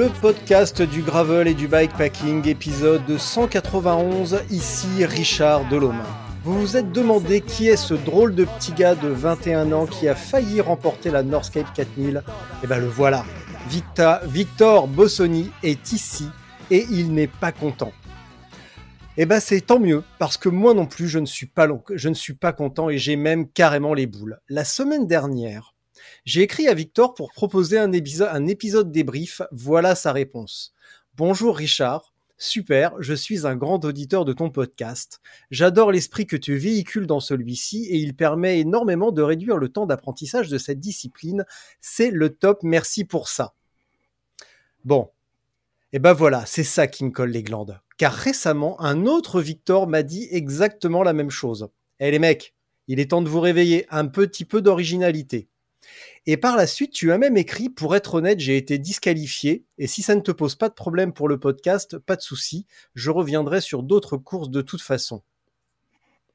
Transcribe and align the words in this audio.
le 0.00 0.08
podcast 0.22 0.80
du 0.80 1.02
gravel 1.02 1.46
et 1.46 1.52
du 1.52 1.68
bikepacking, 1.68 2.48
épisode 2.48 3.18
191, 3.18 4.40
ici 4.50 5.04
Richard 5.04 5.68
Delhomme. 5.68 6.00
Vous 6.42 6.58
vous 6.58 6.78
êtes 6.78 6.90
demandé 6.90 7.42
qui 7.42 7.68
est 7.68 7.76
ce 7.76 7.92
drôle 7.92 8.34
de 8.34 8.46
petit 8.46 8.72
gars 8.72 8.94
de 8.94 9.08
21 9.08 9.72
ans 9.72 9.84
qui 9.84 10.08
a 10.08 10.14
failli 10.14 10.62
remporter 10.62 11.10
la 11.10 11.22
Northscape 11.22 11.70
4000 11.74 12.22
Eh 12.64 12.66
ben 12.66 12.78
le 12.78 12.86
voilà, 12.86 13.26
Victor, 13.68 14.88
Bossoni 14.88 15.50
est 15.62 15.92
ici 15.92 16.30
et 16.70 16.86
il 16.90 17.12
n'est 17.12 17.26
pas 17.26 17.52
content. 17.52 17.92
Eh 19.18 19.26
ben 19.26 19.38
c'est 19.38 19.60
tant 19.60 19.80
mieux, 19.80 20.02
parce 20.18 20.38
que 20.38 20.48
moi 20.48 20.72
non 20.72 20.86
plus 20.86 21.08
je 21.08 21.18
ne 21.18 21.26
suis 21.26 21.44
pas, 21.44 21.66
long- 21.66 21.84
je 21.94 22.08
ne 22.08 22.14
suis 22.14 22.32
pas 22.32 22.54
content 22.54 22.88
et 22.88 22.96
j'ai 22.96 23.16
même 23.16 23.50
carrément 23.50 23.92
les 23.92 24.06
boules. 24.06 24.38
La 24.48 24.64
semaine 24.64 25.06
dernière, 25.06 25.74
j'ai 26.24 26.42
écrit 26.42 26.68
à 26.68 26.74
Victor 26.74 27.14
pour 27.14 27.32
proposer 27.32 27.78
un 27.78 27.92
épisode, 27.92 28.92
débrief. 28.92 29.42
Voilà 29.52 29.94
sa 29.94 30.12
réponse. 30.12 30.74
Bonjour 31.16 31.56
Richard. 31.56 32.12
Super, 32.36 32.94
je 33.00 33.12
suis 33.12 33.46
un 33.46 33.54
grand 33.54 33.84
auditeur 33.84 34.24
de 34.24 34.32
ton 34.32 34.50
podcast. 34.50 35.20
J'adore 35.50 35.92
l'esprit 35.92 36.26
que 36.26 36.36
tu 36.36 36.56
véhicules 36.56 37.06
dans 37.06 37.20
celui-ci 37.20 37.84
et 37.86 37.96
il 37.96 38.16
permet 38.16 38.60
énormément 38.60 39.12
de 39.12 39.20
réduire 39.20 39.58
le 39.58 39.68
temps 39.68 39.86
d'apprentissage 39.86 40.48
de 40.48 40.56
cette 40.56 40.80
discipline. 40.80 41.44
C'est 41.80 42.10
le 42.10 42.30
top, 42.30 42.62
merci 42.62 43.04
pour 43.04 43.28
ça. 43.28 43.54
Bon. 44.84 45.10
Et 45.92 45.98
ben 45.98 46.12
voilà, 46.12 46.46
c'est 46.46 46.64
ça 46.64 46.86
qui 46.86 47.04
me 47.04 47.10
colle 47.10 47.30
les 47.30 47.42
glandes. 47.42 47.80
Car 47.98 48.14
récemment, 48.14 48.80
un 48.80 49.04
autre 49.04 49.42
Victor 49.42 49.86
m'a 49.86 50.02
dit 50.02 50.28
exactement 50.30 51.02
la 51.02 51.12
même 51.12 51.30
chose. 51.30 51.68
Eh 51.98 52.10
les 52.10 52.18
mecs, 52.18 52.54
il 52.88 53.00
est 53.00 53.10
temps 53.10 53.22
de 53.22 53.28
vous 53.28 53.40
réveiller, 53.40 53.86
un 53.90 54.06
petit 54.06 54.44
peu 54.44 54.62
d'originalité. 54.62 55.48
Et 56.26 56.36
par 56.36 56.56
la 56.56 56.66
suite, 56.66 56.92
tu 56.92 57.12
as 57.12 57.18
même 57.18 57.36
écrit, 57.36 57.68
pour 57.70 57.96
être 57.96 58.14
honnête, 58.14 58.40
j'ai 58.40 58.56
été 58.56 58.78
disqualifié, 58.78 59.64
et 59.78 59.86
si 59.86 60.02
ça 60.02 60.14
ne 60.14 60.20
te 60.20 60.30
pose 60.30 60.54
pas 60.54 60.68
de 60.68 60.74
problème 60.74 61.12
pour 61.12 61.28
le 61.28 61.38
podcast, 61.38 61.98
pas 61.98 62.16
de 62.16 62.20
souci, 62.22 62.66
je 62.94 63.10
reviendrai 63.10 63.60
sur 63.60 63.82
d'autres 63.82 64.16
courses 64.16 64.50
de 64.50 64.62
toute 64.62 64.82
façon. 64.82 65.22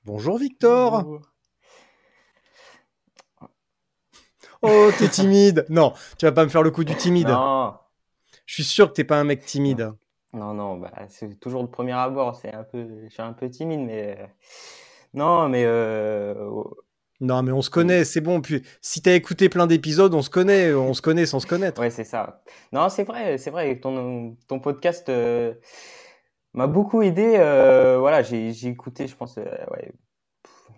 Bonjour 0.06 0.38
Victor 0.38 1.06
Oh, 4.62 4.90
t'es 4.98 5.10
timide 5.10 5.66
Non, 5.70 5.94
tu 6.18 6.26
vas 6.26 6.32
pas 6.32 6.44
me 6.44 6.50
faire 6.50 6.64
le 6.64 6.72
coup 6.72 6.84
du 6.84 6.96
timide. 6.96 7.28
Non, 7.28 7.78
Je 8.46 8.54
suis 8.56 8.64
sûr 8.64 8.88
que 8.88 8.94
t'es 8.94 9.04
pas 9.04 9.20
un 9.20 9.24
mec 9.24 9.46
timide. 9.46 9.94
non, 10.34 10.54
non, 10.54 10.78
bah, 10.78 10.92
c'est 11.10 11.40
toujours 11.40 11.62
le 11.62 11.70
premier 11.70 11.92
abord. 11.94 12.36
C'est 12.36 12.54
un 12.54 12.64
peu, 12.64 12.88
je 13.04 13.10
suis 13.10 13.22
un 13.22 13.34
peu 13.34 13.50
timide, 13.50 13.82
mais 13.82 14.18
non, 15.14 15.48
mais 15.50 15.64
euh, 15.66 16.52
Non, 17.22 17.42
mais 17.44 17.52
on 17.52 17.62
se 17.62 17.70
connaît, 17.70 18.04
c'est 18.04 18.22
bon. 18.22 18.42
Puis, 18.42 18.62
si 18.82 19.02
t'as 19.02 19.14
écouté 19.14 19.48
plein 19.50 19.68
d'épisodes, 19.68 20.14
on 20.14 20.22
se 20.22 20.30
connaît, 20.30 20.74
on 20.74 20.94
se 20.94 21.02
connaît 21.02 21.26
sans 21.26 21.40
se 21.40 21.48
connaître. 21.48 21.80
ouais, 21.82 21.90
c'est 21.90 22.04
ça. 22.04 22.42
Non, 22.74 22.90
c'est 22.90 23.04
vrai, 23.06 23.38
c'est 23.38 23.52
vrai. 23.52 23.80
Ton, 23.80 24.36
ton 24.48 24.60
podcast 24.60 25.08
euh, 25.10 25.54
m'a 26.54 26.68
beaucoup 26.68 27.02
aidé. 27.02 27.36
euh, 27.38 27.98
voilà, 28.00 28.22
j'ai, 28.22 28.52
j'ai 28.52 28.68
écouté, 28.68 29.08
je 29.08 29.16
pense, 29.16 29.38
euh, 29.38 29.44
ouais, 29.72 29.94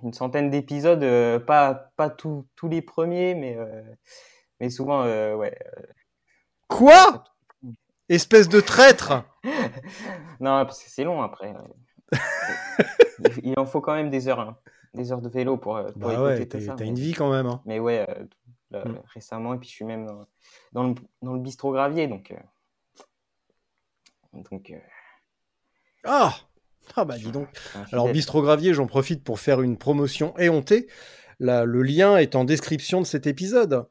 une 0.04 0.14
centaine 0.14 0.52
d'épisodes, 0.52 1.04
pas, 1.46 1.74
pas 1.98 2.10
tous 2.12 2.46
tous 2.56 2.68
les 2.70 2.84
premiers, 2.84 3.34
mais, 3.34 3.58
mais 4.60 4.70
souvent, 4.70 5.04
ouais. 5.06 5.58
Quoi? 6.68 7.24
Espèce 8.10 8.48
de 8.48 8.62
traître 8.62 9.24
Non, 10.40 10.64
parce 10.66 10.84
que 10.84 10.90
c'est 10.90 11.04
long 11.04 11.22
après. 11.24 11.54
Il- 13.20 13.50
Il 13.50 13.54
en 13.58 13.66
faut 13.66 13.82
quand 13.82 13.96
même 13.96 14.10
des 14.12 14.28
heures, 14.28 14.40
hein, 14.40 14.58
des 14.98 15.12
heures 15.14 15.22
de 15.22 15.30
vélo 15.30 15.56
pour, 15.58 15.78
euh, 15.78 15.84
pour 15.92 16.02
Bah 16.10 16.14
écouter 16.14 16.24
ouais, 16.40 16.46
tout 16.48 16.60
ça. 16.60 16.74
t'as 16.76 16.84
mais- 16.84 16.90
une 16.90 17.00
vie 17.00 17.14
quand 17.14 17.32
même. 17.32 17.46
hein. 17.48 17.62
Mais 17.66 17.80
ouais, 17.80 18.06
euh, 18.10 18.26
là, 18.72 18.84
Mm. 18.86 19.00
récemment, 19.14 19.54
et 19.54 19.58
puis 19.58 19.70
je 19.70 19.74
suis 19.76 19.86
même 19.86 20.06
dans, 20.06 20.26
dans 20.74 20.84
le, 20.84 20.96
dans 21.22 21.34
le 21.34 21.40
bistrot 21.40 21.72
gravier, 21.72 22.08
donc. 22.08 22.32
euh, 22.32 22.36
donc. 24.34 24.74
Ah 26.04 26.36
Ah 26.96 27.06
bah 27.06 27.18
dis 27.18 27.32
donc. 27.32 27.48
Alors 27.92 28.06
fidèle. 28.06 28.14
Bistro 28.14 28.42
Gravier, 28.42 28.74
j'en 28.74 28.88
profite 28.88 29.24
pour 29.24 29.40
faire 29.40 29.62
une 29.62 29.78
promotion 29.78 30.38
éhontée. 30.38 30.88
Là, 31.40 31.66
le 31.66 31.82
lien 31.84 32.18
est 32.18 32.36
en 32.36 32.46
description 32.46 33.02
de 33.02 33.06
cet 33.06 33.28
épisode. 33.28 33.88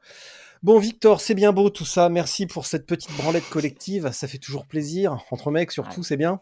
Bon 0.63 0.79
Victor, 0.79 1.21
c'est 1.21 1.35
bien 1.35 1.53
beau 1.53 1.69
tout 1.69 1.85
ça. 1.85 2.09
Merci 2.09 2.47
pour 2.47 2.65
cette 2.65 2.87
petite 2.87 3.15
branlette 3.17 3.47
collective. 3.49 4.11
Ça 4.11 4.27
fait 4.27 4.39
toujours 4.39 4.65
plaisir. 4.65 5.23
Entre 5.31 5.51
mecs 5.51 5.71
surtout, 5.71 5.99
Ouais. 5.99 6.05
c'est 6.07 6.17
bien. 6.17 6.41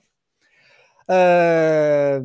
Euh, 1.10 2.22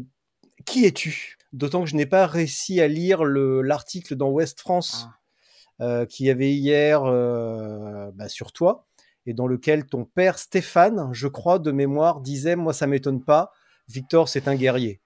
Qui 0.64 0.84
es-tu? 0.86 1.36
D'autant 1.52 1.80
que 1.82 1.88
je 1.90 1.96
n'ai 1.96 2.06
pas 2.06 2.26
réussi 2.26 2.80
à 2.80 2.88
lire 2.88 3.24
le- 3.24 3.62
l'article 3.62 4.14
dans 4.14 4.30
Ouest 4.30 4.60
France 4.60 5.06
Ah. 5.08 5.84
euh, 5.84 6.06
qu'il 6.06 6.26
y 6.26 6.30
avait 6.30 6.52
hier 6.52 7.02
euh, 7.04 8.10
bah, 8.14 8.28
sur 8.28 8.52
toi 8.52 8.86
et 9.26 9.34
dans 9.34 9.46
lequel 9.46 9.86
ton 9.86 10.04
père 10.04 10.38
Stéphane, 10.38 11.10
je 11.12 11.26
crois 11.28 11.58
de 11.58 11.70
mémoire, 11.72 12.20
disait 12.20 12.56
Moi 12.56 12.72
ça 12.72 12.86
m'étonne 12.86 13.22
pas, 13.24 13.52
Victor 13.88 14.28
c'est 14.28 14.46
un 14.48 14.54
guerrier. 14.54 15.00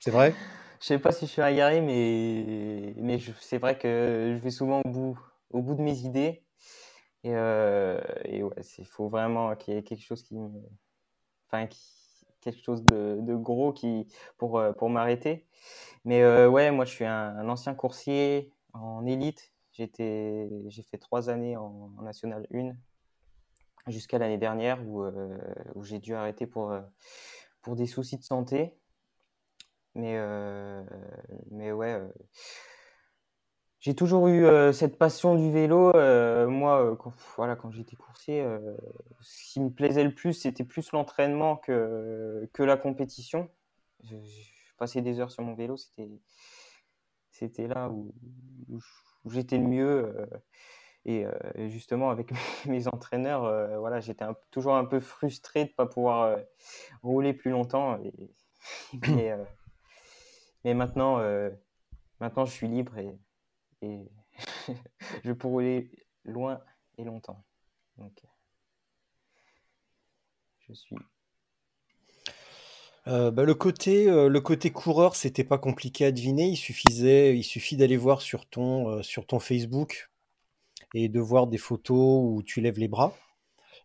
C'est 0.00 0.10
vrai? 0.10 0.34
Je 0.80 0.86
sais 0.86 0.98
pas 0.98 1.10
si 1.10 1.26
je 1.26 1.32
suis 1.32 1.42
un 1.42 1.52
guerrier, 1.52 1.80
mais, 1.80 2.94
mais 3.02 3.18
je- 3.18 3.32
c'est 3.40 3.58
vrai 3.58 3.76
que 3.76 4.36
je 4.38 4.42
vais 4.42 4.50
souvent 4.50 4.80
au 4.84 4.88
bout, 4.88 5.18
au 5.50 5.60
bout 5.60 5.74
de 5.74 5.82
mes 5.82 5.98
idées. 5.98 6.44
Et, 7.24 7.32
euh, 7.34 8.00
et 8.24 8.44
ouais, 8.44 8.54
il 8.78 8.86
faut 8.86 9.08
vraiment 9.08 9.56
qu'il 9.56 9.74
y 9.74 9.76
ait 9.76 9.82
quelque 9.82 10.04
chose 10.04 10.22
qui 10.22 10.36
me. 10.36 10.48
Enfin, 11.48 11.66
qui- 11.66 11.80
quelque 12.52 12.64
chose 12.64 12.84
de, 12.84 13.34
gros 13.34 13.72
qui, 13.72 14.06
pour, 14.36 14.58
euh, 14.58 14.72
pour 14.72 14.90
m'arrêter. 14.90 15.46
Mais 16.04 16.22
euh, 16.22 16.48
ouais, 16.48 16.70
moi 16.70 16.84
je 16.84 16.92
suis 16.92 17.04
un, 17.04 17.48
ancien 17.48 17.74
coursier 17.74 18.52
en 18.72 19.06
élite. 19.06 19.52
J'ai 19.72 19.88
fait 20.82 20.98
trois 20.98 21.30
années 21.30 21.56
en, 21.56 21.92
en 21.96 22.02
National 22.02 22.46
1 22.52 22.72
jusqu'à 23.86 24.18
l'année 24.18 24.38
dernière 24.38 24.86
où, 24.86 25.02
euh, 25.02 25.38
où 25.74 25.84
j'ai 25.84 25.98
dû 25.98 26.14
arrêter 26.14 26.46
pour, 26.46 26.76
pour 27.62 27.76
des 27.76 27.86
soucis 27.86 28.18
de 28.18 28.24
santé. 28.24 28.76
Mais, 29.94 30.16
mais 31.50 31.72
ouais, 31.72 32.00
j'ai 33.80 33.94
toujours 33.94 34.26
eu 34.28 34.44
euh, 34.44 34.72
cette 34.72 34.98
passion 34.98 35.34
du 35.36 35.52
vélo. 35.52 35.94
euh, 35.94 36.48
moi, 36.48 36.82
euh, 36.82 36.96
quand, 36.96 37.12
voilà, 37.36 37.54
quand 37.56 37.70
j'étais 37.70 37.96
coursier, 37.96 38.44
ce 39.20 39.52
qui 39.52 39.60
me 39.60 39.70
plaisait 39.70 40.04
le 40.04 40.14
plus, 40.14 40.32
c'était 40.32 40.64
plus 40.64 40.90
l'entraînement 40.92 41.56
que, 41.56 42.48
que 42.52 42.62
la 42.62 42.76
compétition. 42.76 43.48
Je, 44.02 44.16
je 44.16 44.74
passais 44.78 45.02
des 45.02 45.20
heures 45.20 45.30
sur 45.30 45.44
mon 45.44 45.54
vélo, 45.54 45.76
c'était, 45.76 46.08
c'était 47.30 47.68
là 47.68 47.88
où, 47.88 48.12
j'étais 49.26 49.58
le 49.58 49.64
mieux. 49.64 50.14
et, 51.04 51.24
justement, 51.68 52.10
avec 52.10 52.32
mes 52.66 52.88
entraîneurs, 52.88 53.78
voilà, 53.78 54.00
j'étais 54.00 54.24
un- 54.24 54.36
toujours 54.50 54.74
un 54.76 54.84
peu 54.84 55.00
frustré 55.00 55.64
de 55.64 55.70
ne 55.70 55.74
pas 55.74 55.86
pouvoir 55.86 56.36
rouler 57.02 57.32
plus 57.32 57.50
longtemps. 57.52 57.98
Et, 58.02 58.12
mais, 59.08 59.32
mais 60.64 60.74
maintenant, 60.74 61.20
maintenant, 62.20 62.44
je 62.44 62.52
suis 62.52 62.68
libre 62.68 62.98
et, 62.98 63.16
et 63.82 64.10
je 65.24 65.32
peux 65.32 65.48
rouler 65.48 65.90
loin 66.24 66.60
et 66.96 67.04
longtemps. 67.04 67.44
Donc, 67.96 68.12
je 70.60 70.72
suis. 70.74 70.96
Euh, 73.06 73.30
bah, 73.30 73.44
le, 73.44 73.54
côté, 73.54 74.08
euh, 74.08 74.28
le 74.28 74.40
côté 74.40 74.70
coureur, 74.70 75.16
c'était 75.16 75.44
pas 75.44 75.58
compliqué 75.58 76.04
à 76.04 76.12
deviner. 76.12 76.48
Il 76.48 76.56
suffisait, 76.56 77.36
il 77.36 77.44
suffit 77.44 77.76
d'aller 77.76 77.96
voir 77.96 78.20
sur 78.20 78.46
ton, 78.46 78.90
euh, 78.90 79.02
sur 79.02 79.26
ton 79.26 79.38
Facebook 79.38 80.10
et 80.94 81.08
de 81.08 81.20
voir 81.20 81.46
des 81.46 81.58
photos 81.58 82.22
où 82.22 82.42
tu 82.42 82.60
lèves 82.60 82.78
les 82.78 82.88
bras. 82.88 83.14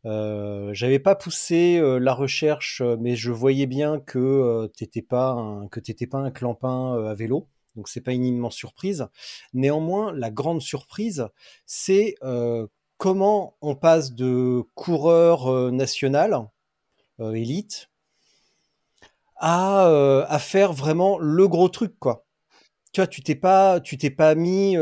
Euh, 0.05 0.73
j'avais 0.73 0.99
pas 0.99 1.15
poussé 1.15 1.77
euh, 1.77 1.97
la 1.97 2.13
recherche, 2.13 2.81
mais 2.99 3.15
je 3.15 3.31
voyais 3.31 3.67
bien 3.67 3.99
que 3.99 4.19
euh, 4.19 4.67
t'étais 4.67 5.01
pas 5.01 5.31
un, 5.31 5.67
que 5.69 5.79
t'étais 5.79 6.07
pas 6.07 6.17
un 6.17 6.31
clampin 6.31 7.05
à 7.07 7.13
vélo, 7.13 7.47
donc 7.75 7.87
c'est 7.89 8.01
pas 8.01 8.13
une 8.13 8.25
immense 8.25 8.55
surprise. 8.55 9.07
Néanmoins, 9.53 10.11
la 10.13 10.31
grande 10.31 10.61
surprise, 10.61 11.27
c'est 11.65 12.15
euh, 12.23 12.67
comment 12.97 13.57
on 13.61 13.75
passe 13.75 14.13
de 14.13 14.63
coureur 14.75 15.51
euh, 15.51 15.71
national, 15.71 16.47
euh, 17.19 17.33
élite, 17.33 17.89
à, 19.37 19.87
à 20.29 20.39
faire 20.39 20.71
vraiment 20.71 21.17
le 21.19 21.47
gros 21.49 21.67
truc, 21.67 21.99
quoi. 21.99 22.25
Tu 22.93 23.01
vois, 23.01 23.07
tu 23.07 23.21
t'es 23.21 23.35
pas, 23.35 23.81
tu 23.81 23.97
t'es 23.97 24.11
pas 24.11 24.35
mis, 24.35 24.77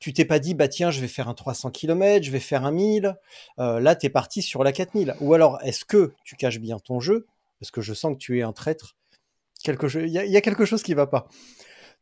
tu 0.00 0.14
t'es 0.14 0.24
pas 0.24 0.38
dit, 0.38 0.54
bah 0.54 0.66
tiens, 0.66 0.90
je 0.90 1.00
vais 1.00 1.08
faire 1.08 1.28
un 1.28 1.34
300 1.34 1.70
km, 1.70 2.24
je 2.24 2.30
vais 2.30 2.40
faire 2.40 2.64
un 2.64 2.72
1000. 2.72 3.14
Euh, 3.58 3.80
là, 3.80 3.94
tu 3.94 4.06
es 4.06 4.08
parti 4.08 4.40
sur 4.40 4.64
la 4.64 4.72
4000. 4.72 5.14
Ou 5.20 5.34
alors, 5.34 5.58
est-ce 5.62 5.84
que 5.84 6.14
tu 6.24 6.36
caches 6.36 6.58
bien 6.58 6.78
ton 6.78 7.00
jeu? 7.00 7.26
Parce 7.60 7.70
que 7.70 7.82
je 7.82 7.92
sens 7.92 8.14
que 8.14 8.18
tu 8.18 8.38
es 8.38 8.42
un 8.42 8.54
traître. 8.54 8.96
Il 9.66 10.06
y, 10.06 10.12
y 10.12 10.36
a 10.36 10.40
quelque 10.40 10.64
chose 10.64 10.82
qui 10.82 10.94
va 10.94 11.06
pas. 11.06 11.28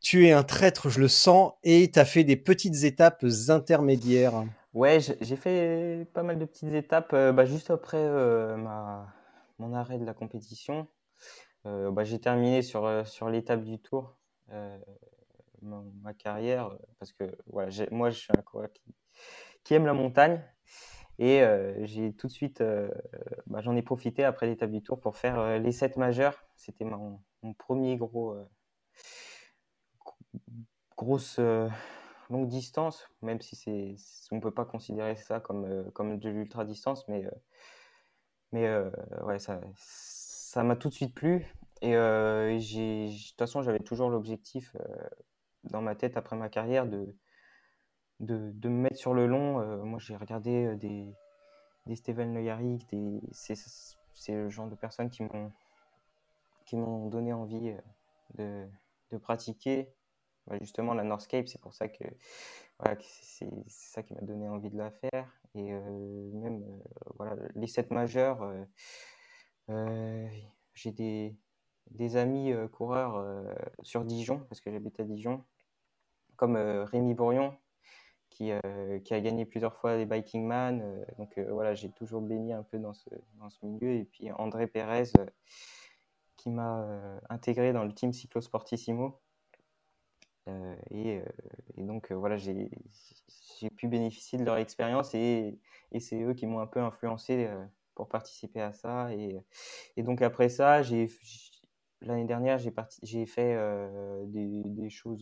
Tu 0.01 0.27
es 0.27 0.31
un 0.31 0.43
traître, 0.43 0.89
je 0.89 0.99
le 0.99 1.07
sens, 1.07 1.53
et 1.63 1.91
tu 1.91 1.99
as 1.99 2.05
fait 2.05 2.23
des 2.23 2.37
petites 2.37 2.83
étapes 2.83 3.25
intermédiaires. 3.49 4.43
Ouais, 4.73 4.99
j'ai 4.99 5.35
fait 5.35 6.07
pas 6.13 6.21
mal 6.21 6.37
de 6.37 6.45
petites 6.45 6.73
étapes. 6.73 7.13
euh, 7.13 7.31
bah, 7.31 7.45
juste 7.45 7.71
après 7.71 7.97
euh, 7.97 8.55
ma, 8.55 9.11
mon 9.57 9.73
arrêt 9.73 9.97
de 9.97 10.05
la 10.05 10.13
compétition, 10.13 10.87
euh, 11.65 11.91
bah, 11.91 12.03
j'ai 12.03 12.19
terminé 12.19 12.61
sur, 12.61 13.07
sur 13.07 13.29
l'étape 13.29 13.63
du 13.63 13.79
Tour, 13.79 14.15
ma, 15.61 16.13
carrière, 16.13 16.77
parce 16.99 17.13
que 17.13 17.23
voilà, 17.47 17.71
moi, 17.91 18.11
je 18.11 18.19
suis 18.19 18.31
un 18.37 18.41
coureur 18.41 18.69
qui, 19.63 19.73
aime 19.73 19.85
la 19.85 19.93
montagne. 19.93 20.43
Et 21.19 21.43
j'ai 21.83 22.13
tout 22.13 22.27
de 22.27 22.31
suite, 22.31 22.63
bah, 23.47 23.61
j'en 23.61 23.75
ai 23.75 23.81
profité 23.81 24.23
après 24.23 24.45
l'étape 24.47 24.71
du 24.71 24.81
Tour 24.81 24.99
pour 24.99 25.17
faire 25.17 25.59
les 25.59 25.71
7 25.71 25.97
majeurs. 25.97 26.45
C'était 26.55 26.85
mon, 26.85 27.19
premier 27.57 27.97
gros, 27.97 28.37
grosse 30.97 31.37
euh, 31.39 31.69
longue 32.29 32.47
distance, 32.47 33.07
même 33.21 33.41
si 33.41 33.55
c'est, 33.55 33.95
on 34.31 34.39
peut 34.39 34.51
pas 34.51 34.65
considérer 34.65 35.15
ça 35.15 35.39
comme, 35.39 35.65
euh, 35.65 35.89
comme 35.91 36.19
de 36.19 36.29
l'ultra 36.29 36.65
distance, 36.65 37.07
mais, 37.07 37.25
euh, 37.25 37.31
mais 38.51 38.67
ouais, 39.23 39.39
ça, 39.39 39.61
ça 39.77 40.63
m'a 40.63 40.75
tout 40.75 40.89
de 40.89 40.93
suite 40.93 41.13
plu. 41.13 41.45
Et 41.81 41.93
de 41.93 43.27
toute 43.29 43.37
façon, 43.37 43.61
j'avais 43.61 43.79
toujours 43.79 44.09
l'objectif 44.09 44.75
dans 45.65 45.81
ma 45.81 45.95
tête 45.95 46.17
après 46.17 46.35
ma 46.35 46.49
carrière 46.49 46.87
de, 46.87 47.15
de, 48.19 48.51
de 48.51 48.69
me 48.69 48.81
mettre 48.81 48.97
sur 48.97 49.13
le 49.13 49.27
long. 49.27 49.85
Moi, 49.85 49.99
j'ai 49.99 50.15
regardé 50.15 50.75
des, 50.77 51.13
des 51.85 51.95
Steven 51.95 52.33
Le 52.33 52.41
Yarrick, 52.41 52.89
des, 52.89 53.21
c'est, 53.31 53.55
le 54.29 54.49
genre 54.49 54.67
de 54.67 54.75
personnes 54.75 55.11
qui 55.11 55.21
m'ont, 55.23 55.51
qui 56.65 56.75
m'ont 56.75 57.07
donné 57.07 57.31
envie 57.31 57.75
de, 58.33 58.67
de 59.11 59.17
pratiquer 59.17 59.93
bah, 60.49 60.57
justement 60.59 60.95
la 60.95 61.03
Northscape, 61.03 61.47
c'est 61.47 61.61
pour 61.61 61.73
ça 61.75 61.87
que, 61.87 62.03
c'est 63.01 63.49
ça 63.67 64.01
qui 64.03 64.13
m'a 64.15 64.21
donné 64.21 64.49
envie 64.49 64.69
de 64.69 64.77
la 64.77 64.89
faire. 64.89 65.31
Et 65.53 65.73
euh, 65.73 66.31
même 66.33 66.63
euh, 66.63 66.83
voilà, 67.17 67.35
les 67.55 67.67
sept 67.67 67.91
majeurs, 67.91 68.41
euh, 69.69 70.27
j'ai 70.73 70.91
des, 70.91 71.35
des 71.91 72.17
amis 72.17 72.51
coureurs 72.71 73.23
sur 73.83 74.03
Dijon, 74.05 74.39
parce 74.49 74.61
que 74.61 74.71
j'habite 74.71 74.99
à 74.99 75.03
Dijon, 75.03 75.43
comme 76.35 76.55
Rémi 76.55 77.13
Bourion, 77.13 77.55
qui, 78.29 78.51
qui 79.03 79.13
a 79.13 79.21
gagné 79.21 79.45
plusieurs 79.45 79.75
fois 79.75 79.97
les 79.97 80.05
Biking 80.05 80.45
Man. 80.45 81.05
donc 81.17 81.37
voilà, 81.49 81.75
j'ai 81.75 81.91
toujours 81.91 82.21
baigné 82.21 82.53
un 82.53 82.63
peu 82.63 82.79
dans 82.79 82.93
ce, 82.93 83.09
dans 83.35 83.49
ce 83.49 83.63
milieu. 83.65 83.91
Et 83.91 84.05
puis 84.05 84.31
André 84.31 84.67
Pérez, 84.67 85.11
qui 86.37 86.49
m'a 86.49 87.19
intégré 87.29 87.73
dans 87.73 87.83
le 87.83 87.93
team 87.93 88.13
Cyclosportissimo. 88.13 89.19
Euh, 90.47 90.75
et, 90.91 91.17
euh, 91.17 91.25
et 91.77 91.83
donc 91.83 92.11
euh, 92.11 92.15
voilà, 92.15 92.37
j'ai 92.37 92.69
pu 93.75 93.87
bénéficier 93.87 94.39
de 94.39 94.43
leur 94.43 94.57
expérience 94.57 95.13
et, 95.13 95.59
c'est 95.99 96.21
eux 96.21 96.33
qui 96.33 96.45
m'ont 96.45 96.59
un 96.59 96.67
peu 96.67 96.79
influencé 96.79 97.49
pour 97.95 98.09
participer 98.09 98.61
à 98.61 98.73
ça. 98.73 99.11
Et, 99.13 100.03
donc 100.03 100.21
après 100.21 100.49
ça, 100.49 100.81
l'année 102.01 102.25
dernière, 102.25 102.59
j'ai 102.59 103.25
fait 103.25 103.57
des, 104.27 104.89
choses 104.89 105.21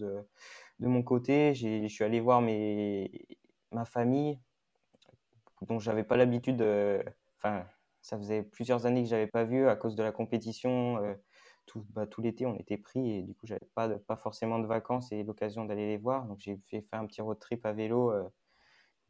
de 0.80 0.88
mon 0.88 1.04
côté. 1.04 1.54
Je 1.54 1.88
suis 1.88 2.04
allé 2.04 2.20
voir 2.20 2.42
mes, 2.42 3.12
ma 3.72 3.86
famille, 3.86 4.40
dont 5.62 5.80
j'avais 5.80 6.04
pas 6.04 6.18
l'habitude. 6.18 6.58
de- 6.58 7.04
Enfin, 7.38 7.66
ça 8.02 8.18
faisait 8.18 8.44
plusieurs 8.44 8.86
années 8.86 9.04
que 9.04 9.10
j'avais 9.10 9.28
pas 9.28 9.44
vu 9.46 9.68
à 9.70 9.76
cause 9.76 9.96
de 9.96 10.04
la 10.04 10.12
compétition. 10.12 11.00
Euh, 11.68 11.72
tout, 11.72 11.86
bah, 11.92 12.08
tout 12.08 12.22
l'été, 12.22 12.46
on 12.46 12.56
était 12.56 12.78
pris 12.78 13.12
et 13.12 13.22
du 13.22 13.34
coup, 13.36 13.48
j'avais 13.48 13.68
pas, 13.76 13.90
pas 14.00 14.18
forcément 14.18 14.60
de 14.60 14.68
vacances 14.68 15.12
et 15.12 15.24
l'occasion 15.24 15.66
d'aller 15.66 15.88
les 15.88 15.98
voir. 15.98 16.26
Donc, 16.26 16.40
j'ai 16.40 16.58
fait, 16.70 16.82
fait 16.82 16.96
un 16.96 17.06
petit 17.06 17.22
road 17.22 17.40
trip 17.40 17.66
à 17.66 17.74
vélo. 17.74 18.12
euh, 18.12 18.24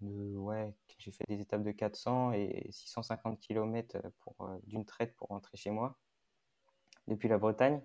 de, 0.01 0.35
ouais, 0.35 0.75
j'ai 0.99 1.11
fait 1.11 1.25
des 1.27 1.41
étapes 1.41 1.63
de 1.63 1.71
400 1.71 2.33
et 2.33 2.67
650 2.71 3.39
km 3.39 3.97
pour, 4.19 4.35
euh, 4.41 4.57
d'une 4.63 4.85
traite 4.85 5.15
pour 5.15 5.29
rentrer 5.29 5.57
chez 5.57 5.71
moi 5.71 5.97
depuis 7.07 7.27
la 7.29 7.37
Bretagne. 7.37 7.81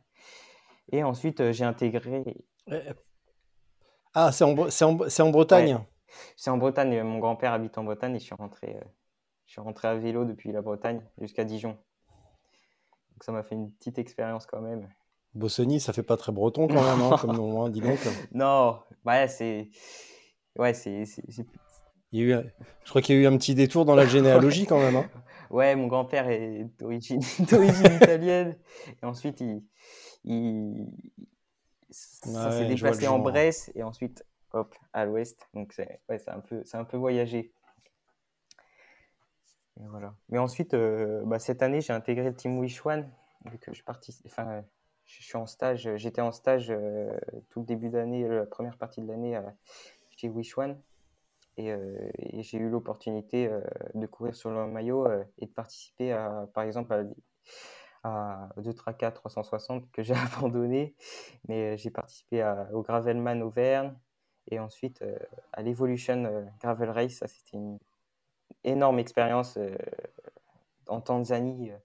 Et 0.90 1.02
ensuite, 1.04 1.40
euh, 1.40 1.52
j'ai 1.52 1.64
intégré. 1.64 2.44
Euh, 2.70 2.92
Ah, 4.14 4.32
c'est 4.32 4.44
en, 4.44 4.52
Bretagne. 4.52 5.74
Ouais, 5.74 5.80
c'est 6.36 6.50
en 6.50 6.58
Bretagne. 6.58 7.02
Mon 7.02 7.18
grand-père 7.18 7.52
habite 7.52 7.78
en 7.78 7.84
Bretagne 7.84 8.16
et 8.16 8.18
je 8.18 8.24
suis 8.24 8.34
rentré, 8.34 8.76
euh, 8.76 8.84
je 9.46 9.52
suis 9.52 9.60
rentré 9.60 9.88
à 9.88 9.94
vélo 9.94 10.24
depuis 10.24 10.52
la 10.52 10.60
Bretagne 10.60 11.02
jusqu'à 11.18 11.44
Dijon. 11.44 11.78
Donc, 13.22 13.26
ça 13.26 13.30
m'a 13.30 13.44
fait 13.44 13.54
une 13.54 13.70
petite 13.70 14.00
expérience 14.00 14.46
quand 14.46 14.60
même. 14.60 14.88
Bossony, 15.34 15.78
ça 15.78 15.92
fait 15.92 16.02
pas 16.02 16.16
très 16.16 16.32
breton 16.32 16.66
quand 16.66 16.82
même, 16.82 17.00
hein, 17.00 17.16
comme 17.20 17.36
nom, 17.36 17.62
hein, 17.64 17.70
dis 17.70 17.80
donc. 17.80 17.96
Non, 18.32 18.80
ouais, 19.06 19.28
c'est. 19.28 19.68
Ouais, 20.58 20.74
c'est. 20.74 21.04
c'est- 21.04 21.22
c'est- 21.30 21.46
Il 22.10 22.18
y 22.20 22.32
a 22.32 22.40
eu, 22.40 22.44
je 22.82 22.90
crois 22.90 23.00
qu'il 23.00 23.14
y 23.14 23.18
a 23.18 23.22
eu 23.22 23.26
un 23.32 23.36
petit 23.38 23.54
détour 23.54 23.84
dans 23.84 23.94
la 23.94 24.06
généalogie 24.06 24.66
quand 24.66 24.80
même. 24.80 24.96
hein. 24.96 25.08
Ouais, 25.50 25.76
mon 25.76 25.86
grand-père 25.86 26.28
est 26.30 26.64
d'origine 26.80 27.20
italienne. 27.38 28.58
Et 29.00 29.06
ensuite, 29.06 29.40
il, 29.40 29.62
il, 30.24 30.86
ça 31.90 32.50
s'est 32.50 32.64
déplacé 32.66 33.06
en 33.06 33.16
genre. 33.18 33.22
Bresse 33.22 33.70
et 33.76 33.84
ensuite, 33.84 34.24
hop, 34.52 34.74
à 34.92 35.04
l'ouest. 35.04 35.48
Donc, 35.54 35.74
c'est 35.74 36.00
ouais, 36.08 36.20
un 36.26 36.40
peu, 36.40 36.64
un 36.72 36.84
peu 36.84 36.96
voyagé. 36.96 37.52
Et 39.78 39.84
voilà. 39.90 40.14
Mais 40.30 40.38
ensuite, 40.38 40.74
euh, 40.74 41.22
bah, 41.24 41.38
cette 41.38 41.62
année, 41.62 41.80
j'ai 41.82 41.92
intégré 41.92 42.24
le 42.24 42.34
team 42.34 42.58
Wish 42.58 42.84
One, 42.84 43.10
vu 43.50 43.58
que 43.58 43.72
je 43.72 43.82
participe, 43.82 44.26
enfin, 44.26 44.64
je 45.04 45.22
suis 45.22 45.36
en 45.36 45.46
stage, 45.46 45.88
j'étais 45.96 46.20
en 46.20 46.32
stage 46.32 46.70
euh, 46.70 47.18
tout 47.50 47.60
le 47.60 47.66
début 47.66 47.88
d'année, 47.90 48.26
la 48.28 48.46
première 48.46 48.76
partie 48.78 49.00
de 49.02 49.06
l'année 49.08 49.40
chez 50.10 50.28
Wish 50.28 50.56
One. 50.58 50.80
Et, 51.58 51.70
euh, 51.70 52.10
et 52.18 52.42
j'ai 52.42 52.58
eu 52.58 52.70
l'opportunité 52.70 53.46
euh, 53.46 53.60
de 53.94 54.06
courir 54.06 54.34
sur 54.34 54.50
le 54.50 54.66
maillot 54.66 55.06
euh, 55.06 55.22
et 55.38 55.46
de 55.46 55.50
participer 55.50 56.12
à, 56.12 56.48
par 56.54 56.64
exemple, 56.64 56.94
à, 58.02 58.48
à 58.56 58.60
deux 58.60 58.72
Traca 58.72 59.10
360 59.10 59.90
que 59.92 60.02
j'ai 60.02 60.14
abandonné. 60.36 60.94
Mais 61.48 61.74
euh, 61.74 61.76
j'ai 61.76 61.90
participé 61.90 62.40
à- 62.42 62.68
au 62.72 62.82
Gravelman 62.82 63.42
Auvergne 63.42 63.92
et 64.50 64.58
ensuite 64.58 65.02
euh, 65.02 65.18
à 65.52 65.62
l'Evolution 65.62 66.24
euh, 66.24 66.44
Gravel 66.60 66.90
Race. 66.90 67.22
C'était 67.26 67.56
une 67.58 67.78
énorme 68.64 68.98
expérience 68.98 69.56
euh, 69.58 69.76
en 70.88 71.00
Tanzanie 71.00 71.70
euh, 71.70 71.76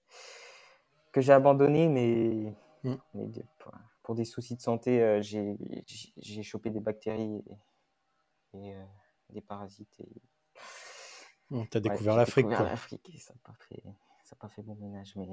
que 1.12 1.20
j'ai 1.20 1.32
abandonné, 1.32 1.88
mais, 1.88 2.54
Mm. 2.84 2.94
mais 3.14 3.26
de- 3.26 3.42
pour, 3.58 3.72
pour 4.02 4.14
des 4.14 4.24
soucis 4.24 4.56
de 4.56 4.60
santé, 4.60 5.02
euh, 5.02 5.20
j'ai 5.22 6.42
chopé 6.42 6.70
des 6.70 6.80
bactéries 6.80 7.42
et, 8.54 8.58
et, 8.68 8.74
euh, 8.74 8.84
des 9.30 9.40
parasites. 9.40 9.98
Et, 10.00 10.08
Hum, 11.50 11.66
T'as 11.68 11.78
Ouais, 11.78 11.88
découvert 11.88 12.14
l'Afrique, 12.14 12.46
l'Afrique 12.50 13.08
et 13.14 13.18
ça 13.18 13.32
n'a 13.32 13.40
pas, 13.42 13.54
fait- 13.54 13.82
pas 14.38 14.48
bon 14.62 14.74
ménage, 14.74 15.14
mais 15.16 15.26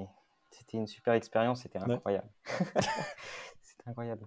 c'était 0.50 0.78
une 0.78 0.86
super 0.86 1.12
expérience, 1.12 1.60
c'était 1.62 1.78
Ouais. 1.78 1.92
incroyable. 1.92 2.30
c'était 3.60 3.88
incroyable. 3.90 4.26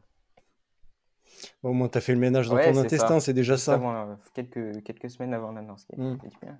Bon, 1.63 1.69
au 1.69 1.73
moins, 1.73 1.87
t'as 1.89 1.99
fait 2.01 2.13
le 2.13 2.19
ménage 2.19 2.47
dans 2.47 2.57
Ouais, 2.57 2.71
ton 2.71 2.77
intestin, 2.77 3.19
c'est 3.19 3.33
déjà 3.33 3.57
ça. 3.57 3.73
avant, 3.73 4.17
quelques, 4.35 4.83
quelques 4.83 5.09
semaines 5.09 5.33
avant 5.33 5.51
la 5.51 5.63
North 5.63 5.83
Cape, 5.87 5.97
Mm. 5.97 6.15
ça 6.17 6.21
fait 6.21 6.29
du 6.29 6.37
bien. 6.37 6.59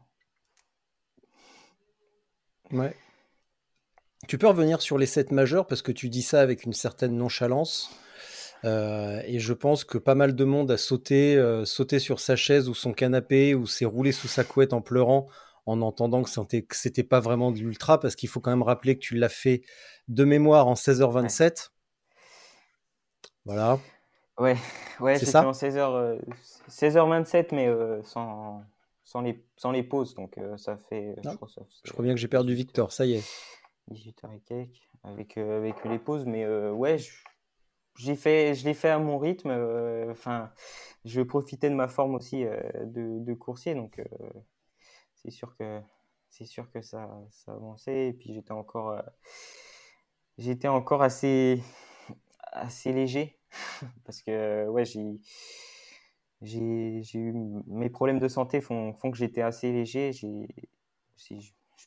Ouais. 2.72 2.96
Tu 4.28 4.38
peux 4.38 4.48
revenir 4.48 4.82
sur 4.82 4.98
les 4.98 5.06
sept 5.06 5.32
majeurs 5.32 5.66
parce 5.66 5.82
que 5.82 5.92
tu 5.92 6.10
dis 6.10 6.22
ça 6.22 6.42
avec 6.42 6.64
une 6.64 6.74
certaine 6.74 7.16
nonchalance. 7.16 7.90
Euh, 8.66 9.22
et 9.26 9.40
je 9.40 9.54
pense 9.54 9.86
que 9.86 9.98
pas 9.98 10.16
mal 10.16 10.36
de 10.36 10.44
monde 10.44 10.70
a 10.72 10.78
sauté, 10.78 11.38
euh, 11.38 11.64
sauté 11.64 12.00
sur 12.00 12.20
sa 12.20 12.36
chaise 12.36 12.68
ou 12.68 12.74
son 12.74 12.92
canapé 12.92 13.56
ou 13.56 13.66
s'est 13.66 13.86
roulé 13.86 14.12
sous 14.12 14.28
sa 14.28 14.44
couette 14.44 14.74
en 14.74 14.82
pleurant 14.82 15.28
en 15.66 15.82
entendant 15.82 16.24
que 16.24 16.30
c'était, 16.30 16.66
c'était 16.72 17.04
pas 17.04 17.20
vraiment 17.20 17.52
de 17.52 17.60
l'ultra 17.60 18.00
parce 18.00 18.16
qu'il 18.16 18.28
faut 18.28 18.40
quand 18.42 18.50
même 18.50 18.64
rappeler 18.64 18.96
que 18.96 19.02
tu 19.02 19.16
l'as 19.16 19.30
fait 19.30 19.62
de 20.08 20.26
mémoire 20.26 20.68
en 20.68 20.74
16h27. 20.74 21.70
Voilà. 23.46 23.80
Ouais, 24.38 24.58
ouais 25.00 25.16
C'est 25.16 25.26
j'ai 25.26 25.32
ça? 25.32 25.42
fait 25.42 25.48
en 25.48 25.52
16h, 25.52 26.20
16h27, 26.70 27.48
mais 27.54 27.68
euh, 27.68 28.02
sans, 28.04 28.64
sans 29.04 29.22
les, 29.22 29.44
sans 29.56 29.72
les 29.72 29.84
pauses. 29.84 30.16
Donc 30.16 30.38
ça 30.58 30.78
fait. 30.90 31.16
je, 31.24 31.30
crois, 31.36 31.48
je, 31.86 31.92
crois, 31.92 32.04
bien 32.04 32.14
que 32.14 32.20
j'ai 32.20 32.28
perdu 32.28 32.54
Victor, 32.56 32.92
ça 32.92 33.06
y 33.06 33.14
est. 33.14 33.24
18h 33.92 34.34
et 34.36 34.40
quelques 34.42 34.82
avec, 35.04 35.38
avec 35.38 35.86
les 35.86 36.00
pauses. 36.00 36.26
Mais 36.26 36.48
ouais, 36.70 36.98
j'ai 37.98 38.16
fait, 38.16 38.56
je 38.56 38.66
l'ai 38.66 38.74
fait 38.74 38.90
à 38.90 39.00
mon 39.00 39.18
rythme. 39.18 39.52
Enfin, 40.10 40.52
je 41.06 41.22
profitais 41.22 41.70
de 41.70 41.76
ma 41.76 41.88
forme 41.88 42.16
aussi 42.16 42.44
de, 42.44 43.20
de, 43.20 43.34
coursier. 43.34 43.76
Donc 43.76 44.02
c'est 45.16 45.32
sûr 45.32 45.56
que 45.58 45.82
c'est 46.30 46.46
sûr 46.46 46.70
que 46.72 46.82
ça, 46.82 47.10
ça 47.32 47.54
avançait. 47.54 48.08
Et 48.10 48.14
puis 48.14 48.34
j'étais 48.34 48.52
encore, 48.52 49.02
encore 50.66 51.02
assez, 51.02 51.62
assez 52.52 52.94
léger 52.94 53.40
parce 54.06 54.22
que 54.22 54.68
ouais, 54.68 54.86
j'ai 54.86 55.20
j'ai 56.42 57.20
eu 57.20 57.34
mes 57.68 57.90
problèmes 57.90 58.20
de 58.20 58.28
santé 58.28 58.62
font, 58.62 58.94
font 58.94 59.12
que 59.12 59.18
j'étais 59.18 59.42
assez 59.42 59.72
léger. 59.72 60.14
Je, 60.14 60.46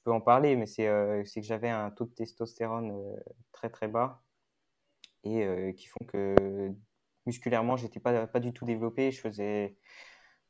peux 0.02 0.12
en 0.12 0.20
parler, 0.20 0.56
mais 0.56 0.66
c'est 0.66 0.86
euh, 0.88 1.22
que 1.22 1.42
j'avais 1.42 1.68
un 1.68 1.90
taux 1.90 2.04
de 2.04 2.14
testostérone 2.14 2.92
euh, 2.92 3.20
très 3.52 3.70
très 3.70 3.88
bas 3.88 4.22
et 5.24 5.44
euh, 5.44 5.72
qui 5.72 5.86
font 5.86 6.04
que 6.06 6.72
musculairement, 7.26 7.76
j'étais 7.76 8.00
pas, 8.00 8.26
pas 8.26 8.40
du 8.40 8.52
tout 8.52 8.64
développé. 8.64 9.10
Je 9.12 9.20
faisais, 9.20 9.76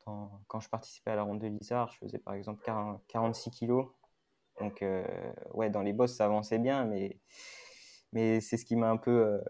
quand 0.04 0.60
je 0.60 0.68
participais 0.68 1.10
à 1.10 1.16
la 1.16 1.22
ronde 1.22 1.40
de 1.40 1.46
Lizard, 1.46 1.90
je 1.92 1.98
faisais 1.98 2.18
par 2.18 2.34
exemple 2.34 2.64
46 3.08 3.50
kilos. 3.50 3.88
Donc, 4.60 4.84
ouais, 5.52 5.70
dans 5.70 5.82
les 5.82 5.92
bosses, 5.92 6.16
ça 6.16 6.24
avançait 6.24 6.58
bien, 6.58 6.84
mais, 6.84 7.20
mais 8.12 8.40
c'est 8.40 8.56
ce 8.56 8.64
qui 8.64 8.76
m'a 8.76 8.90
un 8.90 8.96
peu 8.96 9.40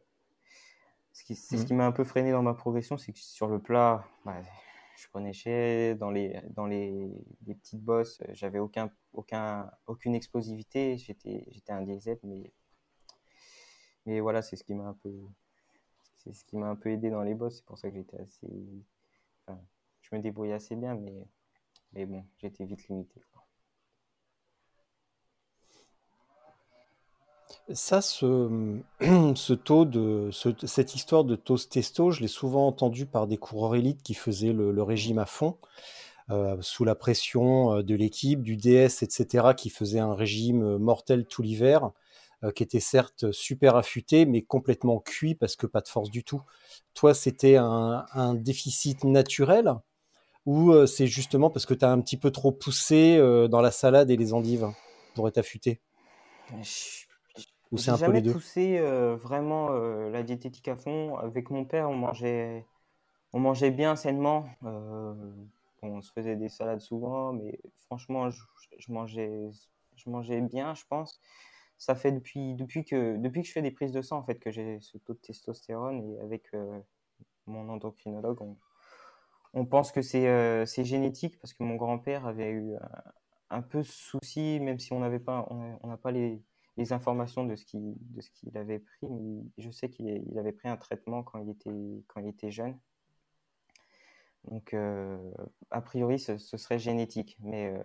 c'est 1.13 1.35
ce 1.35 1.57
mmh. 1.57 1.65
qui 1.67 1.75
m'a 1.75 1.87
un 1.87 1.93
peu 1.93 2.05
freiné 2.05 2.33
dans 2.33 2.43
ma 2.43 2.55
progression, 2.55 2.97
c'est 2.97 3.13
que 3.13 3.19
sur 3.19 3.47
le 3.47 3.61
plat, 3.61 4.05
bah, 4.25 4.41
je 5.03 5.09
prenais. 5.09 5.95
Dans 5.97 6.11
les, 6.11 6.41
dans 6.51 6.67
les, 6.67 7.11
les 7.47 7.55
petites 7.55 7.83
bosses, 7.83 8.23
j'avais 8.33 8.59
aucun, 8.59 8.91
aucun, 9.13 9.71
aucune 9.87 10.15
explosivité. 10.15 10.97
J'étais, 10.99 11.45
j'étais 11.51 11.73
un 11.73 11.83
diesel, 11.83 12.19
mais, 12.23 12.53
mais 14.07 14.21
voilà, 14.21 14.43
c'est 14.43 14.57
ce 14.57 14.65
qui 14.65 14.75
m'a 14.75 14.85
un 14.85 14.95
peu, 14.95 15.13
c'est 16.19 16.33
ce 16.33 16.45
qui 16.45 16.57
m'a 16.57 16.69
un 16.69 16.77
peu 16.77 16.91
aidé 16.91 17.11
dans 17.11 17.23
les 17.23 17.35
bosses. 17.35 17.57
C'est 17.57 17.65
pour 17.65 17.79
ça 17.79 17.91
que 17.91 17.97
j'étais 17.97 18.21
assez, 18.21 18.49
je 20.03 20.17
me 20.17 20.21
débrouillais 20.21 20.55
assez 20.55 20.77
bien, 20.77 20.95
mais, 20.95 21.27
mais 21.93 22.07
bon, 22.07 22.25
j'étais 22.39 22.65
vite 22.65 22.87
limité. 22.89 23.21
Ça, 27.71 28.01
ce, 28.03 29.53
taux 29.53 29.85
de, 29.85 30.31
cette 30.65 30.95
histoire 30.95 31.25
de 31.25 31.37
taux 31.37 31.59
testo, 31.59 32.11
je 32.11 32.21
l'ai 32.21 32.29
souvent 32.29 32.67
entendu 32.67 33.07
par 33.07 33.27
des 33.27 33.39
coureurs 33.39 33.77
élites 33.77 34.03
qui 34.03 34.15
faisaient 34.15 34.53
le, 34.53 34.83
régime 34.83 35.19
à 35.19 35.27
fond, 35.27 35.59
euh, 36.31 36.57
sous 36.61 36.85
la 36.85 36.95
pression 36.95 37.77
euh, 37.77 37.83
de 37.83 37.95
l'équipe, 37.95 38.43
du 38.43 38.57
DS, 38.57 39.03
etc., 39.03 39.55
qui 39.57 39.71
faisait 39.71 40.01
un 40.01 40.15
régime 40.15 40.63
euh, 40.63 40.79
mortel 40.79 41.27
tout 41.27 41.43
l'hiver, 41.43 41.91
qui 42.57 42.65
était 42.65 42.81
certes 42.81 43.31
super 43.31 43.77
affûté, 43.77 44.27
mais 44.27 44.43
complètement 44.43 44.99
cuit 44.99 45.37
parce 45.37 45.55
que 45.55 45.65
pas 45.65 45.81
de 45.81 45.87
force 45.87 46.11
du 46.11 46.25
tout. 46.25 46.43
Toi, 46.93 47.15
c'était 47.15 47.55
un, 47.55 48.35
déficit 48.35 49.05
naturel 49.05 49.77
ou 50.45 50.75
c'est 50.89 51.07
justement 51.07 51.51
parce 51.51 51.67
que 51.67 51.75
tu 51.75 51.85
as 51.85 51.93
un 51.93 52.01
petit 52.01 52.17
peu 52.17 52.33
trop 52.33 52.51
poussé 52.51 53.17
dans 53.49 53.61
la 53.61 53.71
salade 53.71 54.11
et 54.11 54.17
les 54.17 54.35
endives 54.35 54.67
pour 55.15 55.29
être 55.29 55.39
affûté? 55.39 55.81
Ou 57.73 57.79
c'est 57.79 57.91
un 57.91 57.99
peu 57.99 58.13
les 58.13 58.21
deux? 58.21 58.33
poussé 58.33 58.79
euh, 58.79 59.17
vraiment 59.17 59.69
euh, 59.71 60.11
la 60.11 60.23
diététique 60.23 60.69
à 60.69 60.77
fond. 60.77 61.17
Avec 61.17 61.51
mon 61.51 61.65
père, 61.65 61.89
on 61.89 61.97
mangeait, 61.97 62.67
on 63.33 63.41
mangeait 63.41 63.71
bien 63.71 63.97
sainement. 63.97 64.45
Euh, 64.63 65.15
on 65.81 66.03
se 66.03 66.13
faisait 66.13 66.37
des 66.37 66.51
salades 66.51 66.81
souvent, 66.81 67.33
mais 67.33 67.59
franchement, 67.87 68.31
je, 68.31 68.43
mangeais, 68.93 69.51
je 69.97 70.11
mangeais 70.11 70.43
bien, 70.43 70.75
je 70.75 70.85
pense. 70.89 71.21
Ça 71.79 71.95
fait 71.95 72.13
depuis, 72.13 72.55
depuis, 72.55 72.85
que, 72.85 73.17
depuis 73.17 73.41
que 73.41 73.49
je 73.49 73.53
fais 73.53 73.63
des 73.63 73.73
prises 73.73 73.91
de 73.91 74.03
sang 74.03 74.19
en 74.19 74.23
fait, 74.23 74.39
que 74.39 74.53
j'ai 74.53 74.79
ce 74.81 74.99
taux 74.99 75.15
de 75.15 75.19
testostérone 75.19 76.03
et 76.03 76.21
avec 76.21 76.53
mon 77.47 77.69
endocrinologue, 77.69 78.39
on, 79.55 79.67
pense 79.67 79.91
que 79.91 80.03
c'est 80.03 80.85
génétique 80.85 81.41
parce 81.41 81.55
que 81.55 81.65
mon 81.65 81.75
grand-père 81.75 82.27
avait 82.27 82.51
eu 82.51 82.75
un, 83.51 83.63
peu 83.63 83.79
de 83.79 83.83
soucis, 83.83 84.61
même 84.61 84.79
si 84.79 84.93
on 84.93 85.01
n'avait 85.01 85.19
pas, 85.19 85.49
on 85.51 85.89
n'a 85.89 85.97
pas 85.97 86.13
les, 86.13 86.41
les 86.77 86.93
informations 86.93 87.45
de 87.45 87.57
ce 87.57 87.65
qu'il 87.65 87.95
de 87.99 88.21
ce 88.21 88.31
qu'il 88.31 88.57
avait 88.57 88.79
pris. 88.79 89.07
Mais 89.09 89.43
je 89.59 89.71
sais 89.71 89.89
qu'il 89.89 90.39
avait 90.39 90.53
pris 90.53 90.69
un 90.69 90.77
traitement 90.77 91.23
quand 91.23 91.39
il 91.39 91.51
était 91.51 92.05
quand 92.09 92.21
il 92.21 92.29
était 92.29 92.51
jeune. 92.51 92.79
Donc 94.51 94.75
euh, 94.75 95.17
a 95.71 95.81
priori 95.81 96.19
ce, 96.19 96.37
serait 96.39 96.79
génétique, 96.79 97.37
mais, 97.41 97.69
euh, 97.69 97.83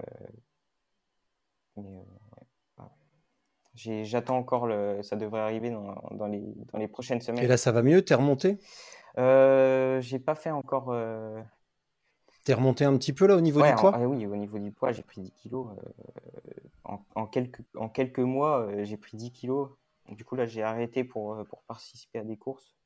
mais 1.76 2.04
euh, 2.80 4.04
j'attends 4.04 4.38
encore 4.38 4.66
le, 4.66 5.04
ça 5.04 5.16
devrait 5.16 5.42
arriver 5.42 5.70
dans, 5.70 5.94
dans, 6.12 6.28
les, 6.28 6.42
dans 6.74 6.80
les 6.80 6.88
prochaines 6.88 7.22
semaines. 7.22 7.44
Et 7.44 7.48
là 7.48 7.58
ça 7.58 7.72
va 7.72 7.84
mieux, 7.84 8.04
t'es 8.04 8.16
remonté? 8.16 8.58
J'ai 9.18 10.20
pas 10.20 10.36
fait 10.36 10.52
encore 10.52 10.96
T'es 12.48 12.54
remonté 12.54 12.86
un 12.86 12.98
petit 12.98 13.12
peu 13.12 13.28
là 13.28 13.36
au 13.36 13.42
niveau 13.42 13.62
du 13.62 13.76
poids? 13.76 14.00
Oui, 14.08 14.26
au 14.26 14.38
niveau 14.38 14.58
du 14.58 14.72
poids, 14.72 14.94
j'ai 14.94 15.04
pris 15.04 15.20
10 15.20 15.32
kilos. 15.32 15.68
Euh, 16.88 16.96
en, 17.16 17.28
quelques, 17.28 17.60
en 17.76 17.90
quelques 17.90 18.20
mois, 18.20 18.62
euh, 18.62 18.86
j'ai 18.86 18.96
pris 18.96 19.18
10 19.18 19.34
kilos. 19.34 19.72
Du 20.12 20.24
coup, 20.24 20.38
là, 20.38 20.46
j'ai 20.46 20.64
arrêté 20.64 21.04
pour, 21.04 21.34
euh, 21.34 21.44
pour 21.44 21.64
participer 21.64 22.20
à 22.20 22.24
des 22.24 22.38
courses. 22.38 22.78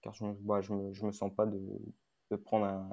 Car 0.00 0.14
je 0.14 0.24
ne 0.24 0.32
bah, 0.32 0.62
je 0.62 0.72
me, 0.72 0.94
je 0.94 1.04
me, 1.04 1.12
sens 1.12 1.30
pas 1.30 1.44
de, 1.44 1.60
de 2.30 2.36
prendre 2.36 2.64
un, 2.64 2.88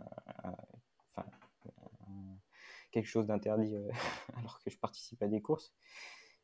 quelque 2.92 3.08
chose 3.08 3.26
d'interdit 3.26 3.78
alors 4.36 4.60
que 4.62 4.70
je 4.70 4.78
participe 4.78 5.24
à 5.24 5.28
des 5.28 5.42
courses. 5.42 5.74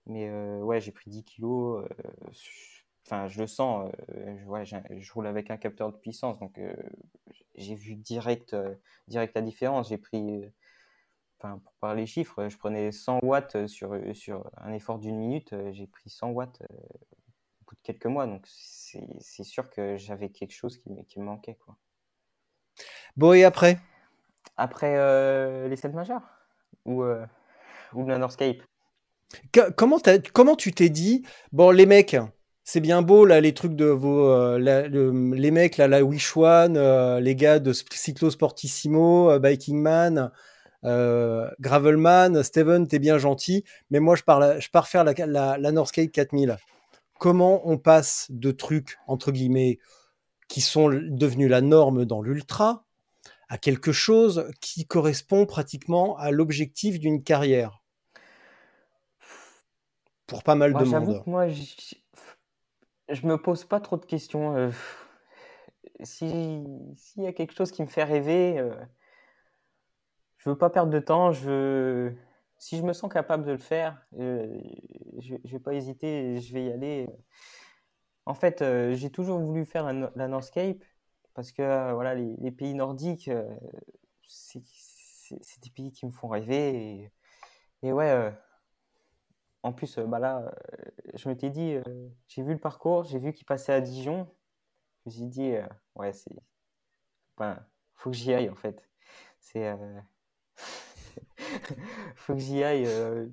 Mais 0.06 0.32
ouais, 0.62 0.80
j'ai 0.80 0.94
pris 0.94 1.12
10 1.12 1.26
kilos 1.26 1.86
enfin, 3.06 3.28
je 3.28 3.40
le 3.40 3.48
sens. 3.48 3.92
je, 4.10 4.78
je, 5.00 5.14
roule 5.14 5.28
avec 5.28 5.52
un 5.52 5.58
capteur 5.58 5.92
de 5.92 5.98
puissance, 5.98 6.40
donc 6.40 6.60
j'ai 7.56 7.76
vu 7.76 7.96
direct, 7.96 8.56
direct 9.08 9.36
la 9.36 9.42
différence. 9.42 9.90
J'ai 9.90 9.98
pris, 9.98 10.44
enfin, 11.40 11.60
pour 11.60 11.74
parler 11.74 12.06
chiffres, 12.06 12.50
je 12.50 12.58
prenais 12.58 12.92
100 12.92 13.20
watts 13.24 13.68
sur, 13.68 13.96
sur 14.14 14.50
un 14.58 14.74
effort 14.74 15.00
d'une 15.00 15.18
minute. 15.18 15.54
J'ai 15.72 15.88
pris 15.88 16.10
100 16.10 16.30
watts 16.30 16.62
au 16.62 17.66
bout 17.68 17.76
de 17.76 17.82
quelques 17.84 18.08
mois, 18.08 18.28
donc 18.28 18.46
c'est 18.48 19.44
sûr 19.44 19.70
que 19.70 19.98
j'avais 19.98 20.30
quelque 20.30 20.54
chose 20.54 20.78
qui, 20.78 20.90
qui, 21.06 21.20
me 21.20 21.26
manquait, 21.26 21.56
quoi. 21.56 21.78
Bon, 23.16 23.34
et 23.34 23.44
après? 23.44 23.80
Après 24.58 25.68
les 25.70 25.76
7 25.76 25.94
majeurs 25.94 26.24
ou, 26.86 27.04
ou 27.04 28.06
le 28.06 28.18
Comment, 29.76 29.98
comment 30.34 30.56
tu 30.56 30.72
t'es 30.74 30.90
dit, 30.90 31.26
bon, 31.52 31.72
les 31.72 31.86
mecs, 31.86 32.16
c'est 32.66 32.82
bien 32.82 33.04
beau 33.04 33.26
là 33.26 33.40
les 33.40 33.54
trucs 33.54 33.76
de 33.76 33.86
vos 33.86 34.28
euh, 34.28 34.58
les 34.58 35.52
mecs 35.52 35.78
là 35.78 35.88
la 35.88 36.04
Wish 36.04 36.36
One 36.36 36.76
euh, 36.78 37.20
les 37.20 37.36
gars 37.36 37.60
de 37.60 37.72
Cyclo 37.72 38.32
Sportissimo 38.32 39.30
euh, 39.30 39.40
Biking 39.40 39.80
Man 39.80 40.32
Gravelman 40.84 42.44
Steven 42.44 42.88
t'es 42.88 43.00
bien 43.00 43.18
gentil 43.18 43.64
mais 43.92 44.00
moi 44.00 44.16
je 44.16 44.24
pars 44.24 44.60
je 44.60 44.70
pars 44.70 44.88
faire 44.88 45.04
la, 45.04 45.14
la, 45.26 45.58
la 45.58 45.72
Northscape 45.72 46.12
4000 46.12 46.58
comment 47.20 47.68
on 47.70 47.78
passe 47.78 48.28
de 48.30 48.52
trucs 48.52 48.98
entre 49.08 49.32
guillemets 49.32 49.80
qui 50.48 50.62
sont 50.62 50.90
devenus 50.90 51.50
la 51.50 51.62
norme 51.62 52.06
dans 52.06 52.22
l'ultra 52.22 52.84
à 53.48 53.58
quelque 53.60 53.92
chose 53.92 54.50
qui 54.60 54.86
correspond 54.86 55.46
pratiquement 55.46 56.18
à 56.18 56.32
l'objectif 56.32 57.00
d'une 57.00 57.24
carrière? 57.24 57.84
Pour 60.28 60.42
pas 60.42 60.56
mal 60.56 60.74
de 60.74 60.84
monde. 60.84 61.24
moi, 61.28 61.48
je 63.10 63.26
me 63.28 63.38
pose 63.38 63.66
pas 63.66 63.80
trop 63.80 63.98
de 63.98 64.06
questions. 64.06 64.56
Euh, 64.56 64.72
s'il 66.04 66.98
y 67.18 67.28
a 67.28 67.34
quelque 67.34 67.54
chose 67.54 67.72
qui 67.72 67.82
me 67.82 67.88
fait 67.88 68.04
rêver, 68.04 68.60
euh, 68.60 68.76
je 70.38 70.50
veux 70.50 70.58
pas 70.58 70.70
perdre 70.70 70.92
de 70.92 71.00
temps. 71.00 71.32
Je 71.32 72.14
si 72.58 72.78
je 72.78 72.84
me 72.84 72.94
sens 72.94 73.12
capable 73.12 73.46
de 73.46 73.52
le 73.52 73.58
faire, 73.58 74.02
euh, 74.20 74.60
je, 75.20 75.36
vais 75.46 75.60
pas 75.60 75.74
hésiter, 75.74 76.40
je 76.40 76.54
vais 76.54 76.66
y 76.66 76.72
aller. 76.72 77.08
En 78.26 78.34
fait, 78.34 78.64
j'ai 78.94 79.12
toujours 79.12 79.40
voulu 79.40 79.66
faire 79.66 79.92
la, 79.92 80.12
la 80.16 80.28
Northscape 80.28 80.84
parce 81.36 81.52
que 81.52 81.94
voilà, 81.94 82.16
les, 82.16 82.52
pays 82.52 82.74
nordiques, 82.74 83.30
c'est 84.24 84.64
des 85.62 85.70
pays 85.70 85.92
qui 85.92 86.06
me 86.06 86.12
font 86.12 86.30
rêver. 86.30 87.12
Et 87.84 87.92
ouais, 87.94 88.34
en 89.66 89.74
plus, 89.74 89.98
euh, 89.98 90.06
bah 90.06 90.20
là, 90.20 90.46
euh, 90.46 90.52
je 91.16 91.28
m'étais 91.28 91.50
dit, 91.50 91.74
euh, 91.74 91.82
j'ai 92.28 92.44
vu 92.44 92.54
le 92.54 92.60
parcours, 92.60 93.04
j'ai 93.04 93.18
vu 93.18 93.34
qu'il 93.34 93.46
passait 93.46 93.74
à 93.74 93.82
Dijon. 93.82 94.28
Je 95.06 95.10
me 95.10 95.16
suis 95.16 95.26
dit, 95.26 95.54
ouais, 95.96 96.14
c'est. 96.14 96.36
Enfin, 97.36 97.58
faut 97.96 98.12
que 98.12 98.16
j'y 98.16 98.32
aille 98.32 98.50
en 98.50 98.56
fait. 98.56 98.88
C'est. 99.40 99.76
faut 102.16 102.36
que 102.36 102.40
j'y 102.40 102.64
aille. 102.64 102.88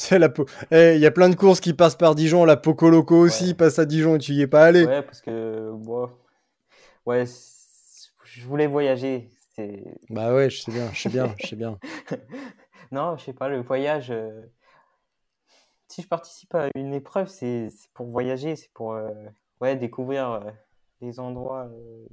C'est 0.00 0.18
la 0.18 0.32
eh, 0.70 0.94
Il 0.94 1.00
y 1.00 1.06
a 1.06 1.10
plein 1.10 1.28
de 1.28 1.34
courses 1.34 1.60
qui 1.60 1.74
passent 1.74 1.96
par 1.96 2.14
Dijon. 2.14 2.44
La 2.44 2.56
Poco 2.56 2.88
Loco 2.88 3.16
aussi 3.16 3.52
passe 3.54 3.78
à 3.78 3.84
Dijon 3.84 4.16
et 4.16 4.18
tu 4.18 4.32
y 4.32 4.42
es 4.42 4.46
pas 4.46 4.64
allé. 4.64 4.86
Ouais, 4.86 5.02
parce 5.02 5.20
que. 5.20 5.72
Bon... 5.74 6.10
Ouais, 7.04 7.24
je 8.24 8.46
voulais 8.46 8.66
voyager. 8.66 9.30
Bah 10.08 10.32
ouais, 10.34 10.48
je 10.50 10.62
sais 10.62 10.72
bien, 10.72 10.90
je 10.92 11.00
sais 11.02 11.08
bien, 11.08 11.34
je 11.38 11.46
sais 11.48 11.56
bien. 11.56 11.78
non, 12.92 13.16
je 13.16 13.24
sais 13.24 13.32
pas, 13.32 13.48
le 13.48 13.60
voyage. 13.60 14.10
euh, 14.10 14.42
Si 15.88 16.02
je 16.02 16.08
participe 16.08 16.54
à 16.54 16.68
une 16.74 16.94
épreuve, 16.94 17.28
c'est 17.28 17.68
pour 17.94 18.06
voyager, 18.06 18.56
c'est 18.56 18.70
pour 18.72 18.92
euh, 18.92 19.10
ouais, 19.60 19.76
découvrir 19.76 20.30
euh, 20.30 20.50
des 21.00 21.18
endroits. 21.20 21.66
euh, 21.66 22.06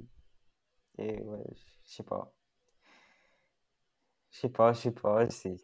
Et 0.98 1.20
ouais, 1.22 1.44
je 1.84 1.92
sais 1.94 2.02
pas. 2.02 2.32
Je 4.30 4.38
sais 4.40 4.48
pas, 4.48 4.72
je 4.72 4.80
sais 4.80 4.90
pas. 4.90 5.28
C'est. 5.30 5.56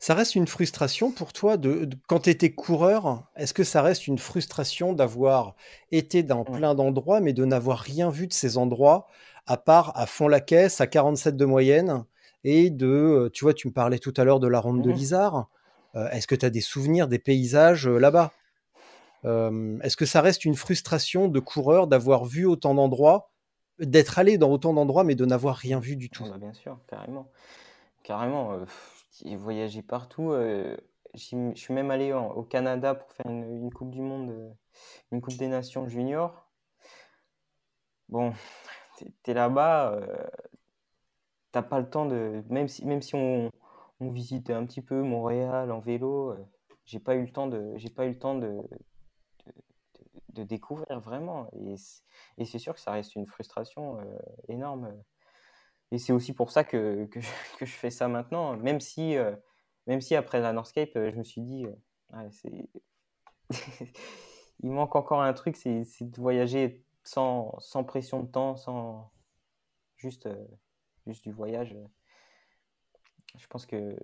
Ça 0.00 0.14
reste 0.14 0.34
une 0.34 0.46
frustration 0.48 1.12
pour 1.12 1.32
toi 1.32 1.56
de, 1.56 1.84
de- 1.84 1.96
quand 2.08 2.20
tu 2.20 2.30
étais 2.30 2.50
coureur, 2.52 3.30
est-ce 3.36 3.54
que 3.54 3.64
ça 3.64 3.80
reste 3.82 4.06
une 4.08 4.18
frustration 4.18 4.92
d'avoir 4.92 5.54
été 5.92 6.22
dans 6.24 6.44
plein 6.44 6.74
d'endroits, 6.74 7.20
mais 7.20 7.32
de 7.32 7.44
n'avoir 7.44 7.78
rien 7.78 8.10
vu 8.10 8.26
de 8.26 8.32
ces 8.32 8.58
endroits, 8.58 9.06
à 9.46 9.56
part 9.56 9.96
à 9.96 10.06
fond 10.06 10.28
la 10.28 10.40
caisse, 10.40 10.80
à 10.80 10.86
47 10.88 11.36
de 11.36 11.44
moyenne, 11.44 12.04
et 12.44 12.70
de, 12.70 13.30
tu 13.32 13.44
vois, 13.44 13.54
tu 13.54 13.68
me 13.68 13.72
parlais 13.72 13.98
tout 13.98 14.14
à 14.16 14.24
l'heure 14.24 14.40
de 14.40 14.48
la 14.48 14.60
ronde 14.60 14.82
de 14.82 14.90
Mhm. 14.90 14.96
l'Isard. 14.96 15.48
Euh, 15.98 16.08
est-ce 16.10 16.26
que 16.26 16.34
tu 16.34 16.46
as 16.46 16.50
des 16.50 16.60
souvenirs, 16.60 17.08
des 17.08 17.18
paysages 17.18 17.88
euh, 17.88 17.98
là-bas? 17.98 18.32
Euh, 19.24 19.78
est-ce 19.82 19.96
que 19.96 20.06
ça 20.06 20.20
reste 20.20 20.44
une 20.44 20.54
frustration 20.54 21.28
de 21.28 21.40
coureur 21.40 21.88
d'avoir 21.88 22.24
vu 22.24 22.46
autant 22.46 22.74
d'endroits, 22.74 23.30
d'être 23.80 24.18
allé 24.18 24.38
dans 24.38 24.50
autant 24.50 24.72
d'endroits, 24.72 25.04
mais 25.04 25.16
de 25.16 25.24
n'avoir 25.24 25.56
rien 25.56 25.80
vu 25.80 25.96
du 25.96 26.08
tout? 26.08 26.22
Ah 26.26 26.30
bah, 26.30 26.38
bien 26.38 26.52
sûr, 26.52 26.78
carrément. 26.86 27.28
Carrément. 28.04 28.58
J'ai 29.24 29.36
voyagé 29.36 29.82
partout. 29.82 30.32
je 30.32 31.52
suis 31.54 31.74
même 31.74 31.90
allé 31.90 32.12
en- 32.12 32.30
au 32.30 32.42
Canada 32.42 32.94
pour 32.94 33.10
faire 33.12 33.26
une, 33.26 33.64
une 33.64 33.72
Coupe 33.72 33.90
du 33.90 34.00
Monde, 34.00 34.54
une 35.10 35.20
Coupe 35.20 35.36
des 35.36 35.48
Nations 35.48 35.88
junior. 35.88 36.48
Bon, 38.08 38.32
t'es, 38.96 39.12
t'es 39.22 39.34
là-bas, 39.34 39.92
euh, 39.92 40.26
t'as 41.52 41.62
pas 41.62 41.80
le 41.80 41.90
temps 41.90 42.06
de. 42.06 42.42
Même 42.48 42.68
si, 42.68 42.84
même 42.86 43.02
si 43.02 43.14
on, 43.14 43.50
on 44.00 44.10
visitait 44.10 44.52
un 44.52 44.64
petit 44.66 44.82
peu 44.82 45.02
Montréal 45.02 45.72
en 45.72 45.80
vélo, 45.80 46.30
euh, 46.30 46.46
j'ai 46.84 47.00
pas 47.00 47.14
eu 47.14 47.22
le 47.22 47.32
temps 47.32 47.46
de, 47.46 47.72
j'ai 47.76 47.90
pas 47.90 48.06
eu 48.06 48.10
le 48.10 48.18
temps 48.18 48.36
de, 48.36 48.56
de, 50.30 50.44
découvrir 50.44 51.00
vraiment. 51.00 51.50
Et, 52.38 52.44
c'est 52.44 52.58
sûr 52.58 52.74
que 52.74 52.80
ça 52.80 52.92
reste 52.92 53.16
une 53.16 53.26
frustration 53.26 54.00
euh, 54.00 54.04
énorme. 54.48 54.94
Et 55.90 55.98
c'est 55.98 56.12
aussi 56.12 56.32
pour 56.34 56.50
ça 56.50 56.64
que, 56.64 57.06
que, 57.06 57.20
je, 57.20 57.28
fais 57.66 57.90
ça 57.90 58.08
maintenant, 58.08 58.56
même 58.56 58.80
si, 58.80 59.16
euh, 59.16 59.34
même 59.86 60.00
si 60.00 60.14
après 60.14 60.40
la 60.40 60.52
Northscape, 60.52 60.92
je 60.94 61.16
me 61.16 61.24
suis 61.24 61.42
dit, 61.42 61.66
ouais, 61.66 62.28
il 64.60 64.70
manque 64.70 64.96
encore 64.96 65.22
un 65.22 65.32
truc, 65.32 65.56
c'est 65.56 65.82
de 66.02 66.20
voyager 66.20 66.84
sans, 67.04 67.58
sans 67.60 67.84
pression 67.84 68.22
de 68.22 68.28
temps, 68.28 68.56
sans 68.56 69.10
juste, 69.96 70.28
juste 71.06 71.24
du 71.24 71.32
voyage. 71.32 71.74
Je 73.36 73.46
pense 73.46 73.66
que 73.66 73.96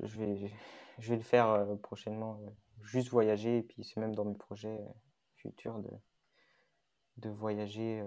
je 0.00 0.18
vais, 0.18 0.52
je 0.98 1.10
vais 1.10 1.16
le 1.16 1.22
faire 1.22 1.48
euh, 1.48 1.76
prochainement, 1.76 2.40
euh, 2.42 2.50
juste 2.82 3.08
voyager, 3.08 3.58
et 3.58 3.62
puis 3.62 3.84
c'est 3.84 4.00
même 4.00 4.14
dans 4.14 4.24
mes 4.24 4.34
projets 4.36 4.78
euh, 4.80 4.92
futurs 5.36 5.78
de, 5.78 5.90
de 7.18 7.30
voyager 7.30 8.04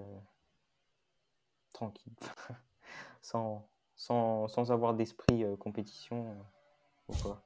tranquille, 1.73 2.13
sans, 3.21 3.69
sans, 3.95 4.47
sans 4.47 4.71
avoir 4.71 4.93
d'esprit 4.93 5.45
compétition 5.59 6.35
ou 7.07 7.13
quoi. 7.15 7.43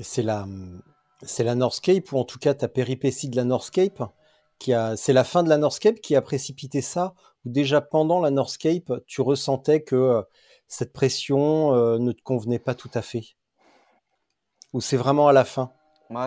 C'est 0.00 0.22
la, 0.22 0.46
c'est 1.22 1.44
la 1.44 1.54
Northscape, 1.54 2.12
ou 2.12 2.18
en 2.18 2.24
tout 2.24 2.38
cas 2.38 2.52
ta 2.54 2.68
péripétie 2.68 3.28
de 3.28 3.36
la 3.36 3.44
Northscape, 3.44 4.02
c'est 4.96 5.12
la 5.12 5.24
fin 5.24 5.42
de 5.42 5.48
la 5.48 5.58
Northscape 5.58 5.96
qui 5.96 6.16
a 6.16 6.22
précipité 6.22 6.80
ça, 6.80 7.14
ou 7.44 7.50
déjà 7.50 7.80
pendant 7.80 8.20
la 8.20 8.30
Northscape, 8.30 8.92
tu 9.06 9.20
ressentais 9.20 9.82
que 9.82 9.96
euh, 9.96 10.22
cette 10.68 10.92
pression 10.92 11.74
euh, 11.74 11.98
ne 11.98 12.12
te 12.12 12.22
convenait 12.22 12.58
pas 12.58 12.74
tout 12.74 12.90
à 12.94 13.02
fait, 13.02 13.36
ou 14.72 14.80
c'est 14.80 14.96
vraiment 14.96 15.28
à 15.28 15.32
la 15.32 15.44
fin? 15.44 15.72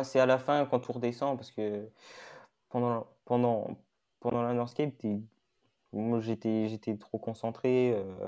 C'est 0.03 0.19
à 0.19 0.25
la 0.25 0.37
fin 0.37 0.65
quand 0.65 0.79
tout 0.79 0.91
redescend, 0.91 1.37
parce 1.37 1.51
que 1.51 1.89
pendant, 2.69 3.07
la 4.23 4.53
Northscape, 4.53 4.91
moi 5.93 6.19
j'étais, 6.19 6.97
trop 6.99 7.17
concentré. 7.17 7.93
euh, 7.93 8.27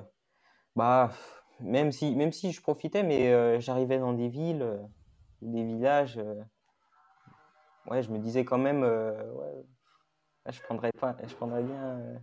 bah, 0.76 1.12
même 1.60 1.91
si, 1.91 2.52
je 2.52 2.62
profitais, 2.62 3.04
mais 3.04 3.60
j'arrivais 3.60 4.00
dans 4.00 4.13
des 4.13 4.30
villes, 4.30 4.80
des 5.41 5.63
villages. 5.63 6.22
ouais, 7.91 8.02
je 8.02 8.12
me 8.12 8.19
disais 8.19 8.45
quand 8.45 8.58
même, 8.58 8.84
je 10.52 10.62
prendrais 10.62 10.92
pas, 10.92 11.16
je 11.28 11.36
prendrais 11.36 11.64
bien 11.64 12.00
euh, 12.00 12.18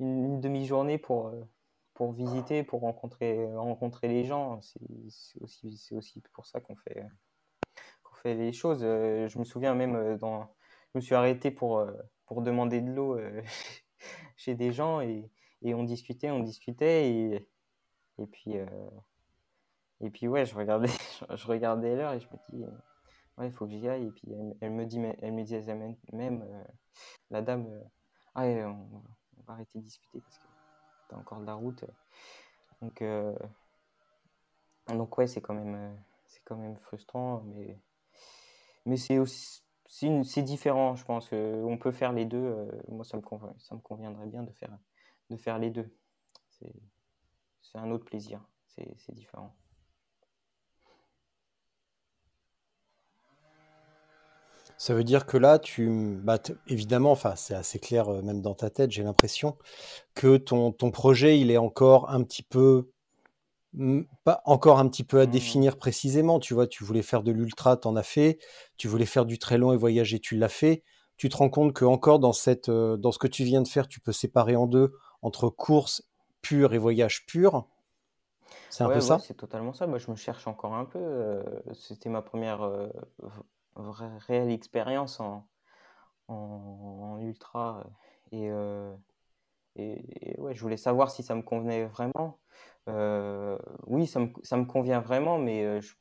une, 0.00 0.40
demi-journée 0.40 0.98
pour, 0.98 1.28
euh, 1.28 1.44
pour 1.94 2.12
visiter, 2.12 2.62
pour 2.62 2.80
rencontrer, 2.80 3.46
rencontrer 3.54 4.08
les 4.08 4.24
gens. 4.24 4.60
C'est 4.62 4.80
aussi, 5.40 5.76
c'est 5.76 5.94
aussi 5.94 6.22
pour 6.32 6.46
ça 6.46 6.60
qu'on 6.60 6.76
fait, 6.76 7.04
qu'on 8.02 8.14
fait 8.14 8.34
les 8.34 8.52
choses. 8.52 8.80
Euh, 8.82 9.28
je 9.28 9.38
me 9.38 9.44
souviens 9.44 9.74
même 9.74 10.16
dans, 10.18 10.54
je 10.94 10.98
me 10.98 11.00
suis 11.00 11.14
arrêté 11.14 11.50
pour, 11.50 11.84
pour 12.26 12.42
demander 12.42 12.80
de 12.80 12.90
l'eau 12.90 13.18
chez 14.36 14.54
des 14.54 14.72
gens 14.72 15.00
et, 15.00 15.30
et 15.62 15.74
on 15.74 15.84
discutait, 15.84 16.30
on 16.30 16.40
discutait 16.40 17.10
et, 17.10 17.48
et 18.18 18.26
puis, 18.26 18.54
et 20.00 20.10
puis 20.10 20.28
ouais, 20.28 20.46
je 20.46 20.54
regardais, 20.54 20.88
je 21.34 21.46
regardais 21.46 21.96
l'heure 21.96 22.12
et 22.12 22.20
je 22.20 22.26
me 22.28 22.38
dis, 22.50 22.64
ouais, 23.38 23.46
il 23.46 23.52
faut 23.52 23.66
que 23.66 23.72
j'y 23.72 23.88
aille. 23.88 24.06
Et 24.06 24.10
puis 24.10 24.28
elle, 24.60 24.72
me 24.72 24.84
dit, 24.84 25.00
elle 25.22 25.32
me 25.32 25.42
disait 25.42 25.74
même, 25.74 26.42
euh, 26.42 26.64
la 27.30 27.42
dame, 27.42 27.66
euh, 27.66 27.84
ah, 28.34 28.44
on, 28.44 29.02
va 29.46 29.54
arrêter 29.54 29.78
de 29.78 29.84
discuter 29.84 30.20
parce 30.20 30.38
que 30.38 30.46
t'as 31.08 31.16
encore 31.16 31.40
de 31.40 31.46
la 31.46 31.54
route. 31.54 31.84
Donc, 32.80 33.02
euh, 33.02 33.34
donc 34.88 35.16
ouais, 35.18 35.26
c'est 35.26 35.40
quand 35.40 35.54
même, 35.54 35.74
euh, 35.74 35.94
c'est 36.26 36.42
quand 36.44 36.56
même 36.56 36.76
frustrant, 36.76 37.42
mais, 37.46 37.78
mais 38.86 38.96
c'est 38.96 39.18
aussi, 39.18 39.62
c'est 39.86 40.42
différent, 40.42 40.96
je 40.96 41.04
pense. 41.04 41.32
on 41.32 41.78
peut 41.78 41.92
faire 41.92 42.12
les 42.12 42.26
deux. 42.26 42.68
moi, 42.88 43.04
ça 43.04 43.16
me 43.16 43.22
ça 43.58 43.74
me 43.74 43.80
conviendrait 43.80 44.26
bien 44.26 44.42
de 44.42 44.52
faire, 44.52 44.76
de 45.30 45.36
faire 45.36 45.58
les 45.58 45.70
deux. 45.70 45.90
C'est, 46.50 46.72
un 47.74 47.90
autre 47.90 48.04
plaisir. 48.04 48.40
C'est 48.66 49.14
différent. 49.14 49.54
Ça 54.78 54.94
veut 54.94 55.04
dire 55.04 55.26
que 55.26 55.36
là, 55.36 55.58
tu, 55.58 56.18
bah, 56.22 56.38
évidemment, 56.66 57.10
enfin, 57.10 57.34
c'est 57.36 57.54
assez 57.54 57.78
clair, 57.78 58.08
euh, 58.08 58.22
même 58.22 58.40
dans 58.40 58.54
ta 58.54 58.70
tête, 58.70 58.90
j'ai 58.92 59.02
l'impression 59.02 59.58
que 60.14 60.36
ton, 60.38 60.72
ton 60.72 60.90
projet, 60.92 61.40
il 61.40 61.50
est 61.50 61.58
encore 61.58 62.10
un 62.10 62.22
petit 62.24 62.42
peu, 62.44 62.90
pas 64.24 64.42
encore 64.44 64.78
un 64.78 64.88
petit 64.88 65.04
peu 65.04 65.20
à 65.20 65.26
Hmm. 65.26 65.26
définir 65.26 65.76
précisément. 65.76 66.38
Tu 66.40 66.54
vois, 66.54 66.66
tu 66.66 66.84
voulais 66.84 67.02
faire 67.02 67.22
de 67.22 67.32
l'ultra, 67.32 67.76
t'en 67.76 67.96
as 67.96 68.02
fait. 68.02 68.38
Tu 68.76 68.88
voulais 68.88 69.06
faire 69.06 69.24
du 69.26 69.38
très 69.38 69.58
long 69.58 69.72
et 69.72 69.76
voyager, 69.76 70.18
tu 70.20 70.36
l'as 70.36 70.48
fait. 70.48 70.82
Tu 71.16 71.28
te 71.28 71.36
rends 71.36 71.50
compte 71.50 71.72
que 71.72 71.84
encore 71.84 72.18
dans 72.18 72.32
cette, 72.32 72.68
euh, 72.68 72.96
dans 72.96 73.12
ce 73.12 73.18
que 73.18 73.26
tu 73.26 73.44
viens 73.44 73.62
de 73.62 73.68
faire, 73.68 73.88
tu 73.88 74.00
peux 74.00 74.12
séparer 74.12 74.56
en 74.56 74.66
deux 74.66 74.92
entre 75.22 75.48
course 75.48 76.02
pure 76.42 76.74
et 76.74 76.78
voyage 76.78 77.26
pur. 77.26 77.66
C'est 78.70 78.84
un 78.84 78.88
Ouais, 78.88 78.90
peu 78.90 79.00
ouais, 79.00 79.18
ça? 79.18 79.18
c'est 79.18 79.34
totalement 79.34 79.72
ça. 79.72 79.86
Moi, 79.86 79.98
je 79.98 80.10
me 80.10 80.16
cherche 80.16 80.46
encore 80.46 80.74
un 80.74 80.84
peu. 80.84 80.98
euh, 81.00 81.42
c'était 81.74 82.08
ma 82.08 82.22
première 82.22 82.62
vraie 83.82 84.16
réelle 84.18 84.50
expérience 84.50 85.20
en, 85.20 85.46
en, 86.28 87.18
ultra. 87.20 87.84
Et, 88.32 88.50
euh, 88.50 88.94
et, 89.76 90.32
et 90.34 90.40
ouais, 90.40 90.54
je 90.54 90.60
voulais 90.62 90.76
savoir 90.76 91.10
si 91.10 91.22
ça 91.22 91.34
me 91.34 91.42
convenait 91.42 91.86
vraiment. 91.86 92.40
Euh, 92.88 93.58
oui, 93.86 94.06
ça 94.06 94.20
me, 94.20 94.30
ça 94.42 94.56
me 94.56 94.64
convient 94.64 95.00
vraiment, 95.00 95.38
mais 95.38 95.64
euh, 95.64 95.80
je, 95.80 95.94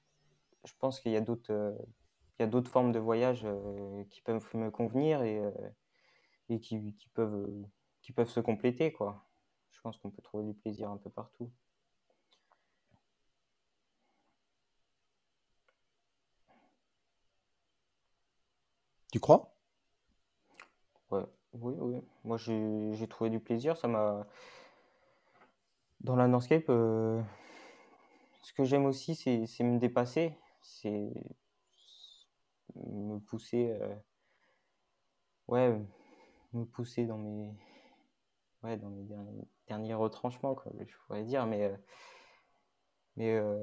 je 0.65 0.73
pense 0.79 0.99
qu'il 0.99 1.11
y 1.11 1.17
a 1.17 1.21
d'autres 1.21 1.75
il 2.39 2.43
y 2.43 2.45
a 2.45 2.47
d'autres 2.47 2.69
formes 2.69 2.91
de 2.91 2.99
voyage 2.99 3.47
qui 4.11 4.21
peuvent 4.21 4.45
me 4.53 4.69
convenir 4.69 5.23
et, 5.23 5.41
et 6.49 6.59
qui, 6.59 6.93
qui 6.95 7.09
peuvent, 7.09 7.49
qui 8.01 8.11
peuvent 8.11 8.29
se 8.29 8.39
compléter, 8.39 8.91
quoi. 8.91 9.25
Je 9.71 9.81
pense 9.81 9.97
qu'on 9.97 10.11
peut 10.11 10.21
trouver 10.21 10.43
du 10.43 10.53
plaisir 10.53 10.89
un 10.89 10.97
peu 10.97 11.09
partout. 11.09 11.51
Tu 19.11 19.19
crois? 19.19 19.53
Ouais, 21.11 21.25
oui, 21.53 21.73
oui. 21.79 22.01
Moi, 22.23 22.37
j'ai 22.37 23.07
trouvé 23.07 23.29
du 23.29 23.39
plaisir. 23.39 23.77
Ça 23.77 23.87
m'a. 23.87 24.25
Dans 26.01 26.15
la 26.15 26.27
Northscape, 26.27 26.69
euh, 26.69 27.21
ce 28.41 28.53
que 28.53 28.63
j'aime 28.63 28.85
aussi, 28.85 29.15
c'est 29.15 29.63
me 29.63 29.79
dépasser. 29.79 30.33
C'est 30.61 31.11
me 32.75 33.19
pousser. 33.19 33.71
euh, 33.81 33.93
ouais, 35.47 35.75
me 36.53 36.65
pousser 36.65 37.05
dans 37.05 37.17
mes. 37.17 37.53
Ouais, 38.63 38.77
dans 38.77 38.89
mes 38.89 39.03
derniers, 39.03 39.47
derniers 39.67 39.93
retranchements, 39.95 40.53
quoi, 40.55 40.71
je 40.79 40.95
pourrais 41.07 41.23
dire. 41.23 41.45
Mais, 41.47 41.63
euh, 41.65 41.75
mais, 43.15 43.33
euh, 43.33 43.55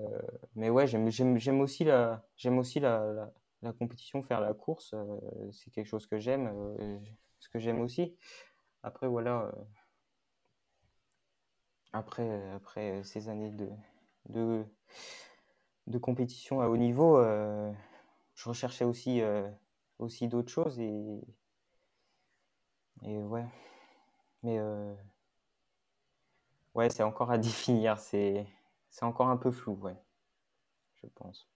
mais 0.57 0.71
ouais, 0.71 0.87
j'aime 0.87 1.61
aussi 1.61 1.85
la, 1.85 2.27
j'aime 2.37 2.59
aussi 2.59 2.81
la, 2.81 3.31
la 3.65 3.73
compétition, 3.73 4.23
faire 4.23 4.41
la 4.41 4.55
course. 4.55 4.95
euh, 4.95 5.19
c'est 5.53 5.71
quelque 5.71 5.87
chose 5.87 6.07
que 6.07 6.19
j'aime. 6.19 6.49
euh, 6.81 6.99
ce 7.41 7.49
que 7.49 7.59
j'aime 7.59 7.81
aussi. 7.81 8.17
Après, 8.83 9.07
voilà. 9.09 9.53
après, 11.93 12.51
après 12.53 13.03
ces 13.05 13.29
années 13.29 13.51
de, 13.51 13.69
de, 15.87 15.99
compétition 15.99 16.61
à 16.61 16.69
haut 16.69 16.77
niveau, 16.77 17.19
je 18.35 18.49
recherchais 18.49 18.85
aussi, 18.85 19.21
d'autres 20.29 20.51
choses 20.51 20.79
et, 20.81 21.21
et 23.03 23.19
ouais. 23.23 23.47
Mais 24.43 24.59
ouais, 26.75 26.91
c'est 26.91 27.03
encore 27.03 27.31
à 27.31 27.39
définir. 27.39 27.99
C'est, 27.99 28.47
c'est 28.91 29.05
encore 29.05 29.29
un 29.29 29.37
peu 29.37 29.51
flou, 29.51 29.75
ouais. 29.83 29.97
Je 30.97 31.07
pense. 31.15 31.49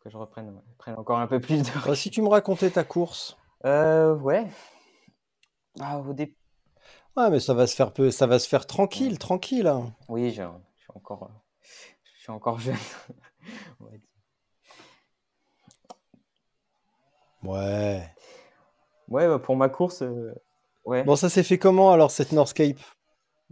Que 0.00 0.08
je 0.08 0.16
reprenne, 0.16 0.62
prenne 0.78 0.98
encore 0.98 1.18
un 1.18 1.26
peu 1.26 1.40
plus 1.40 1.62
de. 1.62 1.86
Bah, 1.86 1.94
si 1.94 2.10
tu 2.10 2.22
me 2.22 2.28
racontais 2.28 2.70
ta 2.70 2.84
course. 2.84 3.36
Euh, 3.66 4.16
ouais. 4.16 4.46
Ah, 5.78 5.98
au 5.98 6.12
début. 6.14 6.36
Ouais, 7.16 7.28
mais 7.28 7.40
ça 7.40 7.52
va 7.54 7.66
se 7.66 7.74
faire 7.74 7.92
peu, 7.92 8.10
ça 8.10 8.26
va 8.26 8.38
se 8.38 8.48
faire 8.48 8.66
tranquille, 8.66 9.18
tranquille. 9.18 9.66
Hein. 9.66 9.92
Oui, 10.08 10.30
je, 10.30 10.42
je, 10.42 10.82
suis 10.82 10.92
encore, 10.94 11.30
je 11.62 12.20
suis 12.20 12.30
encore 12.30 12.58
jeune. 12.60 12.76
ouais. 13.80 14.00
Ouais, 19.08 19.26
bah, 19.26 19.38
pour 19.38 19.56
ma 19.56 19.68
course, 19.68 20.02
euh, 20.02 20.32
ouais. 20.84 21.04
Bon, 21.04 21.16
ça 21.16 21.28
s'est 21.28 21.42
fait 21.42 21.58
comment 21.58 21.92
alors 21.92 22.10
cette 22.10 22.32
Northscape 22.32 22.78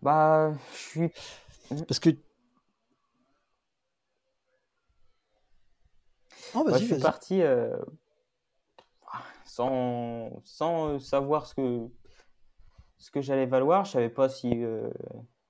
Bah, 0.00 0.52
je 0.72 0.78
suis. 0.78 1.10
Parce 1.86 1.98
que. 1.98 2.10
Oh, 6.54 6.64
Moi, 6.66 6.78
je 6.78 6.84
suis 6.84 6.98
parti 6.98 7.42
euh, 7.42 7.76
sans, 9.44 10.40
sans 10.44 10.98
savoir 10.98 11.46
ce 11.46 11.54
que, 11.54 11.88
ce 12.98 13.10
que 13.10 13.20
j'allais 13.20 13.46
valoir. 13.46 13.84
Je 13.84 13.92
savais 13.92 14.08
pas 14.08 14.28
si 14.28 14.64
euh, 14.64 14.90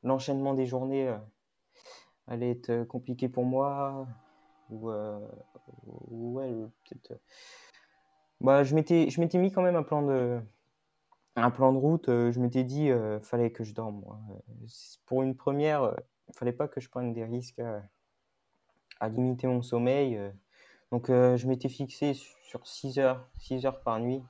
l'enchaînement 0.02 0.54
des 0.54 0.66
journées 0.66 1.14
allait 2.26 2.50
être 2.50 2.84
compliqué 2.84 3.28
pour 3.28 3.44
moi 3.44 4.06
ou, 4.70 4.90
ou 5.86 6.34
ouais, 6.34 6.52
peut-être 6.84 7.20
bah, 8.40 8.62
je 8.62 8.74
m'étais, 8.74 9.08
mis 9.38 9.50
quand 9.50 9.62
même 9.62 9.76
un 9.76 9.82
plan 9.82 10.02
de, 10.02 10.40
un 11.36 11.50
plan 11.50 11.72
de 11.72 11.78
route. 11.78 12.08
Euh, 12.08 12.30
je 12.32 12.40
m'étais 12.40 12.64
dit, 12.64 12.90
euh, 12.90 13.20
fallait 13.20 13.50
que 13.50 13.64
je 13.64 13.74
dorme. 13.74 14.00
Moi. 14.00 14.18
Euh, 14.30 14.66
pour 15.06 15.22
une 15.22 15.34
première, 15.34 15.94
il 16.28 16.36
fallait 16.36 16.52
pas 16.52 16.68
que 16.68 16.80
je 16.80 16.88
prenne 16.88 17.12
des 17.12 17.24
risques 17.24 17.60
à, 19.00 19.08
limiter 19.08 19.46
mon 19.46 19.62
sommeil. 19.62 20.20
Donc, 20.92 21.08
je 21.08 21.46
m'étais 21.46 21.68
fixé 21.68 22.14
sur 22.14 22.66
6 22.66 22.98
heures, 22.98 23.26
6 23.38 23.66
heures 23.66 23.80
par 23.82 24.00
nuit 24.00 24.22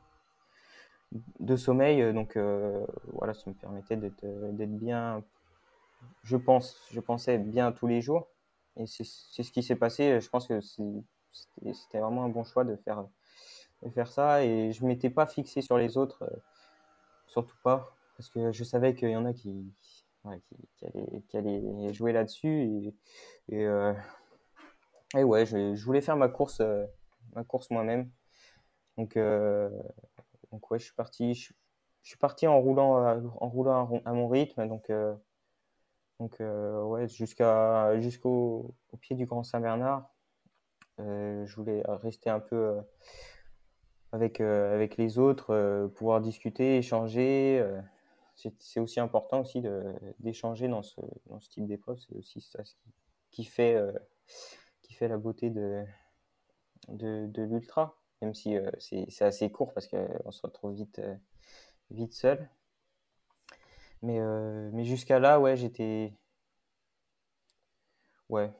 de 1.40 1.56
sommeil. 1.56 2.12
Donc, 2.12 2.36
voilà, 3.12 3.34
ça 3.34 3.44
me 3.46 3.54
permettait 3.54 3.96
d'être, 3.96 4.24
bien. 4.78 5.22
Je 6.24 6.36
pense, 6.36 6.76
je 6.90 7.00
pensais 7.00 7.38
bien 7.38 7.72
tous 7.72 7.86
les 7.86 8.00
jours. 8.00 8.28
Et 8.76 8.86
c'est, 8.86 9.04
ce 9.04 9.52
qui 9.52 9.62
s'est 9.62 9.76
passé. 9.76 10.20
Je 10.20 10.28
pense 10.28 10.48
que 10.48 10.60
c'était, 10.60 12.00
vraiment 12.00 12.24
un 12.24 12.28
bon 12.28 12.44
choix 12.44 12.64
de 12.64 12.76
faire 12.76 13.04
faire 13.90 14.10
ça. 14.10 14.44
Et 14.44 14.72
je 14.72 14.84
m'étais 14.84 15.10
pas 15.10 15.26
fixé 15.26 15.62
sur 15.62 15.78
les 15.78 15.96
autres, 15.96 16.22
euh, 16.24 16.36
surtout 17.26 17.56
pas, 17.62 17.94
parce 18.16 18.28
que 18.28 18.52
je 18.52 18.64
savais 18.64 18.94
qu'il 18.94 19.10
y 19.10 19.16
en 19.16 19.24
a 19.24 19.32
qui, 19.32 19.72
qui, 21.28 21.36
allaient, 21.36 21.92
jouer 21.92 22.12
là-dessus. 22.12 22.92
Et, 23.50 23.66
euh, 25.16 25.22
ouais, 25.22 25.46
je, 25.46 25.84
voulais 25.84 26.00
faire 26.00 26.16
ma 26.16 26.28
course, 26.28 26.60
euh, 26.60 26.86
ma 27.34 27.44
course 27.44 27.70
moi-même. 27.70 28.10
Donc, 28.96 29.16
donc 30.50 30.70
ouais, 30.70 30.78
je 30.78 30.84
suis 30.84 30.94
parti. 30.94 31.34
Je, 31.34 31.52
suis 32.02 32.18
parti 32.18 32.46
en 32.46 32.58
roulant, 32.60 33.20
en 33.40 33.48
roulant 33.48 34.02
à, 34.04 34.12
mon 34.12 34.28
rythme. 34.28 34.66
Donc, 34.66 34.90
donc 36.18 36.40
ouais, 36.40 37.06
jusqu'à 37.08 38.00
jusqu'au 38.00 38.74
au 38.92 38.96
pied 38.96 39.14
du 39.14 39.26
Grand 39.26 39.44
Saint-Bernard. 39.44 40.10
je 40.98 41.54
voulais 41.54 41.82
rester 41.86 42.28
un 42.28 42.40
peu 42.40 42.80
avec, 44.12 44.40
euh, 44.40 44.74
avec 44.74 44.96
les 44.96 45.18
autres, 45.18 45.50
euh, 45.50 45.88
pouvoir 45.88 46.20
discuter, 46.20 46.78
échanger. 46.78 47.58
Euh, 47.60 47.80
c'est 48.34 48.78
aussi 48.78 49.00
important 49.00 49.40
aussi 49.40 49.64
d'échanger 50.20 50.68
dans 50.68 50.84
ce, 50.84 51.00
dans 51.26 51.40
ce 51.40 51.50
type 51.50 51.66
d'épreuve. 51.66 51.98
C'est 51.98 52.14
aussi 52.14 52.40
ça 52.40 52.62
qui, 52.62 52.76
qui, 53.32 53.44
fait, 53.44 53.76
la 55.06 55.18
beauté 55.18 55.50
de, 55.50 55.84
de, 56.88 57.42
l'ultra, 57.42 57.96
même 58.22 58.34
si 58.34 58.56
c'est 58.80 59.24
assez 59.24 59.50
court 59.52 59.72
parce 59.72 59.86
qu'on 59.86 60.30
se 60.30 60.42
retrouve 60.42 60.74
vite, 60.74 61.00
vite 61.90 62.12
seul. 62.12 62.48
Mais, 64.02 64.18
mais 64.72 64.84
jusqu'à 64.84 65.18
là, 65.20 65.38
ouais, 65.40 65.56
j'étais. 65.56 66.12
Ouais, 68.28 68.50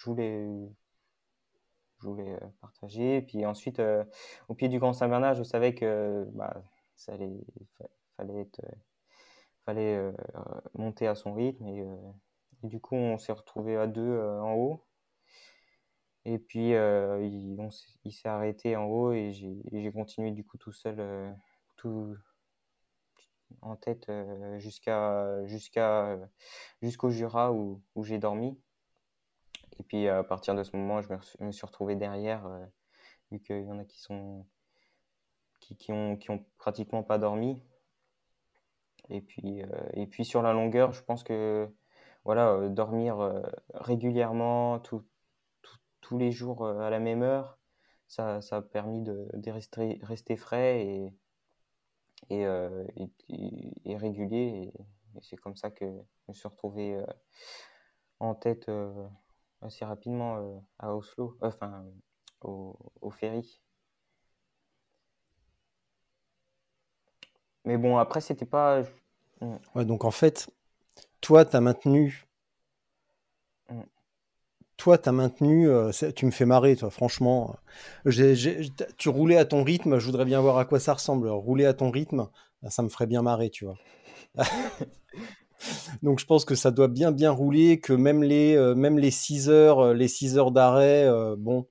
je 0.00 0.04
voulais, 0.06 0.46
je 2.00 2.08
voulais 2.08 2.32
euh, 2.32 2.48
partager. 2.60 3.22
Puis 3.22 3.44
ensuite, 3.46 3.80
euh, 3.80 4.04
au 4.48 4.54
pied 4.54 4.68
du 4.68 4.78
Grand 4.78 4.92
Saint-Bernard, 4.92 5.34
je 5.34 5.42
savais 5.42 5.74
que 5.74 6.26
bah, 6.32 6.62
ça 6.96 7.12
allait, 7.12 7.30
fallait, 8.16 8.40
être, 8.40 8.60
euh, 8.64 8.76
fallait 9.64 10.12
monter 10.74 11.06
à 11.06 11.14
son 11.14 11.34
rythme. 11.34 11.66
Et, 11.68 11.84
du 12.62 12.80
coup, 12.80 12.96
on 12.96 13.18
s'est 13.18 13.32
retrouvé 13.32 13.76
à 13.76 13.86
deux 13.86 14.20
en 14.20 14.54
haut. 14.54 14.84
Et 16.24 16.38
puis, 16.38 16.70
il, 16.70 17.68
il 18.04 18.12
s'est 18.12 18.28
arrêté 18.28 18.76
en 18.76 18.84
haut 18.84 19.12
et 19.12 19.32
j'ai 19.32 19.92
continué 19.92 20.30
du 20.32 20.44
coup 20.44 20.58
tout 20.58 20.72
seul, 20.72 21.34
tout 21.76 22.16
en 23.62 23.76
tête 23.76 24.10
jusqu'à 24.58 25.44
jusqu'à 25.46 26.18
jusqu'au 26.82 27.10
Jura 27.10 27.52
où, 27.52 27.82
où 27.94 28.04
j'ai 28.04 28.18
dormi. 28.18 28.58
Et 29.80 29.82
puis 29.82 30.08
à 30.08 30.22
partir 30.22 30.54
de 30.54 30.62
ce 30.62 30.76
moment, 30.76 31.00
je 31.00 31.08
me, 31.40 31.52
suis 31.52 31.66
retrouvé 31.66 31.96
derrière, 31.96 32.46
euh, 32.46 32.66
vu 33.32 33.40
qu'il 33.40 33.64
y 33.64 33.70
en 33.70 33.78
a 33.78 33.84
qui 33.84 33.98
sont 33.98 34.46
qui, 35.60 35.74
qui, 35.74 35.90
ont, 35.90 36.16
qui 36.16 36.30
ont 36.30 36.44
pratiquement 36.58 37.02
pas 37.02 37.16
dormi. 37.16 37.62
Et 39.08 39.22
puis, 39.22 39.62
euh, 39.62 39.66
et 39.94 40.06
puis 40.06 40.26
sur 40.26 40.42
la 40.42 40.52
longueur, 40.52 40.92
je 40.92 41.02
pense 41.02 41.24
que 41.24 41.66
voilà, 42.24 42.50
euh, 42.50 42.68
dormir 42.68 43.42
régulièrement, 43.72 44.80
tous 46.10 46.18
les 46.18 46.32
jours 46.32 46.66
à 46.66 46.90
la 46.90 46.98
même 46.98 47.22
heure, 47.22 47.56
ça, 48.08 48.40
ça 48.40 48.56
a 48.56 48.62
permis 48.62 49.00
de, 49.02 49.28
de 49.32 49.50
rester, 49.52 50.00
rester, 50.02 50.36
frais 50.36 50.84
et, 50.84 51.14
et, 52.30 52.44
et, 53.84 53.96
régulier. 53.96 54.72
Et, 54.74 55.20
c'est 55.22 55.36
comme 55.36 55.54
ça 55.54 55.70
que 55.70 55.84
je 55.86 56.24
me 56.26 56.32
suis 56.32 56.48
retrouvé 56.48 57.00
en 58.18 58.34
tête 58.34 58.68
assez 59.62 59.84
rapidement 59.84 60.38
euh, 60.38 60.58
à 60.80 60.96
Oslo, 60.96 61.38
enfin 61.42 61.84
au, 62.40 62.76
au, 63.00 63.10
ferry. 63.12 63.62
Mais 67.64 67.76
bon, 67.76 67.98
après, 67.98 68.20
c'était 68.20 68.46
pas. 68.46 68.82
Hmm. 69.40 69.58
Ouais, 69.76 69.84
donc 69.84 70.04
en 70.04 70.10
fait, 70.10 70.50
toi, 71.20 71.44
tu 71.44 71.54
as 71.54 71.60
maintenu. 71.60 72.26
Toi, 74.80 74.96
tu 74.96 75.10
as 75.10 75.12
maintenu. 75.12 75.68
Euh, 75.68 75.90
tu 76.16 76.24
me 76.24 76.30
fais 76.30 76.46
marrer, 76.46 76.74
toi, 76.74 76.88
franchement. 76.88 77.54
tu 78.96 79.08
roulais 79.10 79.36
à 79.36 79.44
ton 79.44 79.62
rythme, 79.62 79.98
je 79.98 80.06
voudrais 80.06 80.24
bien 80.24 80.40
voir 80.40 80.56
à 80.56 80.64
quoi 80.64 80.80
ça 80.80 80.94
ressemble. 80.94 81.28
Rouler 81.28 81.66
à 81.66 81.74
ton 81.74 81.90
rythme, 81.90 82.28
ça 82.66 82.82
me 82.82 82.88
ferait 82.88 83.06
bien 83.06 83.20
marrer, 83.20 83.50
tu 83.50 83.66
vois. 83.66 83.76
Donc 86.02 86.18
je 86.18 86.24
pense 86.24 86.46
que 86.46 86.54
ça 86.54 86.70
doit 86.70 86.88
bien 86.88 87.12
bien 87.12 87.30
rouler, 87.30 87.78
que 87.78 87.92
même 87.92 88.22
les 88.22 88.56
euh, 88.56 88.74
même 88.74 88.98
les 88.98 89.10
6 89.10 89.50
heures, 89.50 89.80
euh, 89.80 89.94
les 89.94 90.08
6 90.08 90.38
heures 90.38 90.50
d'arrêt, 90.50 91.04
euh, 91.04 91.36
bon, 91.36 91.66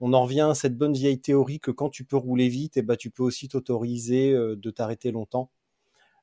on 0.00 0.14
en 0.14 0.22
revient 0.22 0.48
à 0.50 0.54
cette 0.54 0.78
bonne 0.78 0.94
vieille 0.94 1.20
théorie 1.20 1.60
que 1.60 1.70
quand 1.70 1.90
tu 1.90 2.04
peux 2.04 2.16
rouler 2.16 2.48
vite, 2.48 2.78
et 2.78 2.80
eh 2.80 2.82
ben, 2.82 2.96
tu 2.96 3.10
peux 3.10 3.22
aussi 3.22 3.48
t'autoriser 3.48 4.32
de 4.32 4.70
t'arrêter 4.70 5.10
longtemps. 5.10 5.50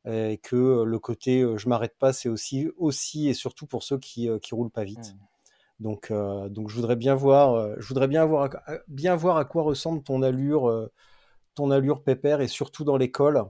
Et 0.08 0.38
que 0.38 0.84
le 0.84 1.00
côté 1.00 1.44
je 1.58 1.68
m'arrête 1.68 1.96
pas, 1.98 2.14
c'est 2.14 2.30
aussi 2.30 2.68
aussi 2.78 3.28
et 3.28 3.34
surtout 3.34 3.66
pour 3.66 3.84
ceux 3.84 3.98
qui 3.98 4.30
qui 4.42 4.56
roulent 4.56 4.72
pas 4.72 4.84
vite. 4.84 5.16
Mmh. 5.16 5.35
Donc 5.80 6.12
donc 6.12 6.70
je 6.70 6.76
voudrais 6.76 6.96
bien 6.96 7.16
voir 7.16 7.80
je 7.80 7.88
voudrais 7.88 8.08
bien 8.08 8.26
voir 8.26 8.50
bien 8.88 9.16
voir 9.16 9.38
à 9.38 9.46
quoi 9.46 9.64
ressemble 9.64 10.04
ton 10.04 10.22
allure 10.22 10.90
ton 11.54 11.72
allure 11.72 12.04
pépère 12.04 12.42
et 12.42 12.48
surtout 12.48 12.84
dans 12.84 12.98
l'école. 12.98 13.44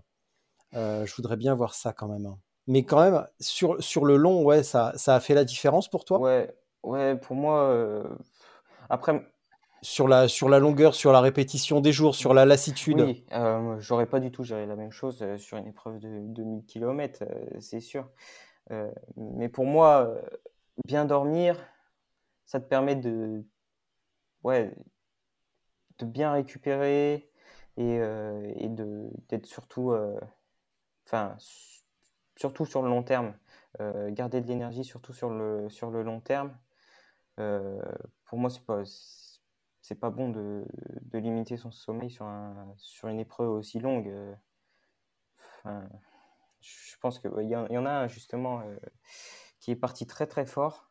je 0.74 1.16
voudrais 1.16 1.38
bien 1.38 1.54
voir 1.54 1.74
ça 1.76 1.94
quand 1.94 2.08
même. 2.08 2.36
Mais 2.68 2.84
quand 2.84 3.00
même, 3.00 3.28
sur, 3.40 3.82
sur 3.84 4.06
le 4.06 4.16
long, 4.16 4.44
ouais, 4.44 4.64
ça, 4.64 4.94
ça 4.96 5.16
a 5.16 5.20
fait 5.20 5.36
la 5.36 5.46
différence 5.46 5.88
pour 5.88 6.04
toi? 6.04 6.20
Ouais, 6.20 6.54
ouais 6.84 7.16
pour 7.16 7.36
moi. 7.36 7.70
Euh, 7.70 8.04
après. 8.90 9.24
Sur 9.82 10.08
la, 10.08 10.28
sur 10.28 10.50
la 10.50 10.58
longueur, 10.58 10.96
sur 10.96 11.12
la 11.12 11.22
répétition 11.22 11.80
des 11.80 11.92
jours, 11.92 12.16
sur 12.16 12.34
la 12.34 12.46
lassitude? 12.46 13.00
Oui, 13.00 13.24
euh, 13.34 13.80
j'aurais 13.80 14.08
pas 14.08 14.20
du 14.20 14.32
tout 14.32 14.44
géré 14.44 14.66
la 14.66 14.76
même 14.76 14.92
chose 14.92 15.22
euh, 15.22 15.38
sur 15.38 15.58
une 15.58 15.68
épreuve 15.68 16.00
de 16.00 16.22
2000 16.22 16.66
km, 16.66 17.24
c'est 17.60 17.82
sûr. 17.82 18.08
mais 19.16 19.48
pour 19.48 19.66
moi, 19.66 20.12
bien 20.88 21.06
dormir, 21.06 21.56
ça 22.46 22.60
te 22.60 22.68
permet 22.68 22.96
de, 22.96 23.44
ouais, 24.44 24.74
de 26.00 26.06
bien 26.06 26.32
récupérer, 26.32 27.30
et, 27.78 27.96
et 28.56 28.70
d'être 28.70 29.46
surtout, 29.46 29.94
enfin, 31.06 31.36
surtout 32.36 32.66
sur 32.66 32.82
le 32.82 32.90
long 32.90 33.04
terme, 33.04 33.34
garder 34.10 34.42
de 34.42 34.48
l'énergie 34.48 34.84
surtout 34.84 35.14
sur 35.14 35.30
le, 35.30 35.70
sur 35.70 35.92
le 35.92 36.04
long 36.04 36.22
terme. 36.22 36.58
pour 37.36 38.38
moi, 38.38 38.50
c'est 38.50 38.66
pas 38.66 38.84
c'est 39.82 40.00
pas 40.00 40.10
bon 40.10 40.30
de, 40.30 40.66
de, 41.02 41.20
limiter 41.20 41.58
son 41.58 41.72
sommeil 41.72 42.10
sur, 42.10 42.26
un, 42.26 42.74
sur 42.78 43.08
une 43.08 43.20
épreuve 43.20 43.52
aussi 43.52 43.80
longue. 43.80 44.12
Enfin, 45.60 45.88
je 46.60 46.98
pense 47.00 47.20
qu'il 47.20 47.32
il 47.42 47.50
y, 47.50 47.56
en 47.56 47.86
a 47.86 48.08
justement 48.08 48.64
qui 49.60 49.70
est 49.70 49.76
parti 49.76 50.08
très 50.08 50.26
très 50.26 50.48
fort, 50.48 50.85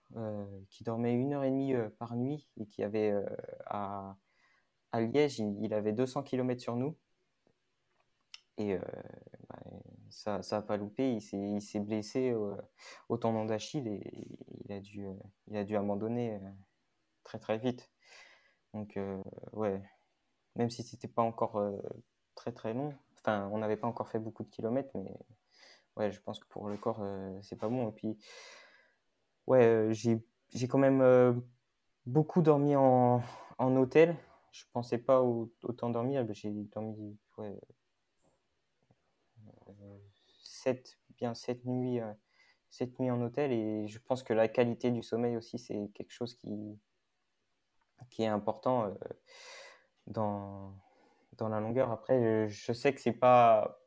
qui 0.70 0.84
dormait 0.84 1.14
une 1.14 1.34
heure 1.34 1.44
et 1.44 1.50
demie 1.50 1.74
par 1.98 2.16
nuit 2.16 2.48
et 2.56 2.66
qui 2.66 2.82
avait 2.82 3.12
à, 3.66 4.16
à, 4.92 5.00
Liège, 5.00 5.40
il, 5.40 5.74
avait 5.74 5.92
200 5.92 6.22
km 6.22 6.60
sur 6.60 6.76
nous. 6.76 6.96
Et 8.58 8.76
bah, 9.48 9.60
ça 10.10 10.40
n'a 10.50 10.62
pas 10.62 10.76
loupé, 10.76 11.12
il 11.14 11.60
s'est 11.60 11.80
blessé 11.80 12.34
au, 13.08 13.16
tendon 13.16 13.44
d'Achille 13.44 13.88
et 13.88 14.28
il 14.64 14.72
a 14.72 14.80
dû, 14.80 15.06
il 15.48 15.56
a 15.56 15.64
dû 15.64 15.76
abandonner 15.76 16.40
très 17.24 17.38
très 17.38 17.58
vite. 17.58 17.90
Donc, 18.74 18.96
euh, 18.96 19.22
ouais, 19.52 19.80
même 20.56 20.70
si 20.70 20.82
c'était 20.82 21.08
pas 21.08 21.22
encore 21.22 21.56
euh, 21.56 21.80
très 22.34 22.52
très 22.52 22.74
long, 22.74 22.92
enfin, 23.18 23.48
on 23.52 23.58
n'avait 23.58 23.76
pas 23.76 23.86
encore 23.86 24.08
fait 24.08 24.18
beaucoup 24.18 24.42
de 24.42 24.50
kilomètres, 24.50 24.90
mais 24.94 25.16
ouais, 25.96 26.10
je 26.10 26.20
pense 26.20 26.40
que 26.40 26.46
pour 26.48 26.68
le 26.68 26.76
corps, 26.76 27.00
euh, 27.00 27.38
c'est 27.42 27.56
pas 27.56 27.68
bon. 27.68 27.88
Et 27.88 27.92
puis, 27.92 28.18
ouais, 29.46 29.88
j'ai 29.92 30.68
quand 30.68 30.78
même 30.78 31.42
beaucoup 32.06 32.42
dormi 32.42 32.76
en, 32.76 33.22
en, 33.58 33.76
hôtel. 33.76 34.16
Je 34.52 34.64
pensais 34.72 34.98
pas 34.98 35.22
autant 35.22 35.90
dormir, 35.90 36.26
j'ai 36.32 36.50
dormi 36.50 37.18
ouais, 37.38 37.58
7, 40.42 40.98
bien 41.16 41.34
7 41.34 41.64
nuits, 41.64 42.00
7 42.70 42.98
nuits 42.98 43.10
en 43.10 43.20
hôtel 43.22 43.52
et 43.52 43.86
je 43.88 43.98
pense 43.98 44.22
que 44.22 44.32
la 44.32 44.48
qualité 44.48 44.90
du 44.90 45.02
sommeil 45.02 45.36
aussi, 45.36 45.58
c'est 45.58 45.90
quelque 45.94 46.12
chose 46.12 46.34
qui, 46.34 46.78
qui 48.10 48.22
est 48.22 48.28
important 48.28 48.86
euh, 48.86 48.94
dans, 50.06 50.74
dans 51.36 51.48
la 51.48 51.60
longueur. 51.60 51.90
Après, 51.90 52.48
je, 52.48 52.72
sais 52.72 52.94
que 52.94 53.00
c'est 53.00 53.12
pas 53.12 53.80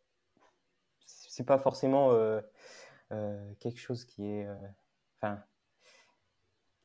c'est 1.06 1.46
pas 1.46 1.60
forcément 1.60 2.12
euh, 2.12 2.42
euh, 3.12 3.54
quelque 3.60 3.80
chose 3.80 4.06
qui 4.06 4.26
est 4.26 4.48
enfin 5.22 5.44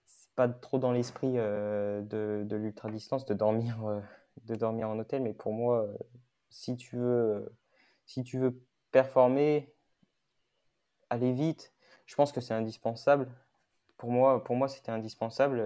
c'est 0.06 0.30
pas 0.34 0.48
trop 0.48 0.78
dans 0.78 0.92
l'esprit 0.92 1.32
de, 1.34 2.44
de 2.44 2.56
l'ultra 2.56 2.90
distance 2.90 3.26
de 3.26 3.34
dormir 3.34 4.02
de 4.44 4.54
dormir 4.54 4.88
en 4.88 4.98
hôtel 4.98 5.22
mais 5.22 5.34
pour 5.34 5.52
moi 5.52 5.86
si 6.50 6.76
tu 6.76 6.96
veux 6.96 7.54
si 8.06 8.24
tu 8.24 8.38
veux 8.38 8.60
performer 8.90 9.74
aller 11.10 11.32
vite 11.32 11.74
je 12.06 12.14
pense 12.14 12.32
que 12.32 12.40
c'est 12.40 12.54
indispensable. 12.54 13.30
Pour 13.96 14.10
moi 14.10 14.42
pour 14.42 14.56
moi 14.56 14.68
c'était 14.68 14.90
indispensable 14.90 15.62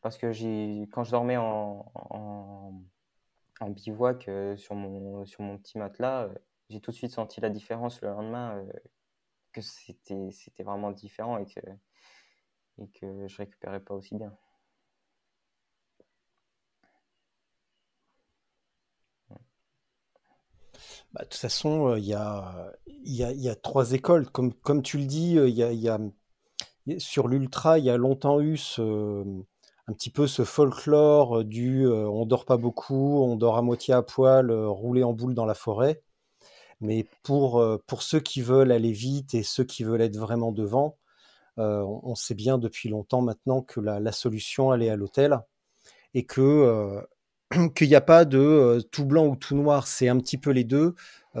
parce 0.00 0.18
que 0.18 0.32
j'ai, 0.32 0.88
quand 0.92 1.04
je 1.04 1.10
dormais 1.10 1.36
en, 1.36 1.90
en, 1.94 3.70
bivouac 3.70 4.28
euh, 4.28 4.56
sur, 4.56 4.74
mon, 4.74 5.26
sur 5.26 5.42
mon 5.42 5.58
petit 5.58 5.78
matelas, 5.78 6.24
euh, 6.24 6.34
j'ai 6.70 6.80
tout 6.80 6.92
de 6.92 6.96
suite 6.96 7.10
senti 7.10 7.40
la 7.40 7.50
différence 7.50 8.00
le 8.00 8.08
lendemain, 8.08 8.56
euh, 8.56 8.72
c'était, 9.60 10.30
c'était 10.32 10.62
vraiment 10.62 10.90
différent 10.90 11.38
et 11.38 11.46
que, 11.46 13.26
je 13.26 13.36
récupérais 13.36 13.80
pas 13.80 13.94
aussi 13.94 14.14
bien. 14.14 14.32
Bah, 21.12 21.22
de 21.22 21.28
toute 21.28 21.34
façon, 21.34 21.96
il 21.96 22.04
y, 22.04 22.14
a, 22.14 22.72
y, 22.86 23.22
y, 23.22 23.48
a, 23.48 23.54
trois 23.56 23.92
écoles. 23.92 24.28
Comme, 24.30 24.82
tu 24.82 24.98
le 24.98 25.06
dis, 25.06 25.32
il 25.32 25.48
y 25.48 25.88
a, 25.88 25.98
sur 26.98 27.28
l'ultra, 27.28 27.78
il 27.78 27.84
y 27.84 27.90
a 27.90 27.96
longtemps 27.96 28.40
eu 28.40 28.56
ce, 28.56 29.24
un 29.88 29.92
petit 29.94 30.10
peu 30.10 30.26
ce 30.26 30.44
folklore 30.44 31.44
du 31.44 31.86
euh, 31.86 32.08
on 32.08 32.26
dort 32.26 32.44
pas 32.44 32.58
beaucoup, 32.58 33.22
on 33.22 33.36
dort 33.36 33.56
à 33.56 33.62
moitié 33.62 33.94
à 33.94 34.02
poil, 34.02 34.50
euh, 34.50 34.68
rouler 34.68 35.02
en 35.02 35.12
boule 35.14 35.34
dans 35.34 35.46
la 35.46 35.54
forêt. 35.54 36.02
Mais 36.80 37.06
pour, 37.22 37.60
euh, 37.60 37.82
pour 37.86 38.02
ceux 38.02 38.20
qui 38.20 38.42
veulent 38.42 38.72
aller 38.72 38.92
vite 38.92 39.34
et 39.34 39.42
ceux 39.42 39.64
qui 39.64 39.84
veulent 39.84 40.02
être 40.02 40.16
vraiment 40.16 40.52
devant, 40.52 40.96
on, 41.60 42.14
sait 42.14 42.36
bien 42.36 42.56
depuis 42.56 42.88
longtemps 42.88 43.20
maintenant 43.20 43.62
que 43.62 43.80
la, 43.80 44.12
solution, 44.12 44.72
elle 44.72 44.84
est 44.84 44.90
à 44.90 44.96
l'hôtel 44.96 45.40
et 46.14 46.24
que 46.24 47.02
qu'il 47.74 47.88
n'y 47.88 47.96
a 47.96 48.00
pas 48.00 48.24
de 48.24 48.80
tout 48.92 49.04
blanc 49.04 49.26
ou 49.26 49.34
tout 49.34 49.56
noir, 49.56 49.88
c'est 49.88 50.06
un 50.06 50.20
petit 50.20 50.38
peu 50.38 50.50
les 50.50 50.62
deux, 50.62 50.94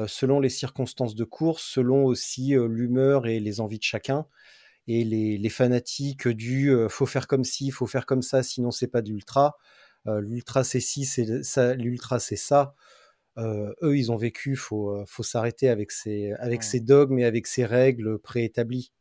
selon 0.08 0.40
les 0.40 0.48
circonstances 0.48 1.14
de 1.14 1.22
course, 1.22 1.62
selon 1.62 2.04
aussi 2.04 2.56
l'humeur 2.56 3.28
et 3.28 3.38
les 3.38 3.60
envies 3.60 3.78
de 3.78 3.84
chacun 3.84 4.26
et 4.88 5.04
les, 5.04 5.48
fanatiques 5.50 6.28
du 6.28 6.70
euh, 6.70 6.88
faut 6.88 7.06
faire 7.06 7.26
comme 7.26 7.44
ci, 7.44 7.70
faut 7.70 7.86
faire 7.86 8.06
comme 8.06 8.22
ça, 8.22 8.42
sinon 8.42 8.70
c'est 8.70 8.88
pas 8.88 9.02
d'ultra. 9.02 9.56
Euh, 10.06 10.20
l'ultra 10.20 10.64
c'est 10.64 10.80
ci, 10.80 11.04
c'est 11.04 11.42
ça, 11.44 11.74
l'ultra 11.74 12.18
c'est 12.18 12.36
ça. 12.36 12.74
Euh, 13.38 13.72
eux, 13.82 13.96
ils 13.96 14.10
ont 14.12 14.16
vécu, 14.16 14.56
faut, 14.56 15.04
faut 15.06 15.22
s'arrêter 15.22 15.68
avec 15.68 15.90
ces, 15.90 16.32
avec 16.34 16.62
dogmes 16.84 17.18
et 17.18 17.24
avec 17.24 17.46
ces 17.46 17.64
règles 17.64 18.18
préétablies. 18.18 18.92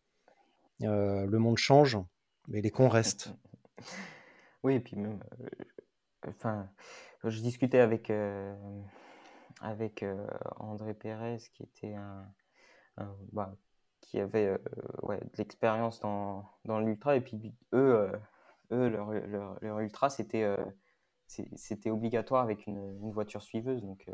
le 0.79 1.37
monde 1.37 1.57
change, 1.57 1.97
mais 2.47 2.61
les 2.61 2.71
cons 2.71 2.89
restent. 2.89 3.33
Oui, 4.63 4.73
et 4.73 4.79
puis 4.79 4.97
même, 4.97 5.19
enfin, 6.27 6.67
je 7.23 7.39
discutais 7.39 7.77
avec, 7.79 8.11
avec 9.61 10.03
André 10.57 10.95
Pérez, 10.95 11.37
qui 11.53 11.63
était 11.63 11.93
un, 11.93 12.25
bah, 13.31 13.55
qui 14.01 14.19
euh, 14.19 14.57
ouais, 15.03 15.19
de 15.19 15.37
l'expérience 15.37 15.99
dans, 15.99 16.45
dans 16.65 16.79
l'ultra. 16.79 17.15
Et 17.15 17.21
puis 17.21 17.53
eux, 17.73 17.95
euh, 17.95 18.11
eux 18.71 18.89
leur, 18.89 19.11
leur, 19.61 19.79
ultra, 19.79 20.09
c'était 20.09 20.43
euh, 20.43 20.57
c'était 21.27 21.89
obligatoire 21.89 22.43
avec 22.43 22.67
une, 22.67 23.11
voiture 23.11 23.41
suiveuse. 23.41 23.81
Donc 23.81 24.09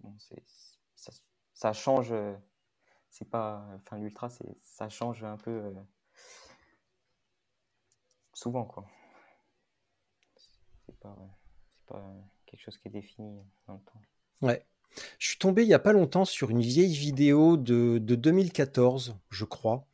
bon, 0.00 0.14
ça, 0.94 1.12
ça, 1.54 1.72
change. 1.72 2.14
c'est 3.10 3.28
pas, 3.28 3.66
enfin 3.76 3.98
l'ultra, 3.98 4.28
ça 4.60 4.88
change 4.88 5.24
un 5.24 5.36
peu 5.36 5.74
souvent 8.32 8.64
quoi. 8.64 8.86
C'est 10.86 10.98
pas, 11.00 11.16
pas 11.86 12.14
quelque 12.46 12.60
chose 12.60 12.78
qui 12.78 12.88
est 12.88 12.92
défini 12.92 13.42
dans 13.66 13.74
le 13.74 13.80
temps. 13.80 14.00
Ouais. 14.42 14.64
Je 15.18 15.28
suis 15.28 15.38
tombé 15.38 15.62
il 15.62 15.68
y 15.68 15.74
a 15.74 15.78
pas 15.78 15.92
longtemps 15.92 16.24
sur 16.24 16.50
une 16.50 16.60
vieille 16.60 16.94
vidéo 16.94 17.56
de, 17.56 17.98
de 17.98 18.14
2014, 18.14 19.16
je 19.30 19.44
crois, 19.44 19.86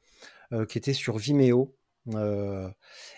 euh, 0.53 0.67
qui 0.67 0.79
était 0.79 0.93
sur 0.93 1.19
Vimeo. 1.19 1.75
Euh, 2.13 2.69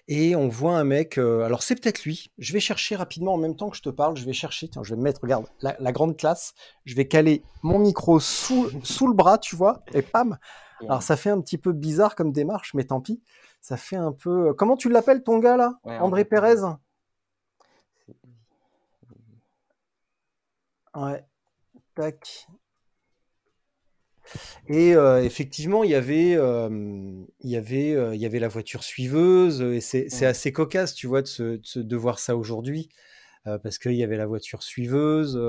et 0.07 0.37
on 0.37 0.49
voit 0.49 0.77
un 0.77 0.85
mec, 0.85 1.19
euh, 1.19 1.43
alors 1.43 1.63
c'est 1.63 1.75
peut-être 1.75 2.05
lui, 2.05 2.31
je 2.39 2.53
vais 2.53 2.61
chercher 2.61 2.95
rapidement 2.95 3.35
en 3.35 3.37
même 3.37 3.57
temps 3.57 3.69
que 3.69 3.77
je 3.77 3.83
te 3.83 3.89
parle, 3.89 4.17
je 4.17 4.25
vais 4.25 4.33
chercher, 4.33 4.69
tiens, 4.69 4.85
je 4.85 4.91
vais 4.91 4.97
me 4.97 5.03
mettre, 5.03 5.21
regarde, 5.23 5.47
la, 5.61 5.93
grande 5.93 6.17
classe, 6.17 6.55
je 6.85 6.95
vais 6.95 7.09
caler 7.09 7.43
mon 7.63 7.81
micro 7.81 8.21
sous, 8.21 8.71
sous 8.85 9.09
le 9.09 9.15
bras, 9.15 9.39
tu 9.39 9.57
vois, 9.57 9.83
et 9.93 10.03
pam. 10.03 10.39
Alors 10.83 11.03
ça 11.03 11.17
fait 11.17 11.31
un 11.31 11.41
petit 11.41 11.59
peu 11.59 11.73
bizarre 11.73 12.15
comme 12.15 12.33
démarche, 12.33 12.75
mais 12.75 12.85
tant 12.85 13.01
pis. 13.01 13.23
Ça 13.61 13.77
fait 13.77 13.97
un 13.97 14.13
peu... 14.13 14.53
Comment 14.55 14.77
tu 14.77 14.89
l'appelles 14.89 15.25
ton 15.25 15.39
gars 15.39 15.57
là? 15.57 15.79
André 15.85 16.25
Pérez 16.25 16.61
Ouais. 20.95 21.25
Tac. 21.95 22.47
Et 24.69 24.95
euh, 24.95 25.23
effectivement, 25.23 25.85
il 25.85 25.91
y 25.91 25.95
avait, 25.95 26.35
euh, 26.37 26.69
il 27.41 27.51
y 27.51 27.57
avait, 27.57 27.95
euh, 27.95 28.15
il 28.15 28.21
y 28.21 28.27
avait 28.27 28.39
la 28.39 28.49
voiture 28.49 28.83
suiveuse. 28.83 29.63
Et 29.63 29.81
c'est 29.81 30.27
assez 30.27 30.53
cocasse, 30.53 30.95
tu 30.95 31.07
vois, 31.07 31.23
de, 31.23 31.61
de 31.77 31.97
voir 31.97 32.19
ça 32.19 32.37
aujourd'hui, 32.37 32.89
parce 33.45 33.79
qu'il 33.79 33.95
y 33.95 34.03
avait 34.03 34.17
la 34.17 34.27
voiture 34.27 34.63
suiveuse, 34.63 35.41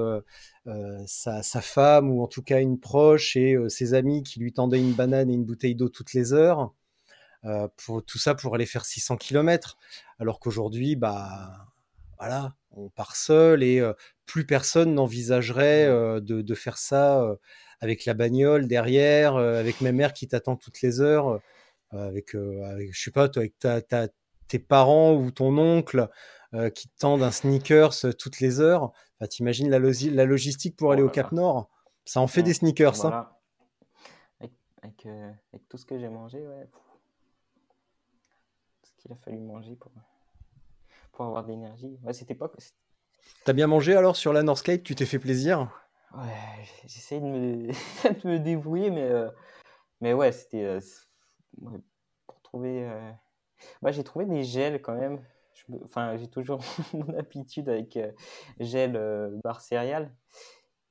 sa, 1.08 1.42
sa, 1.42 1.62
femme 1.62 2.12
ou 2.12 2.22
en 2.22 2.28
tout 2.28 2.44
cas 2.44 2.62
une 2.62 2.80
proche 2.80 3.36
et 3.36 3.58
ses 3.70 3.96
amis 3.96 4.22
qui 4.22 4.40
lui 4.40 4.54
tendaient 4.54 4.80
une 4.80 4.94
banane 4.94 5.32
et 5.32 5.34
une 5.34 5.46
bouteille 5.46 5.74
d'eau 5.74 5.90
toutes 5.90 6.13
les 6.13 6.32
heures. 6.34 6.74
pour 7.78 8.04
tout 8.06 8.20
ça 8.20 8.36
pour 8.36 8.54
aller 8.54 8.68
faire 8.68 8.86
600 8.86 9.18
km. 9.18 9.78
Alors 10.20 10.40
qu'aujourd'hui, 10.40 10.96
bah 10.96 11.68
voilà, 12.20 12.54
on 12.72 12.90
part 12.90 13.16
seul 13.16 13.63
et 13.63 13.82
plus 14.28 14.46
personne 14.46 14.94
n'envisagerait 14.94 15.88
de, 16.22 16.42
de, 16.42 16.56
faire 16.56 16.78
ça 16.78 17.36
avec 17.80 18.06
la 18.06 18.13
bagnole 18.13 18.68
derrière, 18.68 19.36
avec 19.36 19.82
ma 19.82 19.92
mère 19.92 20.13
qui 20.13 20.28
t'attend 20.28 20.56
toutes 20.56 20.82
les 20.82 21.02
heures, 21.02 21.40
avec, 21.92 22.36
avec, 22.36 22.94
je 22.94 23.02
sais 23.02 23.12
pas, 23.12 23.30
toi, 23.30 23.42
avec 23.42 23.58
ta, 23.60 23.82
ta, 23.82 24.08
tes 24.48 24.60
parents 24.60 25.13
ou 25.13 25.32
ton 25.32 25.58
oncle 25.58 26.08
qui 26.74 26.90
te 26.90 26.98
tendent 26.98 27.24
un 27.24 27.32
sneakers 27.32 27.94
toutes 28.18 28.40
les 28.40 28.60
heures. 28.60 28.92
Enfin, 29.20 29.28
T'imagines 29.28 29.70
la, 29.70 29.80
la, 29.80 30.26
logistique 30.26 30.76
pour 30.76 30.92
aller 30.92 31.04
au 31.04 31.10
Cap 31.10 31.32
Nord? 31.32 31.70
Ça 32.06 32.22
en 32.22 32.28
fait 32.28 32.44
des 32.44 32.54
sneakers, 32.54 33.06
hein. 33.06 33.30
avec, 34.82 35.06
avec, 35.06 35.68
tout 35.68 35.78
ce 35.78 35.86
que 35.86 36.00
j'ai 36.00 36.08
mangé, 36.08 36.40
ouais. 36.48 36.70
Ce 38.84 39.02
qu'il 39.02 39.12
a 39.12 39.16
fallu 39.18 39.40
manger 39.40 39.76
pour, 39.76 39.92
pour 41.12 41.26
avoir 41.26 41.44
de 41.44 41.50
l'énergie. 41.50 42.00
Ouais, 42.04 42.13
c'était 42.13 42.36
pas 42.36 42.50
T'as 43.44 43.54
bien 43.54 43.68
mangé 43.68 43.96
alors 43.96 44.16
sur 44.16 44.34
la 44.34 44.44
Northscape 44.44 44.84
Tu 44.84 44.96
t'es 44.96 45.06
fait 45.06 45.20
plaisir? 45.20 45.70
Ouais, 46.13 46.63
j'essaye 46.86 47.20
de 47.22 47.26
me, 47.26 47.67
de 48.24 48.28
me 48.28 48.39
débrouiller, 48.39 48.89
mais, 48.89 49.04
euh, 49.04 49.30
mais 50.02 50.13
ouais, 50.13 50.32
c'était. 50.32 50.63
euh, 50.63 50.80
pour 52.28 52.41
trouver. 52.41 52.88
euh, 52.88 53.12
bah, 53.82 53.91
j'ai 53.91 54.04
trouvé 54.04 54.26
des 54.26 54.43
gels 54.43 54.82
quand 54.82 54.96
même. 54.96 55.24
Enfin, 55.84 56.15
j'ai 56.17 56.30
toujours 56.30 56.62
mon 56.93 57.13
habitude 57.17 57.67
avec 57.70 57.98
euh, 57.98 58.12
gel 58.60 58.93
barre 59.43 59.62
céréales. 59.62 60.15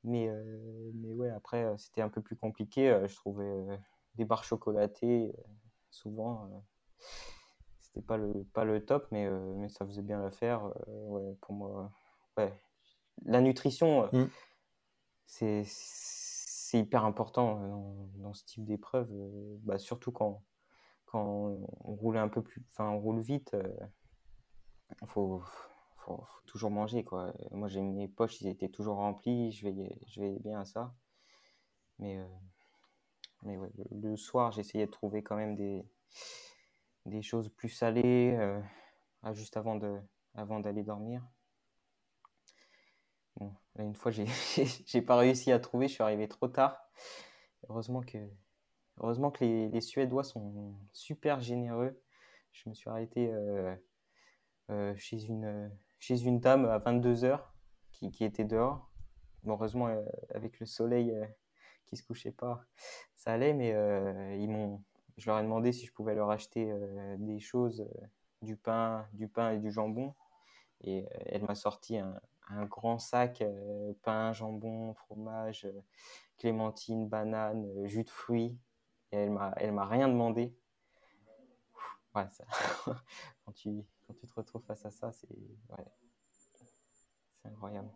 Mais, 0.05 0.29
mais 0.95 1.13
ouais, 1.15 1.31
après, 1.31 1.67
c'était 1.79 2.03
un 2.03 2.09
peu 2.09 2.21
plus 2.21 2.37
compliqué. 2.37 2.97
je 3.07 3.15
trouvais 3.17 3.81
des 4.15 4.25
barres 4.25 4.45
chocolatées, 4.45 5.33
souvent. 5.91 6.49
c'était 7.81 8.03
pas 8.07 8.17
le, 8.17 8.45
pas 8.53 8.65
le 8.65 8.85
top, 8.85 9.09
mais, 9.11 9.29
mais 9.57 9.69
ça 9.69 9.85
faisait 9.85 10.03
bien 10.03 10.21
l'affaire. 10.21 10.63
ouais, 10.87 11.35
pour 11.41 11.55
moi, 11.55 11.91
ouais. 12.37 12.53
La 13.25 13.41
nutrition. 13.41 14.05
euh, 14.05 14.09
Mm. 14.13 14.27
C'est 15.27 15.65
hyper 16.79 17.05
important 17.05 17.61
euh, 17.61 18.21
dans, 18.23 18.35
ce 18.35 18.45
type 18.45 18.65
d'épreuve, 18.65 19.09
euh, 19.13 19.57
bah, 19.63 19.79
surtout 19.79 20.13
quand, 20.13 20.43
quand 21.07 21.25
on 21.25 21.95
roule 21.95 22.19
un 22.19 22.29
peu 22.29 22.43
plus, 22.43 22.65
enfin 22.73 22.91
on 22.91 22.99
roule 22.99 23.21
vite, 23.21 23.55
euh, 23.55 23.63
faut, 25.07 25.43
faut, 25.97 26.17
faut 26.17 26.47
toujours 26.47 26.71
manger 26.71 27.05
quoi. 27.05 27.33
Moi 27.51 27.69
j'ai 27.69 27.83
mes 27.83 28.09
poches, 28.09 28.41
ils 28.41 28.49
étaient 28.49 28.69
toujours 28.69 28.97
remplis, 28.97 29.53
je 29.53 29.67
veillais, 29.67 29.99
je 30.07 30.21
veillais 30.21 30.41
bien 30.41 30.61
à 30.61 30.65
ça. 30.65 30.95
Mais, 31.99 32.19
mais 33.43 33.57
le, 33.91 34.17
soir 34.17 34.53
j'essayais 34.53 34.87
de 34.87 34.91
trouver 34.91 35.23
quand 35.23 35.37
même 35.37 35.57
des, 35.57 35.83
des 37.07 37.23
choses 37.23 37.49
plus 37.49 37.71
salées 37.71 38.37
ah, 39.23 39.33
juste 39.33 39.57
avant 39.57 39.77
de, 39.77 39.99
avant 40.35 40.61
d'aller 40.61 40.83
dormir. 40.83 41.23
Là, 43.41 43.85
une 43.85 43.95
fois, 43.95 44.11
j'ai 44.87 45.03
pas 45.03 45.17
réussi 45.17 45.53
à 45.53 45.59
trouver, 45.59 45.89
je 45.89 45.95
suis 45.95 46.03
arrivé 46.03 46.29
trop 46.29 46.49
tard. 46.49 46.81
Heureusement 47.69 48.03
que, 48.03 48.19
heureusement 48.99 49.31
que 49.31 49.45
les, 49.45 49.81
Suédois 49.81 50.25
sont 50.25 50.75
super 50.93 51.41
généreux. 51.41 52.01
Je 52.53 52.69
me 52.69 52.75
suis 52.75 52.89
arrêté 52.89 53.31
euh, 53.33 53.75
euh, 54.71 54.95
chez 54.97 55.25
une, 55.25 55.71
chez 55.99 56.23
une 56.23 56.41
dame 56.41 56.65
à 56.65 56.79
22h 56.79 57.41
qui, 57.93 58.11
qui 58.11 58.25
était 58.25 58.45
dehors. 58.45 58.91
Bon, 59.43 59.55
heureusement, 59.55 59.89
euh, 59.89 60.03
avec 60.35 60.59
le 60.59 60.67
soleil 60.67 61.15
qui 61.85 61.97
se 61.97 62.03
couchait 62.03 62.33
pas, 62.33 62.65
ça 63.15 63.33
allait, 63.33 63.53
mais 63.53 63.71
ils 64.39 64.49
m'ont, 64.49 64.83
je 65.19 65.29
leur 65.29 65.39
ai 65.39 65.43
demandé 65.43 65.73
si 65.73 65.87
je 65.87 65.93
pouvais 65.93 66.15
leur 66.15 66.31
acheter 66.31 66.73
des 67.19 67.39
choses, 67.39 67.87
du 68.43 68.57
pain, 68.57 69.07
du 69.13 69.29
pain 69.29 69.53
et 69.53 69.59
du 69.59 69.71
jambon. 69.71 70.15
Et 70.83 71.07
elle 71.27 71.45
m'a 71.45 71.55
sorti 71.55 71.97
un, 71.97 72.21
un 72.49 72.65
grand 72.67 72.99
sac, 72.99 73.41
euh, 73.43 73.93
pain, 74.03 74.33
jambon, 74.33 74.95
fromage, 74.95 75.65
euh, 75.65 75.81
clémentine, 76.39 77.09
banane, 77.09 77.67
euh, 77.79 77.87
jus 77.87 78.05
de 78.05 78.11
fruits. 78.11 78.59
Et 79.13 79.17
elle 79.17 79.31
m'a, 79.31 79.53
elle 79.57 79.73
m'a 79.73 79.87
rien 79.87 80.09
demandé. 80.09 80.55
Ouais, 82.15 82.27
ça, 82.31 82.45
quand, 83.45 83.53
tu, 83.53 83.85
quand 84.07 84.15
tu 84.15 84.27
te 84.27 84.35
retrouves 84.35 84.63
face 84.65 84.85
à 84.87 84.91
ça, 84.91 85.13
c'est, 85.13 85.29
ouais, 85.29 85.85
c'est 86.31 87.49
incroyable. 87.49 87.91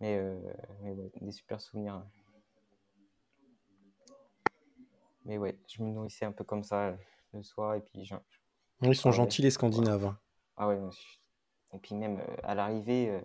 Mais, 0.00 0.16
euh, 0.18 0.40
mais 0.82 0.92
ouais, 0.92 1.12
des 1.20 1.32
super 1.32 1.60
souvenirs. 1.60 1.94
hein. 1.94 2.06
Mais 5.26 5.36
ouais, 5.36 5.58
je 5.68 5.82
me 5.82 5.90
nourrissais 5.90 6.24
un 6.24 6.32
peu 6.32 6.44
comme 6.44 6.64
ça 6.64 6.96
le 7.34 7.42
soir 7.42 7.74
et 7.74 7.80
puis 7.82 8.08
Ils 8.82 8.96
sont 8.96 9.12
gentils 9.12 9.42
les 9.42 9.50
Scandinaves. 9.50 10.06
hein. 10.06 10.18
ah 10.56 10.68
ouais, 10.68 10.80
et 11.72 11.78
puis 11.78 11.94
même 11.94 12.18
euh, 12.18 12.36
à 12.42 12.54
l'arrivée, 12.54 13.10
euh, 13.10 13.20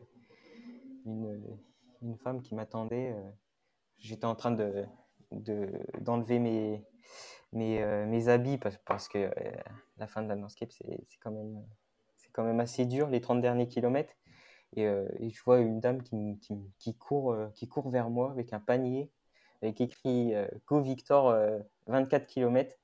une, 1.05 1.59
une 2.01 2.17
femme 2.17 2.41
qui 2.41 2.55
m'attendait, 2.55 3.11
euh, 3.11 3.31
j'étais 3.97 4.25
en 4.25 4.35
train 4.35 4.51
de, 4.51 4.85
de- 5.31 5.71
d'enlever 5.99 6.39
mes, 6.39 6.83
mes, 7.53 7.81
euh, 7.81 8.05
mes 8.05 8.27
habits 8.27 8.57
parce, 8.57 8.77
parce 8.85 9.07
que 9.07 9.17
euh, 9.19 9.51
la 9.97 10.07
fin 10.07 10.21
de 10.21 10.27
la 10.27 10.35
landscape, 10.35 10.71
c'est, 10.71 11.07
quand 11.21 11.31
même, 11.31 11.63
quand 12.33 12.43
même 12.43 12.59
assez 12.59 12.85
dur, 12.85 13.09
les 13.09 13.21
30 13.21 13.41
derniers 13.41 13.67
kilomètres. 13.67 14.13
Et, 14.75 14.85
je 14.85 15.43
vois 15.43 15.59
une 15.59 15.79
dame 15.79 16.03
qui, 16.03 16.37
qui, 16.41 16.53
qui 16.79 16.97
court, 16.97 17.33
qui 17.53 17.67
court 17.69 17.89
vers 17.89 18.09
moi 18.09 18.31
avec 18.31 18.51
un 18.51 18.59
panier 18.59 19.09
avec 19.61 19.81
écrit 19.81 20.33
Go 20.67 20.81
Victor 20.81 21.29
euh, 21.29 21.59
24 21.87 22.27
km. 22.27 22.75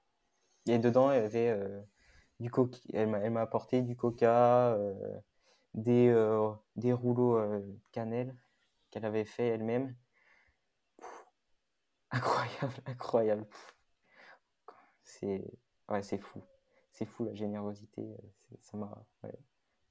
Et 0.67 0.79
dedans, 0.79 1.11
elle 1.11 1.23
avait 1.23 1.57
du 2.39 2.51
elle 2.93 3.07
m'a, 3.07 3.41
apporté 3.41 3.81
du 3.81 3.95
coca, 3.95 4.77
des, 5.73 6.07
euh, 6.09 6.51
des 6.75 6.93
rouleaux 6.93 7.37
euh, 7.37 7.61
cannelle 7.91 8.35
qu'elle 8.89 9.05
avait 9.05 9.25
fait 9.25 9.47
elle-même. 9.47 9.95
Incroyable, 12.11 12.73
incroyable. 12.85 13.47
C'est 15.03 15.43
ouais, 15.89 16.01
c'est 16.03 16.17
fou. 16.19 16.41
C'est 16.91 17.05
fou 17.05 17.25
la 17.25 17.33
générosité. 17.33 18.01
euh, 18.01 18.55
Ça 18.61 18.77
m'a 18.77 19.05
ouais, 19.23 19.37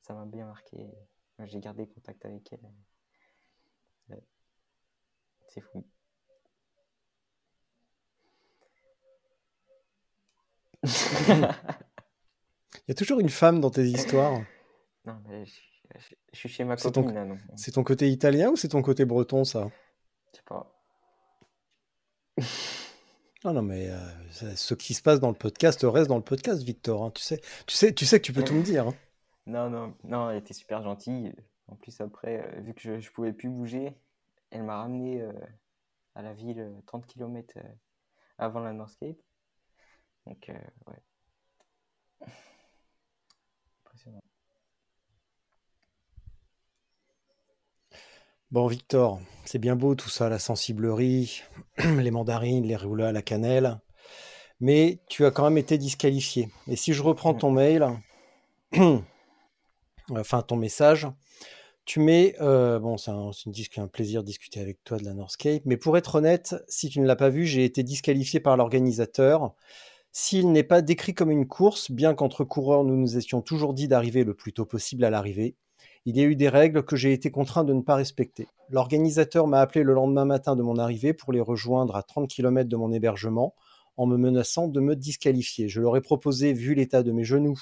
ça 0.03 0.15
m'a 0.15 0.27
bien 0.27 0.47
marqué. 0.47 0.87
J'ai 1.45 1.61
gardé 1.61 1.87
contact 1.87 2.25
avec 2.27 2.53
elle. 2.53 2.71
Ouais. 4.09 4.23
C'est 5.49 5.63
fou. 5.63 5.85
Il 12.87 12.89
y 12.89 12.93
a 12.93 12.95
toujours 12.95 13.21
une 13.21 13.29
femme 13.31 13.61
dans 13.61 13.71
tes 13.71 13.85
histoires. 13.85 14.41
Non, 15.05 15.21
mais 15.29 15.47
je, 15.47 15.61
je- 15.99 16.39
suis 16.39 16.49
chez 16.49 16.65
ma 16.65 16.77
C'est 16.77 16.93
ton- 16.93 17.03
copine 17.03 17.15
là, 17.29 17.37
C'est 17.57 17.73
ton 17.73 17.83
côté 17.85 18.09
italien 18.09 18.51
ou 18.51 18.57
c'est 18.57 18.69
ton 18.69 18.83
côté 18.83 19.05
breton, 19.05 19.45
ça? 19.45 19.69
Je 20.33 20.37
sais 20.39 20.43
pas. 20.45 20.73
Non, 23.45 23.53
non, 23.55 23.63
mais 23.63 23.91
euh, 23.91 24.55
ce 24.57 24.75
qui 24.75 24.95
se 24.95 25.03
passe 25.03 25.21
dans 25.21 25.29
le 25.31 25.35
podcast 25.37 25.81
reste 25.83 26.09
dans 26.09 26.17
le 26.17 26.23
podcast, 26.23 26.63
Victor. 26.63 27.05
hein. 27.05 27.11
Tu 27.13 27.23
sais, 27.23 27.41
tu 27.67 27.75
sais, 27.77 27.95
tu 27.95 28.07
sais 28.07 28.21
que 28.21 28.25
tu 28.27 28.33
peux 28.33 28.45
tout 28.45 28.55
me 28.55 28.63
dire. 28.63 28.89
hein. 28.89 28.95
Non, 29.47 29.69
non, 29.71 29.97
non, 30.05 30.31
elle 30.31 30.37
était 30.39 30.53
super 30.55 30.83
gentille. 30.83 31.33
En 31.67 31.75
plus, 31.75 32.01
après, 32.01 32.41
euh, 32.57 32.61
vu 32.61 32.75
que 32.75 32.81
je, 32.83 33.01
je 33.01 33.11
pouvais 33.11 33.33
plus 33.33 33.49
bouger, 33.49 33.97
elle 34.51 34.63
m'a 34.63 34.77
ramené 34.77 35.23
euh, 35.23 35.33
à 36.15 36.23
la 36.23 36.35
ville 36.35 36.61
euh, 36.61 36.81
30 36.87 37.07
km 37.07 37.55
avant 38.39 38.61
la 38.61 38.73
Northscape. 38.73 39.17
Donc, 40.27 40.51
ouais. 40.87 40.99
Impressionnant. 43.87 44.23
Bon, 48.53 48.67
Victor, 48.67 49.21
c'est 49.45 49.61
bien 49.61 49.77
beau 49.77 49.95
tout 49.95 50.09
ça, 50.09 50.29
la 50.29 50.41
sensiblerie, 50.41 51.43
les 51.79 52.11
mandarines, 52.11 52.67
les 52.67 52.75
rouleaux 52.75 53.05
à 53.05 53.13
la 53.13 53.23
cannelle, 53.23 53.79
mais 54.59 54.99
tu 55.09 55.25
as 55.25 55.31
quand 55.31 55.45
même 55.45 55.57
été 55.57 55.79
disqualifié. 55.79 56.49
Et 56.67 56.75
si 56.75 56.93
je 56.93 57.01
reprends 57.01 57.33
ton 57.33 57.53
mail, 57.53 57.87
enfin 60.11 60.43
ton 60.43 60.57
message, 60.57 61.07
tu 61.85 62.01
mets, 62.01 62.35
euh, 62.41 62.81
bon, 62.81 62.97
c'est 62.97 63.13
un 63.13 63.87
plaisir 63.87 64.23
de 64.23 64.27
discuter 64.27 64.61
avec 64.61 64.83
toi 64.83 64.99
de 64.99 65.05
la 65.05 65.15
Northscape, 65.15 65.63
mais 65.65 65.77
pour 65.77 65.97
être 65.97 66.17
honnête, 66.17 66.57
si 66.67 66.89
tu 66.89 66.99
ne 66.99 67.07
l'as 67.07 67.15
pas 67.15 67.29
vu, 67.29 67.47
j'ai 67.47 67.65
été 67.65 67.85
disqualifié 67.85 68.41
par 68.41 68.57
l'organisateur. 68.57 69.55
S'il 70.11 70.51
n'est 70.51 70.65
pas 70.65 70.83
décrit 70.83 71.15
comme 71.15 71.31
une 71.31 71.47
course, 71.47 71.93
bien 71.93 72.15
qu'entre 72.15 72.43
coureurs 72.43 72.83
nous 72.83 72.97
nous 72.97 73.17
étions 73.17 73.43
toujours 73.43 73.75
dit 73.75 73.87
d'arriver 73.87 74.25
le 74.25 74.35
plus 74.35 74.53
tôt 74.53 74.67
possible 74.67 75.05
à 75.05 75.11
l'arrivée, 75.11 75.55
il 76.07 76.17
y 76.17 76.21
a 76.21 76.25
eu 76.25 76.37
des 76.37 76.49
règles 76.49 76.83
que 76.83 76.97
j'ai 76.97 77.13
été 77.13 77.31
contraint 77.31 77.65
de 77.65 77.75
ne 77.75 77.83
pas 77.83 77.95
respecter. 77.95 78.49
L'organisateur 78.71 79.47
m'a 79.47 79.61
appelé 79.61 79.85
le 79.85 79.93
lendemain 79.93 80.25
matin 80.25 80.57
de 80.57 80.63
mon 80.63 80.79
arrivée 80.79 81.13
pour 81.13 81.33
les 81.33 81.41
rejoindre 81.41 81.97
à 81.97 82.03
30 82.03 82.29
km 82.29 82.69
de 82.69 82.77
mon 82.77 82.93
hébergement 82.93 83.55
en 83.97 84.07
me 84.07 84.17
menaçant 84.17 84.67
de 84.67 84.81
me 84.81 84.97
disqualifier. 84.97 85.69
Je 85.69 85.81
leur 85.81 85.97
ai 85.97 86.01
proposé, 86.01 86.53
vu 86.55 86.75
l'état 86.75 87.03
de 87.03 87.13
mes 87.13 87.25
genoux 87.25 87.61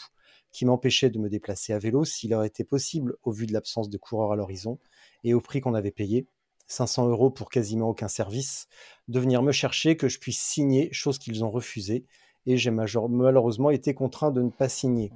qui 0.53 0.65
m'empêchait 0.65 1.11
de 1.11 1.19
me 1.19 1.29
déplacer 1.29 1.73
à 1.73 1.79
vélo, 1.79 2.05
s'il 2.05 2.33
aurait 2.33 2.47
été 2.47 2.65
possible, 2.65 3.17
au 3.23 3.33
vu 3.33 3.47
de 3.47 3.53
l'absence 3.53 3.91
de 3.91 3.99
coureurs 3.99 4.33
à 4.33 4.37
l'horizon 4.37 4.79
et 5.25 5.35
au 5.35 5.41
prix 5.41 5.61
qu'on 5.61 5.75
avait 5.75 5.91
payé, 5.91 6.27
500 6.69 7.09
euros 7.09 7.31
pour 7.31 7.51
quasiment 7.51 7.89
aucun 7.89 8.09
service, 8.09 8.69
de 9.09 9.19
venir 9.19 9.43
me 9.43 9.53
chercher, 9.53 9.97
que 9.97 10.09
je 10.09 10.19
puisse 10.19 10.41
signer, 10.41 10.89
chose 10.93 11.19
qu'ils 11.19 11.45
ont 11.45 11.51
refusée, 11.51 12.05
et 12.47 12.57
j'ai 12.57 12.71
malheureusement 12.71 13.71
été 13.71 13.95
contraint 13.95 14.31
de 14.31 14.43
ne 14.43 14.51
pas 14.51 14.69
signer. 14.69 15.11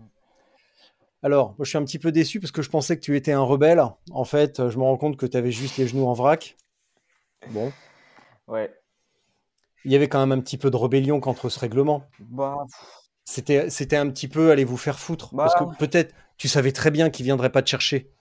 Alors, 1.23 1.49
moi, 1.59 1.65
je 1.65 1.71
suis 1.71 1.79
un 1.79 1.85
petit 1.85 1.99
peu 1.99 2.13
déçu 2.13 2.39
parce 2.39 2.53
que 2.53 2.63
je 2.63 2.71
pensais 2.71 2.97
que 2.97 3.03
tu 3.03 3.17
étais 3.17 3.33
un 3.33 3.43
rebelle. 3.43 3.83
En 4.13 4.25
fait, 4.25 4.69
je 4.69 4.79
me 4.79 4.83
rends 4.85 4.97
compte 4.97 5.17
que 5.17 5.27
tu 5.27 5.37
avais 5.37 5.51
juste 5.51 5.77
les 5.77 5.89
genoux 5.89 6.07
en 6.07 6.13
vrac. 6.13 6.57
Bon, 7.47 7.77
Ouais. 8.47 8.73
il 9.85 9.93
y 9.93 9.95
avait 9.95 10.09
quand 10.09 10.19
même 10.19 10.37
un 10.37 10.43
petit 10.43 10.59
peu 10.59 10.71
de 10.73 10.77
rébellion 10.77 11.21
contre 11.21 11.49
ce 11.49 11.61
règlement. 11.61 12.11
Bah, 12.19 12.67
C'était, 13.25 13.69
c'était 13.69 13.97
un 13.97 14.09
petit 14.11 14.29
peu 14.29 14.53
aller 14.53 14.63
vous 14.65 14.77
faire 14.77 15.01
foutre. 15.01 15.35
Parce 15.43 15.55
Bah. 15.55 15.57
que 15.57 15.65
peut-être, 15.65 16.15
tu 16.37 16.47
savais 16.49 16.71
très 16.73 16.93
bien 16.93 17.11
qu'ils 17.11 17.25
viendraient 17.25 17.51
pas 17.51 17.63
te 17.63 17.69
chercher. 17.69 18.13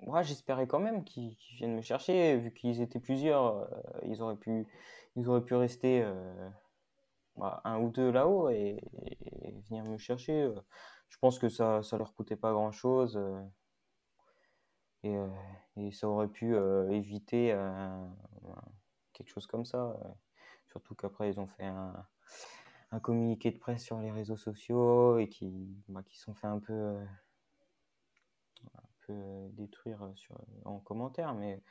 moi, 0.00 0.22
j'espérais 0.22 0.66
quand 0.66 0.80
même 0.80 1.04
qu'ils 1.04 1.36
qu'ils 1.36 1.56
viennent 1.56 1.76
me 1.76 1.82
chercher, 1.82 2.36
vu 2.36 2.52
qu'ils 2.52 2.80
étaient 2.82 3.00
plusieurs. 3.00 3.46
euh, 3.56 3.66
ils 4.06 4.20
auraient 4.22 4.36
pu, 4.36 4.66
ils 5.16 5.28
auraient 5.28 5.44
pu 5.44 5.54
rester 5.54 6.02
euh, 6.02 6.48
bah, 7.36 7.60
un 7.64 7.78
ou 7.80 7.90
deux 7.90 8.10
là-haut 8.10 8.50
et, 8.50 8.78
et 9.42 9.52
venir 9.68 9.84
me 9.84 9.98
chercher. 9.98 10.42
euh. 10.42 10.54
Je 11.14 11.18
pense 11.20 11.38
que 11.38 11.48
ça, 11.48 11.80
leur 11.92 12.12
coûtait 12.12 12.34
pas 12.34 12.50
grand-chose. 12.52 13.16
euh. 13.16 13.40
et, 15.04 15.16
et 15.76 15.92
ça 15.92 16.08
aurait 16.08 16.26
pu 16.26 16.56
éviter 16.90 17.56
quelque 19.12 19.28
chose 19.28 19.46
comme 19.46 19.64
ça. 19.64 19.96
Surtout 20.66 20.96
qu'après, 20.96 21.30
ils 21.30 21.38
ont 21.38 21.46
fait 21.46 21.66
un, 21.66 21.94
un, 22.90 22.98
communiqué 22.98 23.52
de 23.52 23.58
presse 23.58 23.84
sur 23.84 24.00
les 24.00 24.10
réseaux 24.10 24.36
sociaux 24.36 25.18
et 25.18 25.28
qui, 25.28 25.78
bah, 25.88 26.02
sont 26.14 26.34
fait 26.34 26.48
un 26.48 26.58
peu, 26.58 26.96
un 28.74 28.82
peu 29.06 29.14
détruire 29.52 30.10
sur, 30.16 30.36
en 30.64 30.80
commentaire. 30.80 31.32
Mais, 31.34 31.62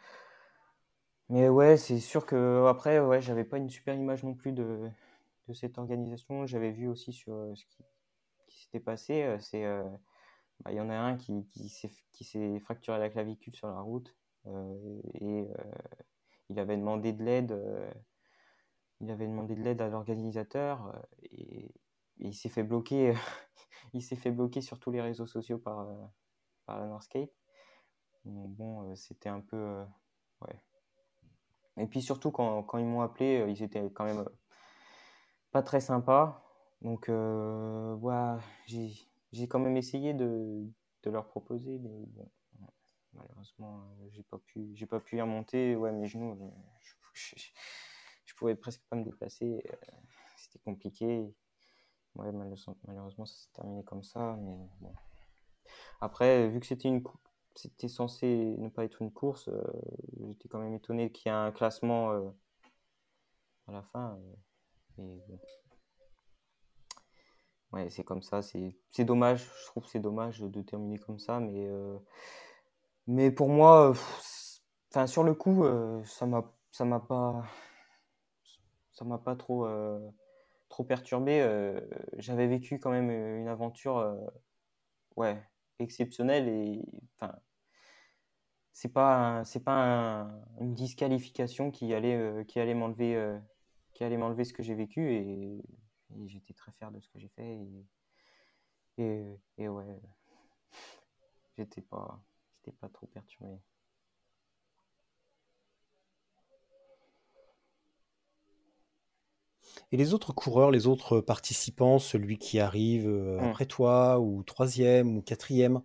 mais 1.28 1.50
ouais, 1.50 1.76
c'est 1.76 2.00
sûr 2.00 2.26
que 2.26 2.66
après, 2.68 3.02
ouais, 3.02 3.22
j'avais 3.22 3.44
pas 3.44 3.58
une 3.58 3.70
super 3.70 3.94
image 3.94 4.24
non 4.24 4.36
plus 4.36 4.54
de, 4.54 4.89
cette 5.54 5.78
organisation. 5.78 6.46
J'avais 6.46 6.72
vu 6.72 6.88
aussi 6.88 7.12
sur 7.12 7.36
ce 7.58 7.66
qui 7.66 7.84
passé. 8.80 9.38
C'est 9.40 9.66
bah, 10.64 10.72
il 10.72 10.78
y 10.78 10.82
en 10.82 10.90
a 10.90 10.96
un 10.96 11.18
qui, 11.18 11.46
qui 11.50 12.24
s'est 12.24 12.60
fracturé 12.60 13.00
la 13.00 13.10
clavicule 13.10 13.56
sur 13.56 13.68
la 13.68 13.82
route 13.82 14.16
euh, 14.48 15.02
et 15.16 15.48
euh, 15.48 15.72
il 16.50 16.60
avait 16.60 16.78
demandé 16.78 17.14
de 17.14 17.24
l'aide. 17.24 17.52
Euh, 17.52 17.92
il 19.02 19.12
avait 19.12 19.28
demandé 19.28 19.56
de 19.56 19.62
l'aide 19.62 19.82
à 19.82 19.90
l'organisateur 19.90 21.02
et, 21.24 21.74
il 22.18 22.34
s'est 22.34 22.50
fait 22.50 22.64
bloquer. 22.64 23.14
il 23.94 24.02
s'est 24.02 24.16
fait 24.16 24.32
bloquer 24.32 24.62
sur 24.62 24.80
tous 24.80 24.92
les 24.92 25.02
réseaux 25.02 25.28
sociaux 25.28 25.58
par, 25.58 25.88
par 26.66 26.80
la 26.80 26.86
Northscape. 26.88 27.32
bon, 28.24 28.96
c'était 28.96 29.30
un 29.30 29.42
peu. 29.42 29.84
ouais. 30.42 30.64
Et 31.78 31.88
puis 31.88 32.02
surtout, 32.02 32.32
quand, 32.32 32.64
quand 32.64 32.78
ils 32.78 32.86
m'ont 32.86 33.02
appelé, 33.02 33.46
ils 33.50 33.64
étaient 33.64 33.92
quand 33.92 34.06
même 34.06 34.24
pas 35.52 35.64
très 35.64 35.82
sympas. 35.82 36.44
Donc, 36.84 37.10
voilà, 37.10 38.40
j'ai 38.68 39.48
quand 39.48 39.60
même 39.60 39.78
essayé 39.78 40.14
de, 40.14 40.64
de, 41.04 41.10
leur 41.10 41.28
proposer, 41.28 41.80
mais 41.80 42.06
bon, 42.08 42.30
malheureusement, 43.16 43.84
euh, 44.02 44.10
j'ai 44.12 44.24
pas 44.24 44.38
pu, 44.38 44.88
pas 44.90 45.00
pu 45.00 45.18
y 45.18 45.22
remonter. 45.22 45.76
Ouais, 45.76 45.92
mes 45.92 46.08
genoux, 46.08 46.32
euh, 46.32 46.50
je, 47.14 47.36
je, 48.26 48.36
pouvais 48.36 48.56
presque 48.56 48.82
pas 48.90 48.96
me 48.96 49.04
déplacer. 49.04 49.64
Euh, 49.66 49.76
c'était 50.38 50.60
compliqué. 50.60 51.34
Ouais, 52.16 52.32
malheureusement, 52.32 53.26
ça 53.26 53.36
s'est 53.36 53.52
terminé 53.54 53.84
comme 53.84 54.04
ça. 54.04 54.38
Mais 54.40 54.58
bon. 54.82 54.94
Après, 56.02 56.48
vu 56.50 56.60
que 56.60 56.66
c'était 56.66 56.88
une 56.90 57.04
c'était 57.56 57.88
censé 57.88 58.56
ne 58.58 58.68
pas 58.70 58.84
être 58.84 59.02
une 59.04 59.12
course, 59.12 59.48
j'étais 60.28 60.50
quand 60.50 60.58
même 60.60 60.74
étonné 60.74 61.12
qu'il 61.12 61.30
y 61.30 61.34
ait 61.34 61.38
un 61.38 61.52
classement 61.52 62.10
à 63.68 63.72
la 63.72 63.84
fin. 63.84 64.20
Ouais, 67.74 67.90
c'est 67.90 68.04
comme 68.04 68.22
ça. 68.22 68.42
C'est 68.42 69.06
dommage, 69.06 69.50
je 69.62 69.66
trouve 69.68 69.86
c'est 69.88 70.00
dommage 70.00 70.40
de 70.42 70.62
terminer 70.62 71.00
comme 71.00 71.20
ça. 71.20 71.40
Mais, 71.40 71.68
euh, 71.68 71.98
mais 73.08 73.32
pour 73.32 73.50
moi, 73.50 73.94
enfin, 74.92 75.08
sur 75.08 75.24
le 75.24 75.34
coup, 75.34 75.64
euh, 75.66 76.04
ça 76.06 76.28
ça 76.72 76.86
m'a 76.86 77.00
pas 77.00 77.44
ça 78.92 79.06
m'a 79.06 79.18
pas 79.18 79.36
trop 79.36 79.66
euh, 79.66 80.00
trop 80.70 80.84
perturbé 80.84 81.42
j'avais 82.18 82.48
vécu 82.48 82.80
quand 82.80 82.92
même 82.92 83.10
une 83.12 83.48
aventure 83.48 84.16
ouais 85.18 85.42
exceptionnelle 85.80 86.48
et 86.50 86.82
enfin 87.16 87.36
c'est 88.74 88.92
pas 88.92 89.44
pas 89.66 90.28
une 90.60 90.74
disqualification 90.74 91.72
qui 91.72 91.94
allait 91.94 92.46
qui 92.48 92.60
allait 92.60 92.74
m'enlever 92.74 93.38
qui 93.94 94.04
allait 94.04 94.18
m'enlever 94.18 94.46
ce 94.46 94.54
que 94.54 94.64
j'ai 94.64 94.76
vécu 94.76 95.14
et 95.14 95.64
et 96.18 96.28
j'étais 96.28 96.53
très 96.53 96.72
fier 96.72 96.91
de 96.91 96.99
ce 96.99 97.09
que 97.09 97.20
j'ai 97.20 97.30
fait. 97.30 97.57
Et, 97.57 97.86
et, 98.97 99.39
et 99.57 99.68
ouais, 99.68 100.01
j'étais 101.57 101.82
pas, 101.82 102.20
j'étais 102.55 102.76
pas 102.78 102.89
trop 102.89 103.07
perturbé. 103.07 103.59
Et 109.91 109.97
les 109.97 110.14
autres 110.14 110.34
coureurs, 110.34 110.72
les 110.72 110.88
autres 110.88 111.20
participants, 111.20 111.99
celui 111.99 112.38
qui 112.38 112.59
arrive 112.59 113.07
euh, 113.07 113.39
mmh. 113.39 113.43
après 113.43 113.66
toi, 113.66 114.20
ou 114.20 114.43
troisième, 114.43 115.18
ou 115.18 115.22
quatrième, 115.22 115.82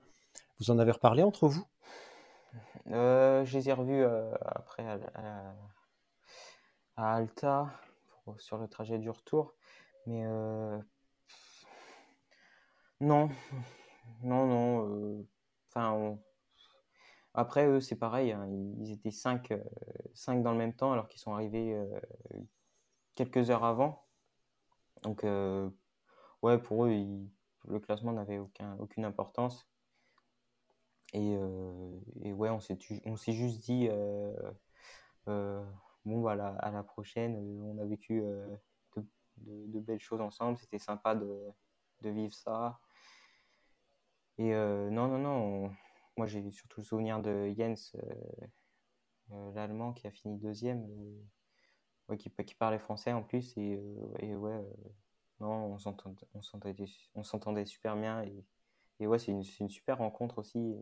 vous 0.59 0.71
en 0.71 0.79
avez 0.79 0.93
reparlé 0.93 1.23
entre 1.23 1.47
vous? 1.47 1.65
Euh, 2.91 3.45
Je 3.45 3.59
les 3.59 3.69
ai 3.69 3.73
revus 3.73 4.03
euh, 4.03 4.35
après 4.41 4.87
à, 4.87 4.99
à, 6.97 7.15
Alta 7.17 7.71
sur 8.39 8.59
le 8.59 8.69
trajet 8.69 8.99
du 8.99 9.11
retour. 9.11 9.55
Mais 10.09 10.25
euh, 10.25 10.79
non, 13.01 13.29
non, 14.23 14.47
non. 14.47 14.89
Euh, 14.89 15.29
enfin, 15.69 16.19
après 17.35 17.67
eux, 17.67 17.81
c'est 17.81 17.97
pareil. 17.97 18.33
Hein, 18.33 18.49
ils 18.79 18.91
étaient 18.91 19.11
5 19.11 19.51
euh, 19.51 19.63
cinq, 20.15 20.43
dans 20.43 20.53
le 20.53 20.59
même 20.59 20.75
temps 20.75 20.93
alors 20.93 21.09
qu'ils 21.09 21.21
sont 21.21 21.35
arrivés 21.35 21.79
quelques 23.17 23.51
heures 23.51 23.65
avant. 23.65 24.07
Donc, 25.03 25.25
ouais, 26.43 26.59
pour 26.59 26.87
eux, 26.87 26.91
le 27.67 27.79
classement 27.79 28.13
n'avait 28.13 28.39
aucun, 28.39 28.79
aucune 28.79 29.05
importance. 29.05 29.69
Et, 31.13 31.35
et 32.23 32.33
ouais, 32.33 32.49
on 32.49 32.61
s'est, 32.61 32.79
on 33.05 33.17
s'est 33.17 33.35
juste 33.35 33.61
dit, 33.61 33.91
bon, 35.27 36.21
voilà, 36.21 36.49
à 36.61 36.71
la 36.71 36.83
prochaine, 36.83 37.37
on 37.63 37.77
a 37.79 37.85
vécu 37.85 38.25
de, 39.43 39.81
belles 39.81 40.01
choses 40.01 40.21
ensemble. 40.21 40.59
C'était 40.59 40.79
sympa 40.79 41.15
de, 41.15 41.39
de, 42.03 42.11
vivre 42.11 42.35
ça. 42.35 42.79
Et 44.39 44.55
euh, 44.55 44.91
non, 44.91 45.09
non, 45.09 45.19
non. 45.19 45.73
moi, 46.17 46.27
j'ai 46.27 46.51
surtout 46.51 46.81
le 46.81 46.85
souvenir 46.85 47.21
de 47.21 47.53
Jens, 47.57 47.95
euh, 47.97 48.47
euh, 49.33 49.53
l'allemand, 49.53 49.93
qui 49.93 50.07
a 50.07 50.11
fini 50.11 50.39
deuxième, 50.39 50.87
qui, 52.19 52.31
qui, 52.31 52.55
parlait 52.55 52.79
français 52.79 53.13
en 53.13 53.23
plus. 53.23 53.57
Et, 53.57 53.81
et 54.21 54.37
ouais, 54.37 54.65
non, 55.41 55.75
on 55.75 55.79
s'entendait, 55.79 56.29
on 57.15 57.23
s'entendait 57.23 57.67
super 57.67 57.97
bien. 57.97 58.23
Et, 58.23 58.45
et 59.01 59.07
ouais, 59.07 59.19
c'est 59.19 59.33
une, 59.33 59.45
une, 59.61 59.69
super 59.69 59.99
rencontre 59.99 60.39
aussi. 60.39 60.75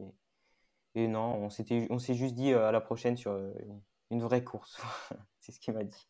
Et, 0.95 1.09
non, 1.09 1.51
on 1.91 1.99
s'est 1.99 2.15
juste 2.15 2.35
dit 2.35 2.53
à 2.53 2.73
la 2.73 2.81
prochaine 2.81 3.17
sur 3.17 3.39
une 4.11 4.23
vraie 4.23 4.45
course. 4.45 4.81
c'est 5.41 5.53
ce 5.53 5.61
qu'il 5.61 5.75
m'a 5.75 5.85
dit. 5.85 6.09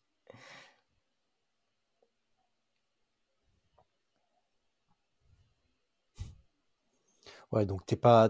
Ouais, 7.51 7.65
donc 7.65 7.85
t'es 7.85 7.95
pas, 7.95 8.29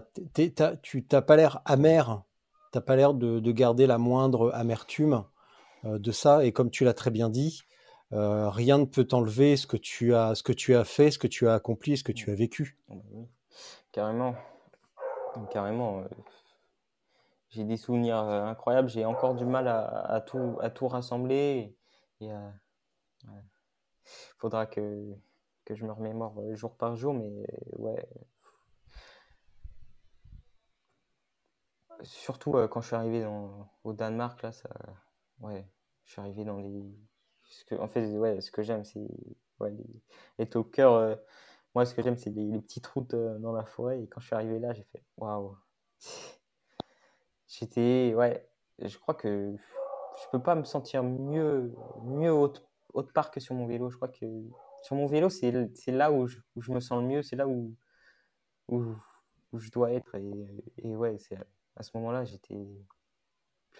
tu 0.82 1.04
t'as 1.04 1.22
pas 1.22 1.36
l'air 1.36 1.60
amer, 1.64 2.22
t'as 2.70 2.80
pas 2.80 2.94
l'air 2.94 3.14
de, 3.14 3.52
garder 3.52 3.86
la 3.86 3.98
moindre 3.98 4.52
amertume 4.54 5.24
euh, 5.84 5.98
de 5.98 6.12
ça. 6.12 6.44
Et 6.44 6.52
comme 6.52 6.70
tu 6.70 6.84
l'as 6.84 6.94
très 6.94 7.10
bien 7.10 7.28
dit, 7.28 7.62
euh, 8.12 8.48
rien 8.48 8.78
ne 8.78 8.84
peut 8.84 9.04
t'enlever 9.04 9.56
ce 9.56 9.66
que 9.66 9.76
tu 9.76 10.14
as, 10.14 10.34
fait, 10.84 11.10
ce 11.10 11.18
que 11.18 11.26
tu 11.26 11.48
as 11.48 11.54
accompli, 11.54 11.96
ce 11.96 12.04
que 12.04 12.12
tu 12.12 12.30
as 12.30 12.34
vécu. 12.34 12.78
Ah 12.88 12.94
bah 12.94 13.02
carrément, 13.90 14.34
carrément. 15.50 16.00
Euh, 16.00 16.08
j'ai 17.50 17.64
des 17.64 17.76
souvenirs 17.76 18.18
incroyables. 18.18 18.88
J'ai 18.88 19.04
encore 19.04 19.34
du 19.34 19.46
mal 19.46 19.66
à, 19.66 20.20
tout, 20.20 20.88
rassembler. 20.88 21.74
Et, 22.20 22.30
faudra 24.38 24.66
que 24.66 25.14
que 25.64 25.74
je 25.74 25.84
me 25.84 25.92
remémore 25.92 26.40
jour 26.54 26.74
par 26.76 26.96
jour, 26.96 27.12
mais 27.12 27.30
ouais, 27.76 28.06
surtout 32.02 32.56
euh, 32.56 32.68
quand 32.68 32.80
je 32.80 32.88
suis 32.88 32.96
arrivé 32.96 33.22
dans, 33.22 33.70
au 33.84 33.92
Danemark, 33.92 34.42
là, 34.42 34.52
ça, 34.52 34.68
ouais, 35.40 35.66
je 36.04 36.12
suis 36.12 36.20
arrivé 36.20 36.44
dans 36.44 36.58
les. 36.58 36.84
Ce 37.44 37.64
que, 37.64 37.74
en 37.76 37.88
fait, 37.88 38.06
ouais, 38.16 38.40
ce 38.40 38.50
que 38.50 38.62
j'aime, 38.62 38.84
c'est 38.84 39.08
ouais, 39.60 39.70
les, 39.70 40.02
les 40.38 40.46
talkers. 40.48 40.92
Euh, 40.92 41.16
moi, 41.74 41.86
ce 41.86 41.94
que 41.94 42.02
j'aime, 42.02 42.16
c'est 42.16 42.30
les, 42.30 42.60
petites 42.60 42.86
routes 42.88 43.14
euh, 43.14 43.38
dans 43.38 43.52
la 43.52 43.64
forêt. 43.64 44.02
Et 44.02 44.06
quand 44.08 44.20
je 44.20 44.26
suis 44.26 44.34
arrivé 44.34 44.58
là, 44.58 44.72
j'ai 44.72 44.84
fait 44.84 45.02
waouh. 45.16 45.56
J'étais, 47.48 48.14
ouais, 48.14 48.48
je 48.78 48.98
crois 48.98 49.14
que 49.14 49.54
je 50.20 50.24
peux 50.30 50.42
pas 50.42 50.54
me 50.54 50.64
sentir 50.64 51.02
mieux, 51.02 51.74
mieux 52.02 52.32
autre, 52.32 52.62
autre 52.92 53.12
part 53.12 53.30
que 53.30 53.40
sur 53.40 53.54
mon 53.54 53.66
vélo. 53.66 53.90
Je 53.90 53.96
crois 53.96 54.08
que 54.08 54.26
sur 54.82 54.96
mon 54.96 55.06
vélo, 55.06 55.28
c'est 55.30 55.50
là 55.88 56.12
où 56.12 56.26
je, 56.26 56.38
où 56.56 56.62
je, 56.62 56.72
me 56.72 56.80
sens 56.80 57.00
le 57.02 57.08
mieux, 57.08 57.22
c'est 57.22 57.36
là 57.36 57.48
où, 57.48 57.74
où, 58.68 58.84
où, 59.52 59.58
je 59.58 59.70
dois 59.70 59.92
être. 59.92 60.14
Et, 60.16 60.64
et 60.78 60.96
ouais, 60.96 61.18
c'est 61.18 61.38
à 61.78 61.82
ce 61.82 61.96
moment-là, 61.96 62.24
j'étais 62.24 62.66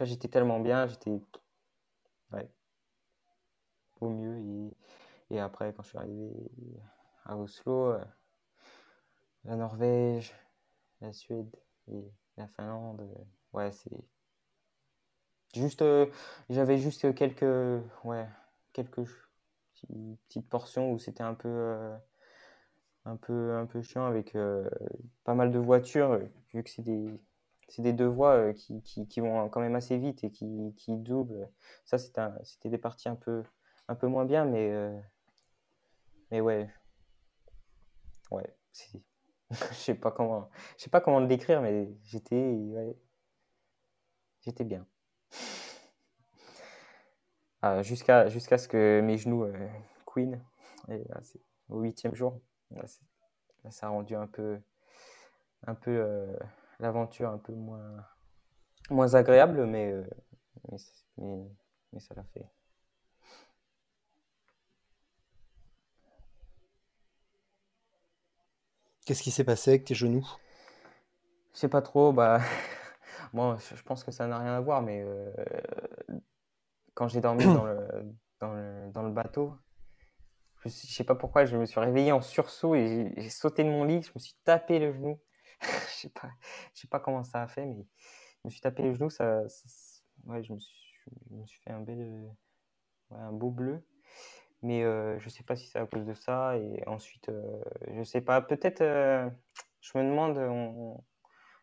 j'étais 0.00 0.28
tellement 0.28 0.60
bien, 0.60 0.86
j'étais 0.86 1.20
ouais, 2.32 2.48
au 4.00 4.10
mieux. 4.10 4.72
Et, 5.30 5.40
après, 5.40 5.72
quand 5.74 5.82
je 5.82 5.88
suis 5.88 5.98
arrivé 5.98 6.30
à 7.24 7.36
Oslo, 7.36 7.92
euh, 7.92 8.04
la 9.44 9.56
Norvège, 9.56 10.32
la 11.00 11.12
Suède 11.12 11.54
et 11.88 12.04
la 12.36 12.46
Finlande, 12.46 13.00
euh, 13.00 13.24
ouais, 13.52 13.72
c'est 13.72 13.90
juste, 15.54 15.82
euh, 15.82 16.06
j'avais 16.48 16.78
juste 16.78 17.12
quelques, 17.14 17.82
ouais, 18.04 18.28
quelques 18.72 19.02
petites 20.28 20.48
portions 20.48 20.92
où 20.92 20.98
c'était 20.98 21.24
un 21.24 21.34
peu, 21.34 21.92
un 23.04 23.16
peu, 23.16 23.56
un 23.56 23.66
peu 23.66 23.82
chiant 23.82 24.06
avec 24.06 24.36
pas 25.24 25.34
mal 25.34 25.50
de 25.50 25.58
voitures, 25.58 26.20
vu 26.52 26.62
que 26.62 26.70
c'est 26.70 26.82
des 26.82 27.20
c'est 27.68 27.82
des 27.82 27.92
deux 27.92 28.06
voies 28.06 28.34
euh, 28.34 28.52
qui, 28.52 28.82
qui, 28.82 29.20
vont 29.20 29.48
quand 29.48 29.60
même 29.60 29.76
assez 29.76 29.98
vite 29.98 30.24
et 30.24 30.30
qui, 30.30 30.74
qui 30.76 30.96
doublent. 30.96 31.50
Ça, 31.84 31.98
c'était 31.98 32.68
des 32.68 32.78
parties 32.78 33.08
un 33.08 33.16
peu, 33.16 33.44
un 33.88 33.94
peu 33.94 34.06
moins 34.06 34.24
bien, 34.24 34.44
mais, 34.44 34.70
euh, 34.70 34.98
mais 36.30 36.40
ouais. 36.40 36.68
Ouais, 38.30 38.56
je 39.50 39.74
sais 39.74 39.94
pas 39.94 40.10
comment, 40.10 40.50
je 40.76 40.84
sais 40.84 40.90
pas 40.90 41.00
comment 41.00 41.20
le 41.20 41.26
décrire, 41.26 41.62
mais 41.62 41.88
j'étais, 42.04 42.58
j'étais 44.40 44.64
bien. 44.64 44.86
Ah, 47.60 47.82
jusqu'à 47.82 48.28
jusqu'à 48.28 48.56
ce 48.56 48.68
que 48.68 49.00
mes 49.00 49.18
genoux 49.18 49.42
euh, 49.42 49.68
queen. 50.06 50.40
C'est 50.86 51.40
au 51.68 51.80
huitième 51.80 52.14
jour. 52.14 52.40
Là, 52.70 52.84
ça 53.70 53.86
a 53.86 53.88
rendu 53.90 54.14
un 54.14 54.26
peu, 54.26 54.60
un 55.66 55.74
peu 55.74 55.90
euh, 55.90 56.36
l'aventure 56.80 57.30
un 57.30 57.38
peu 57.38 57.52
moins, 57.52 58.04
moins 58.90 59.14
agréable, 59.14 59.66
mais, 59.66 59.92
euh, 59.92 60.04
mais, 60.70 60.78
mais, 61.16 61.50
mais 61.92 62.00
ça 62.00 62.14
l'a 62.14 62.24
fait. 62.24 62.46
Qu'est-ce 69.04 69.22
qui 69.22 69.30
s'est 69.30 69.44
passé 69.44 69.70
avec 69.70 69.84
tes 69.84 69.94
genoux? 69.94 70.26
Je 71.54 71.60
sais 71.60 71.68
pas 71.68 71.82
trop, 71.82 72.12
bah, 72.12 72.40
bon, 73.32 73.56
je 73.56 73.82
pense 73.82 74.04
que 74.04 74.10
ça 74.10 74.26
n'a 74.26 74.38
rien 74.38 74.54
à 74.54 74.60
voir, 74.60 74.82
mais 74.82 75.02
euh, 75.02 75.32
quand 76.94 77.08
j'ai 77.08 77.20
dormi 77.20 77.44
dans 77.44 77.64
le, 77.64 77.78
dans 78.38 78.52
le, 78.52 78.90
dans 78.92 79.02
le 79.02 79.10
bateau, 79.10 79.54
je, 80.64 80.68
je 80.68 80.92
sais 80.92 81.04
pas 81.04 81.14
pourquoi, 81.14 81.46
je 81.46 81.56
me 81.56 81.64
suis 81.64 81.80
réveillé 81.80 82.12
en 82.12 82.20
sursaut 82.20 82.74
et 82.74 83.12
j'ai 83.16 83.30
sauté 83.30 83.64
de 83.64 83.70
mon 83.70 83.84
lit, 83.84 84.02
je 84.02 84.10
me 84.14 84.18
suis 84.20 84.34
tapé 84.44 84.78
le 84.78 84.92
genou. 84.92 85.18
Je 85.88 86.02
sais 86.02 86.08
pas, 86.10 86.30
je 86.74 86.80
sais 86.82 86.88
pas 86.88 87.00
comment 87.00 87.24
ça 87.24 87.42
a 87.42 87.48
fait, 87.48 87.66
mais 87.66 87.84
je 88.42 88.48
me 88.48 88.50
suis 88.50 88.60
tapé 88.60 88.82
le 88.84 88.94
genou, 88.94 89.10
ça, 89.10 89.42
ouais, 90.26 90.42
je 90.42 90.52
me 90.52 90.58
suis, 90.58 90.94
je 91.30 91.34
me 91.36 91.46
suis 91.46 91.60
fait 91.60 91.70
un 91.70 91.80
bel, 91.80 92.00
euh, 92.00 92.28
ouais, 93.10 93.20
un 93.20 93.32
beau 93.32 93.50
bleu. 93.50 93.82
Mais 94.62 94.82
euh, 94.84 95.18
je 95.20 95.28
sais 95.28 95.44
pas 95.44 95.56
si 95.56 95.66
c'est 95.68 95.78
à 95.78 95.86
cause 95.86 96.04
de 96.04 96.14
ça. 96.14 96.56
Et 96.58 96.82
ensuite, 96.86 97.28
euh, 97.28 97.62
je 97.94 98.02
sais 98.02 98.20
pas, 98.20 98.40
peut-être, 98.42 98.80
euh, 98.80 99.28
je 99.80 99.96
me 99.98 100.02
demande, 100.04 100.38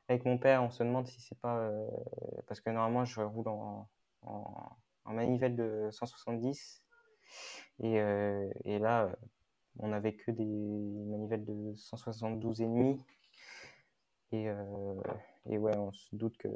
avec 0.07 0.25
mon 0.25 0.37
père, 0.37 0.63
on 0.63 0.69
se 0.69 0.83
demande 0.83 1.07
si 1.07 1.21
c'est 1.21 1.39
pas. 1.39 1.57
euh, 1.59 1.87
parce 2.47 2.61
que 2.61 2.69
normalement, 2.69 3.05
je 3.05 3.21
roule 3.21 3.47
en, 3.47 3.89
en, 4.21 4.77
manivelle 5.05 5.55
de 5.55 5.89
170. 5.91 6.83
Et, 7.79 7.99
euh, 7.99 8.49
et 8.63 8.79
là, 8.79 9.11
on 9.79 9.89
n'avait 9.89 10.15
que 10.15 10.31
des 10.31 10.45
manivelles 10.45 11.45
de 11.45 11.73
172 11.75 12.61
et 14.35 14.43
demi. 14.43 14.45
Et, 14.45 14.49
euh, 14.49 14.93
et 15.47 15.57
ouais, 15.57 15.77
on 15.77 15.91
se 15.91 16.15
doute 16.15 16.37
que 16.37 16.49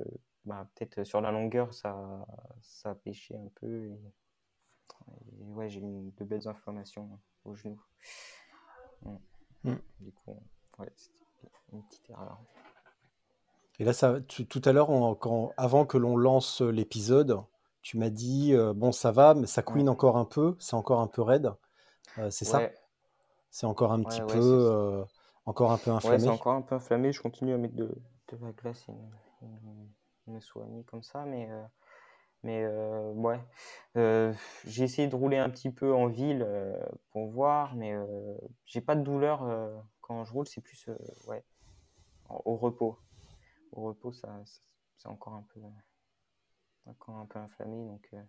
bah, 0.46 0.68
peut-être 0.76 1.04
sur 1.04 1.22
la 1.22 1.32
longueur, 1.32 1.74
ça, 1.74 2.26
ça 2.62 2.92
a 2.92 2.96
pêché 2.96 3.36
un 3.36 3.50
peu. 3.56 3.86
Et, 3.86 4.00
et 5.42 5.52
ouais, 5.54 5.70
j'ai 5.70 5.82
eu 5.82 6.12
de 6.18 6.24
belles 6.24 6.48
inflammations 6.48 7.20
au 7.46 7.56
genou. 7.56 7.82
Mm. 9.64 9.76
Du 10.00 10.12
coup, 10.12 10.42
ouais, 10.78 10.92
c'était 10.96 11.52
une 11.74 11.84
petite 11.84 12.10
erreur. 12.10 12.40
Et 13.80 13.86
là, 13.86 13.94
ça, 13.94 14.20
tu- 14.28 14.46
tout 14.46 14.62
à 14.66 14.74
l'heure, 14.74 14.90
avant 15.58 15.86
que 15.86 15.98
l'on 15.98 16.18
lance 16.18 16.62
l'épisode, 16.62 17.42
tu 17.82 17.98
m'as 17.98 18.10
dit 18.10 18.54
euh, 18.54 18.74
bon, 18.74 18.92
ça 18.92 19.12
va, 19.12 19.34
mais 19.34 19.48
ça 19.48 19.62
couine 19.62 19.88
Ouais. 19.88 19.94
encore 19.94 20.18
un 20.18 20.26
peu, 20.26 20.58
c'est 20.60 20.76
encore 20.76 21.00
un 21.00 21.08
peu 21.08 21.22
raide. 21.22 21.54
Euh, 22.18 22.30
c'est 22.30 22.46
ça? 22.46 22.62
C'est 23.52 23.66
encore 23.66 23.94
un 23.94 24.04
petit 24.04 24.22
peu, 24.22 24.38
euh, 24.38 25.04
encore 25.50 25.72
un 25.72 25.78
peu 25.78 25.92
ouais, 25.92 25.98
inflammé. 25.98 26.20
c'est 26.20 26.30
encore 26.30 26.54
un 26.54 26.62
peu 26.62 26.76
inflammé. 26.76 27.12
Je 27.12 27.22
continue 27.22 27.54
à 27.54 27.58
mettre 27.58 27.76
de, 27.76 27.86
de 28.30 28.38
la 28.46 28.52
glace 28.52 28.86
et 28.90 29.46
me, 29.46 30.34
me- 30.34 30.40
soigner 30.40 30.84
comme 30.84 31.04
ça, 31.04 31.26
mais, 31.26 31.50
euh, 31.50 31.64
mais 32.44 32.64
euh, 32.64 33.12
ouais. 33.14 33.40
Euh, 33.98 34.34
j'ai 34.66 34.84
essayé 34.84 35.08
de 35.08 35.16
rouler 35.16 35.38
un 35.38 35.50
petit 35.50 35.72
peu 35.72 35.94
en 35.94 36.08
ville 36.08 36.48
pour 37.12 37.28
voir, 37.30 37.76
mais 37.76 37.94
j'ai 38.66 38.82
pas 38.82 38.96
de 38.96 39.02
douleur 39.02 39.44
quand 40.02 40.24
je 40.24 40.32
roule, 40.32 40.48
c'est 40.48 40.62
plus 40.62 40.90
ouais, 41.28 41.44
au 42.30 42.56
repos. 42.56 43.00
Au 43.72 43.82
repos, 43.84 44.12
ça, 44.14 44.28
ça- 44.46 44.62
c'est 44.98 45.08
encore 45.08 45.34
un 45.34 45.46
peu, 45.54 45.60
encore 46.86 47.16
un 47.18 47.26
peu 47.26 47.40
inflammé, 47.40 47.86
donc 47.86 48.08
ouais, 48.14 48.26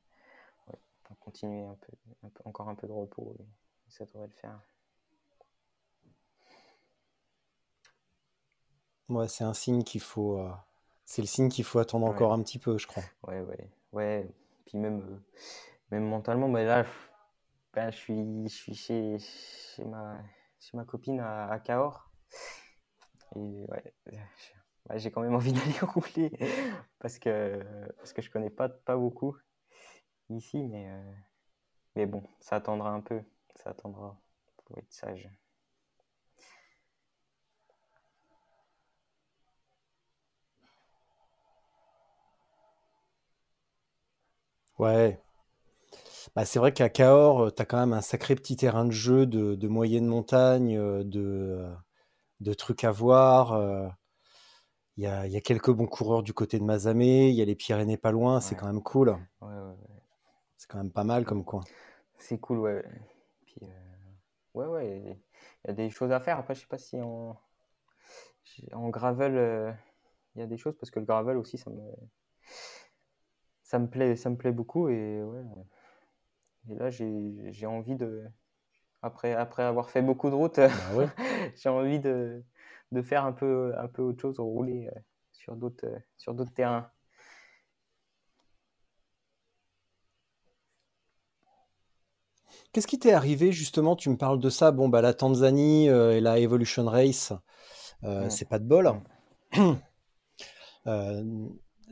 on 0.69 0.73
va 1.11 1.17
continuer 1.21 1.65
un 1.65 1.75
peu, 1.77 1.93
un 2.23 2.29
peu- 2.29 2.43
encore 2.45 2.69
un 2.69 2.75
peu 2.75 2.87
de 2.87 2.93
repos 2.93 3.37
et 3.39 3.91
ça 3.91 4.05
devrait 4.07 4.27
le 4.27 4.33
faire. 4.33 4.59
Ouais, 9.11 9.29
c'est 9.29 9.45
un 9.45 9.53
signe 9.53 9.85
qu'il 9.85 10.01
faut. 10.01 10.39
euh, 10.39 10.51
c'est 11.05 11.21
le 11.21 11.27
signe 11.29 11.51
qu'il 11.51 11.65
faut 11.65 11.81
attendre 11.81 12.07
Ouais. 12.07 12.15
encore 12.15 12.33
un 12.33 12.43
petit 12.43 12.59
peu, 12.59 12.79
je 12.79 12.87
crois. 12.87 13.11
Ouais, 13.27 13.41
ouais, 13.41 13.71
ouais. 13.93 14.29
Puis 14.67 14.79
même, 14.79 15.01
euh, 15.01 15.19
même 15.91 16.05
mentalement, 16.09 16.49
là, 16.49 16.85
ben, 17.75 17.91
je 17.91 17.97
suis, 17.97 18.45
je 18.49 18.55
suis 18.55 18.75
chez, 18.75 19.19
chez 19.19 19.85
ma, 19.85 20.19
chez 20.61 20.77
ma 20.77 20.85
copine 20.85 21.21
à, 21.21 21.49
à 21.51 21.59
Cahors. 21.61 22.11
Et 23.37 23.67
ouais, 23.69 23.95
je- 24.13 24.17
bah, 24.87 24.99
j'ai 24.99 25.11
quand 25.11 25.23
même 25.23 25.35
envie 25.35 25.53
d'aller 25.53 25.79
rouler 25.83 26.31
parce 26.99 27.19
que, 27.19 27.63
parce 27.99 28.13
que 28.13 28.23
je 28.23 28.31
connais 28.31 28.51
pas, 28.51 28.69
pas 28.69 28.97
beaucoup 28.97 29.37
ici, 30.31 30.63
mais, 30.65 30.89
euh, 30.91 31.13
mais 31.97 32.07
bon, 32.07 32.23
ça 32.41 32.57
attendra 32.57 32.91
un 32.91 33.01
peu. 33.01 33.23
Ça 33.57 33.71
attendra. 33.71 34.19
Faut 34.67 34.79
être 34.79 34.93
sage. 34.93 35.31
Ouais. 44.81 45.21
Bah, 46.35 46.45
c'est 46.45 46.59
vrai 46.59 46.73
qu'à 46.73 46.89
Cahors, 46.89 47.53
tu 47.55 47.63
as 47.63 47.65
quand 47.67 47.79
même 47.79 47.93
un 47.93 48.01
sacré 48.01 48.35
petit 48.35 48.57
terrain 48.57 48.85
de 48.85 48.91
jeu 48.91 49.27
de, 49.27 49.55
de 49.55 49.69
moyenne 49.69 50.07
montagne, 50.07 50.77
euh, 50.79 51.03
de, 51.05 51.21
euh, 51.21 51.75
de 52.41 52.55
trucs 52.55 52.85
à 52.85 52.91
voir. 52.91 53.53
euh. 53.53 53.89
Il 54.97 55.05
y 55.05 55.07
a, 55.07 55.27
il 55.27 55.33
y 55.33 55.37
a 55.37 55.41
quelques 55.41 55.71
bons 55.71 55.87
coureurs 55.87 56.23
du 56.23 56.35
côté 56.35 56.59
de 56.59 56.65
Mazamet, 56.65 57.31
il 57.31 57.35
y 57.35 57.43
a 57.43 57.45
les 57.45 57.55
Pyrénées 57.55 57.97
pas 57.97 58.11
loin, 58.11 58.41
c'est 58.41 58.55
quand 58.55 58.67
même 58.67 58.83
cool. 58.83 59.11
Ouais, 59.11 59.49
ouais, 59.49 59.55
ouais. 59.55 60.03
C'est 60.59 60.69
quand 60.69 60.79
même 60.79 60.93
pas 60.93 61.05
mal 61.05 61.25
comme 61.25 61.45
coin. 61.45 61.63
C'est 62.19 62.39
cool, 62.39 62.59
ouais. 62.59 62.85
Puis, 63.47 63.61
euh, 63.63 63.67
ouais, 64.55 64.67
ouais, 64.67 65.19
il 65.65 65.69
y 65.69 65.71
a 65.71 65.75
des 65.75 65.91
choses 65.91 66.13
à 66.13 66.21
faire. 66.21 66.39
Après, 66.39 66.55
je 66.55 66.61
sais 66.61 66.67
pas 66.67 66.79
si 66.79 67.01
en, 67.01 67.37
en 68.73 68.89
gravel, 68.91 69.37
euh, 69.37 69.73
il 70.35 70.41
y 70.41 70.45
a 70.45 70.47
des 70.47 70.59
choses, 70.59 70.77
parce 70.77 70.91
que 70.91 71.01
le 71.01 71.07
gravel 71.07 71.37
aussi, 71.39 71.57
ça 71.57 71.71
me, 71.71 71.81
ça 73.71 73.79
me 73.79 73.89
plaît, 73.89 74.17
ça 74.17 74.31
me 74.31 74.37
plaît 74.37 74.53
beaucoup. 74.53 74.89
Et, 74.89 75.23
ouais. 75.23 75.43
et 76.69 76.75
là, 76.75 76.91
j'ai 76.91 77.35
j'ai 77.53 77.67
envie 77.67 77.97
de, 77.97 78.25
après, 79.03 79.35
après 79.35 79.65
avoir 79.65 79.91
fait 79.91 80.03
beaucoup 80.03 80.31
de 80.31 80.37
routes, 80.37 80.61
Bah 80.73 80.93
ouais. 80.95 81.11
j'ai 81.57 81.69
envie 81.71 82.01
de, 82.01 82.43
de 82.93 83.03
faire 83.03 83.25
un 83.27 83.33
peu, 83.33 83.75
un 83.79 83.89
peu 83.89 84.03
autre 84.03 84.23
chose, 84.23 84.41
rouler 84.41 84.89
euh, 84.97 85.01
sur 85.33 85.57
d'autres, 85.57 85.87
euh, 85.87 85.99
sur 86.19 86.35
d'autres 86.35 86.55
terrains. 86.55 86.91
Qu'est-ce 92.73 92.87
qui 92.87 92.99
t'est 92.99 93.13
arrivé 93.13 93.53
justement? 93.53 93.97
Tu 93.97 94.11
me 94.11 94.17
parles 94.17 94.41
de 94.41 94.51
ça. 94.51 94.73
Bon, 94.73 94.89
bah 94.89 95.01
la 95.03 95.15
Tanzanie 95.15 95.89
euh, 95.89 96.17
et 96.17 96.21
la 96.21 96.39
Evolution 96.39 96.85
Race, 96.87 97.33
euh, 98.05 98.29
Mm. 98.29 98.31
c'est 98.31 98.49
pas 98.49 98.59
de 98.59 98.65
bol. 98.67 98.93
Euh, 100.87 101.25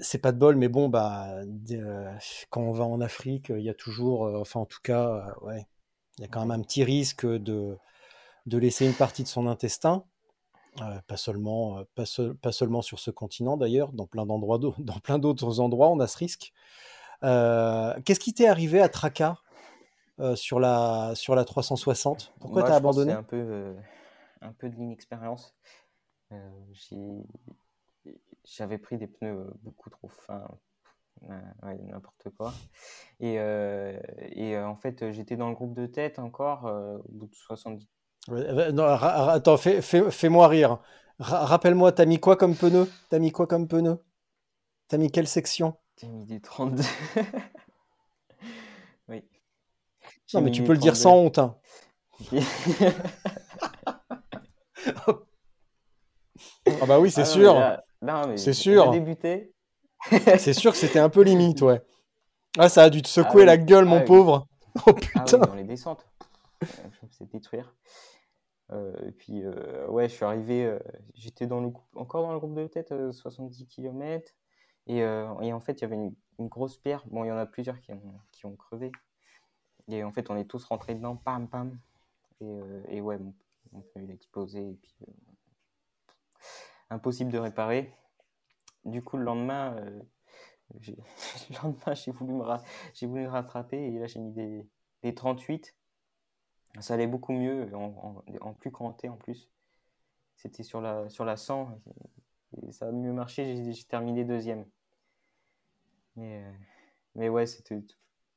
c'est 0.01 0.19
pas 0.19 0.33
de 0.33 0.39
bol, 0.39 0.57
mais 0.57 0.69
bon, 0.69 0.89
bah 0.89 1.29
euh, 1.73 2.13
quand 2.51 2.63
on 2.63 2.73
va 2.73 2.85
en 2.85 3.01
Afrique, 3.01 3.49
il 3.51 3.63
y 3.63 3.69
a 3.71 3.75
toujours, 3.75 4.27
euh, 4.27 4.41
enfin 4.41 4.61
en 4.61 4.67
tout 4.67 4.81
cas, 4.83 5.35
euh, 5.43 5.47
ouais, 5.47 5.67
il 6.19 6.23
y 6.23 6.25
a 6.25 6.29
quand 6.29 6.41
même 6.41 6.51
un 6.53 6.63
petit 6.63 6.85
risque 6.85 7.27
de, 7.27 7.77
de 8.47 8.59
laisser 8.59 8.87
une 8.87 8.95
partie 8.95 9.23
de 9.25 9.29
son 9.29 9.47
intestin. 9.47 10.05
Pas 11.09 11.17
seulement, 11.17 11.83
pas, 11.97 12.07
seul- 12.07 12.35
pas 12.37 12.53
seulement 12.53 12.83
sur 12.83 13.01
ce 13.01 13.11
continent 13.11 13.57
d'ailleurs, 13.57 13.93
dans 13.93 14.07
plein 14.07 14.27
d'endroits, 14.27 14.59
dans 14.79 14.99
plein 15.01 15.19
d'autres 15.19 15.61
endroits, 15.61 15.89
on 15.91 16.01
a 16.01 16.07
ce 16.07 16.19
risque. 16.19 16.53
Qu'est-ce 17.23 18.21
qui 18.21 18.35
t'est 18.35 18.49
arrivé 18.49 18.81
à 18.81 18.89
Tracas 18.89 19.39
sur 20.37 20.61
la, 20.61 21.13
sur 21.15 21.35
la 21.35 21.45
360? 21.45 22.33
Pourquoi 22.41 22.63
pense 22.63 22.75
que 22.75 22.77
abandonné? 22.77 23.13
c'est 23.13 23.17
un 23.19 23.23
peu, 23.25 23.75
un 24.43 24.53
peu 24.53 24.69
de 24.69 24.77
l'inexpérience. 24.77 25.55
J'ai- 26.73 27.25
j'avais 28.57 28.79
pris 28.79 28.99
des 28.99 29.07
pneus 29.07 29.39
euh, 29.41 29.51
beaucoup 29.63 29.91
trop 29.91 30.09
fins, 30.09 30.49
ouais, 31.63 31.79
n'importe 31.85 32.31
quoi. 32.37 32.53
Et, 33.21 33.39
euh, 33.39 33.99
et 34.21 34.57
euh, 34.57 34.67
en 34.67 34.77
fait, 34.77 35.13
j'étais 35.13 35.37
dans 35.37 35.49
le 35.49 35.55
groupe 35.55 35.75
de 35.75 35.87
tête 35.87 36.19
encore, 36.19 36.67
euh, 36.67 36.99
au 36.99 37.13
bout 37.13 37.27
de 37.27 37.35
70. 37.35 37.89
Ouais, 38.29 38.41
euh, 38.47 38.73
non, 38.73 38.85
attends, 38.85 39.57
fais, 39.57 39.81
fais, 39.83 40.11
fais-moi 40.11 40.49
rire. 40.49 40.79
Ra- 41.19 41.47
rappelle-moi, 41.47 41.93
t'as 41.93 42.05
mis 42.07 42.21
quoi 42.21 42.37
comme 42.37 42.55
pneu? 42.57 42.89
T'as 43.09 43.19
mis 43.19 43.33
quoi 43.33 43.47
comme 43.47 43.67
pneu? 43.69 43.99
T'as 44.89 44.99
mis 44.99 45.11
quelle 45.13 45.29
section? 45.29 45.77
J'ai 45.99 46.09
mis 46.09 46.25
des 46.25 46.41
32. 46.41 46.83
Oui. 49.09 49.23
Non, 50.33 50.41
mais 50.41 50.51
tu 50.51 50.63
peux 50.63 50.73
le 50.73 50.79
dire 50.79 50.97
32. 50.97 50.97
sans 50.97 51.15
honte, 51.17 51.39
hein. 51.39 51.57
Ah 56.81 56.87
bah 56.87 56.99
oui, 57.01 57.11
c'est 57.11 57.25
Ah 57.25 57.25
sûr. 57.25 57.55
là, 57.55 57.85
Non, 58.03 58.27
mais 58.29 58.37
C'est 58.37 58.53
sûr. 58.53 58.91
débuté. 58.91 59.53
C'est 60.39 60.53
sûr 60.53 60.73
que 60.73 60.79
c'était 60.79 60.99
un 61.01 61.09
peu 61.09 61.23
limite, 61.23 61.63
ouais. 61.63 61.83
Ah, 62.57 62.69
ça 62.69 62.85
a 62.85 62.91
dû 62.91 63.03
te 63.03 63.09
secouer 63.09 63.33
Ah 63.33 63.39
oui. 63.41 63.47
la 63.47 63.57
gueule, 63.57 63.85
mon 63.85 63.97
Ah 63.97 64.01
oui. 64.01 64.07
pauvre. 64.07 64.47
Oh 64.77 64.81
Ah 64.87 64.93
oui, 64.95 65.01
putain. 65.01 65.39
dans 65.39 65.55
les 65.55 65.65
descentes. 65.65 66.07
Euh, 66.63 66.67
Je 67.11 67.25
me 67.25 67.29
détruire. 67.31 67.75
Euh, 68.71 68.95
et 69.09 69.13
puis, 69.13 69.43
euh, 69.45 69.89
ouais, 69.89 70.09
je 70.09 70.15
suis 70.15 70.25
arrivé, 70.25 70.65
euh, 70.67 70.79
j'étais 71.15 71.47
dans 71.47 71.61
le, 71.61 71.69
groupe- 71.71 71.97
encore 71.97 72.23
dans 72.23 72.33
le 72.33 72.39
groupe 72.39 72.55
de 72.55 72.67
tête, 72.67 72.93
euh, 72.93 73.11
70 73.13 73.67
km. 73.67 74.33
Et, 74.87 74.99
et 74.99 75.53
en 75.53 75.61
fait, 75.61 75.73
il 75.73 75.83
y 75.83 75.85
avait 75.85 75.97
une, 75.97 76.15
une 76.39 76.49
grosse 76.49 76.79
pierre. 76.79 77.03
Bon, 77.11 77.25
il 77.25 77.29
y 77.29 77.33
en 77.33 77.37
a 77.37 77.45
plusieurs 77.47 77.79
qui 77.81 77.93
ont, 77.93 78.21
qui 78.33 78.47
ont 78.47 78.57
crevé. 78.57 78.91
Et 79.89 80.03
en 80.05 80.13
fait, 80.13 80.31
on 80.31 80.37
est 80.37 80.45
tous 80.47 80.65
rentrés 80.65 80.95
dedans, 80.95 81.17
pam, 81.17 81.47
pam. 81.49 81.79
Et, 82.41 82.59
et 82.97 83.01
ouais, 83.03 83.19
mon, 83.19 83.35
mon 83.73 83.81
pneu, 83.81 84.05
il 84.05 84.11
a 84.11 84.15
explosé. 84.15 84.61
Et 84.61 84.75
puis, 84.81 84.95
impossible 86.91 87.31
de 87.33 87.39
réparer. 87.39 87.95
Du 88.85 89.03
coup, 89.03 89.17
le 89.17 89.25
lendemain, 89.25 89.77
euh, 89.77 90.01
j'ai 90.81 90.97
le 91.51 91.63
lendemain, 91.63 91.95
j'ai 91.95 92.11
voulu 92.11 92.33
me, 92.35 93.29
rattraper. 93.29 93.79
Et 93.79 93.99
là, 93.99 94.07
j'ai 94.07 94.21
mis 94.21 94.33
des, 94.33 94.69
des 95.03 95.15
38. 95.15 95.75
Ça 96.81 96.95
allait 96.95 97.07
beaucoup 97.07 97.33
mieux, 97.33 97.75
en, 97.75 98.23
en, 98.25 98.25
en 98.41 98.55
plus 98.55 98.71
cranté 98.71 99.09
en 99.09 99.17
plus. 99.17 99.51
C'était 100.37 100.63
sur 100.63 100.81
la, 100.81 101.09
sur 101.09 101.25
la 101.25 101.37
100. 101.37 101.81
Et 102.63 102.73
ça 102.73 102.89
a 102.89 102.93
mieux 102.93 103.13
marché, 103.13 103.73
j'ai 103.73 103.85
terminé 103.85 104.25
deuxième. 104.25 104.65
Mais, 106.17 106.45
euh, 106.45 106.53
mais 107.15 107.29
ouais, 107.29 107.47
c'était. 107.47 107.81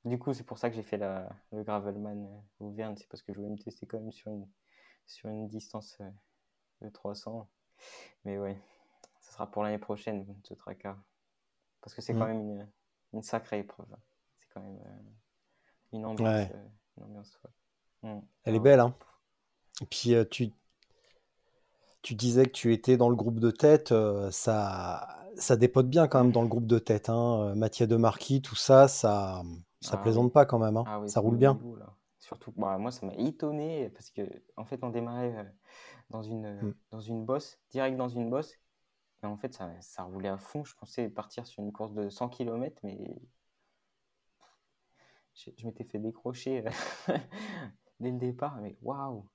Du 0.04 0.18
coup, 0.18 0.34
c'est 0.34 0.44
pour 0.44 0.58
ça 0.58 0.70
que 0.70 0.76
j'ai 0.76 0.84
fait 0.84 0.98
le 0.98 1.64
Gravelman 1.64 2.26
euh, 2.26 2.66
Auvergne. 2.66 2.96
C'est 2.98 3.08
parce 3.08 3.22
que 3.22 3.34
je 3.34 3.38
voulais 3.38 3.52
me 3.52 3.58
tester 3.58 3.86
quand 3.86 4.00
même 4.00 4.12
sur 4.12 4.32
une, 4.32 4.48
sur 5.06 5.30
une 5.30 5.48
distance 5.48 6.02
de 6.82 6.90
300. 6.90 7.48
Mais 8.26 8.38
ouais, 8.38 8.58
ça 9.22 9.32
sera 9.34 9.48
pour 9.52 9.64
l'année 9.64 9.78
prochaine, 9.80 10.26
ce 10.44 10.54
tracas. 10.54 10.98
Parce 11.82 11.96
que 11.96 12.02
c'est 12.02 12.14
quand 12.14 12.28
Mhm. 12.28 12.38
même 12.38 12.42
une, 12.42 12.68
une 13.14 13.24
sacrée 13.24 13.60
épreuve. 13.60 13.88
C'est 14.40 14.48
quand 14.54 14.62
même 14.62 14.80
euh, 14.86 15.00
une 15.94 16.06
ambiance. 16.06 16.28
Ouais. 16.30 16.52
euh, 16.56 16.68
une 16.98 17.04
ambiance 17.04 17.36
folle. 17.42 17.52
Mm. 18.04 18.20
Elle 18.44 18.56
est 18.56 18.60
Ah, 18.60 18.62
belle, 18.64 18.80
hein. 18.80 18.96
Et 19.82 19.86
puis, 19.86 20.14
euh, 20.16 20.26
tu, 20.30 20.52
tu 22.02 22.16
disais 22.16 22.46
que 22.46 22.52
tu 22.52 22.74
étais 22.74 22.98
dans 22.98 23.10
le 23.10 23.16
groupe 23.16 23.40
de 23.40 23.52
tête. 23.52 23.94
ça, 24.32 25.18
ça 25.38 25.56
dépote 25.56 25.88
bien 25.90 26.08
quand 26.08 26.24
même 26.24 26.32
dans 26.32 26.42
le 26.42 26.48
groupe 26.48 26.66
de 26.68 26.80
tête. 26.80 27.10
Hein. 27.10 27.54
Mathieu 27.56 27.88
de 27.88 27.96
Marquis, 27.96 28.42
tout 28.42 28.56
ça, 28.56 28.88
ça, 28.88 29.44
ça 29.82 29.98
Ah 29.98 29.98
plaisante 29.98 30.26
oui. 30.26 30.32
pas 30.34 30.46
quand 30.46 30.60
même. 30.60 30.78
hein. 30.78 30.84
Ah 30.86 31.00
oui, 31.00 31.10
ça 31.10 31.20
roule 31.20 31.34
le 31.34 31.40
bien. 31.40 31.54
là. 31.78 31.96
Surtout, 32.22 32.54
bah, 32.58 32.80
moi, 32.80 32.92
ça 32.92 33.06
m'a 33.08 33.16
étonné 33.16 33.90
parce 33.92 34.12
que, 34.12 34.24
en 34.58 34.66
fait, 34.66 34.84
on 34.84 34.90
démarrait 34.92 35.38
euh, 35.38 35.46
dans 36.12 36.24
une, 36.24 36.64
Mm. 36.64 36.72
dans 36.92 37.02
une 37.02 37.26
bosse, 37.26 37.60
direct 37.72 37.98
dans 37.98 38.10
une 38.10 38.30
bosse. 38.32 38.60
Et 39.24 39.28
en 39.28 39.38
fait, 39.38 39.54
ça, 39.54 39.72
ça 39.82 40.04
roulait 40.04 40.30
à 40.30 40.38
fond. 40.38 40.64
Je 40.66 40.76
pensais 40.76 41.10
partir 41.10 41.48
sur 41.48 41.64
une 41.64 41.74
course 41.74 41.94
de 41.94 42.10
100 42.10 42.30
km, 42.30 42.80
mais 42.84 43.00
je, 45.36 45.50
je 45.58 45.66
m'étais 45.66 45.84
fait 45.84 46.00
décrocher 46.00 46.64
euh, 47.10 47.18
dès 48.00 48.12
le 48.12 48.18
départ. 48.18 48.58
Mais 48.62 48.78
waouh! 48.82 49.28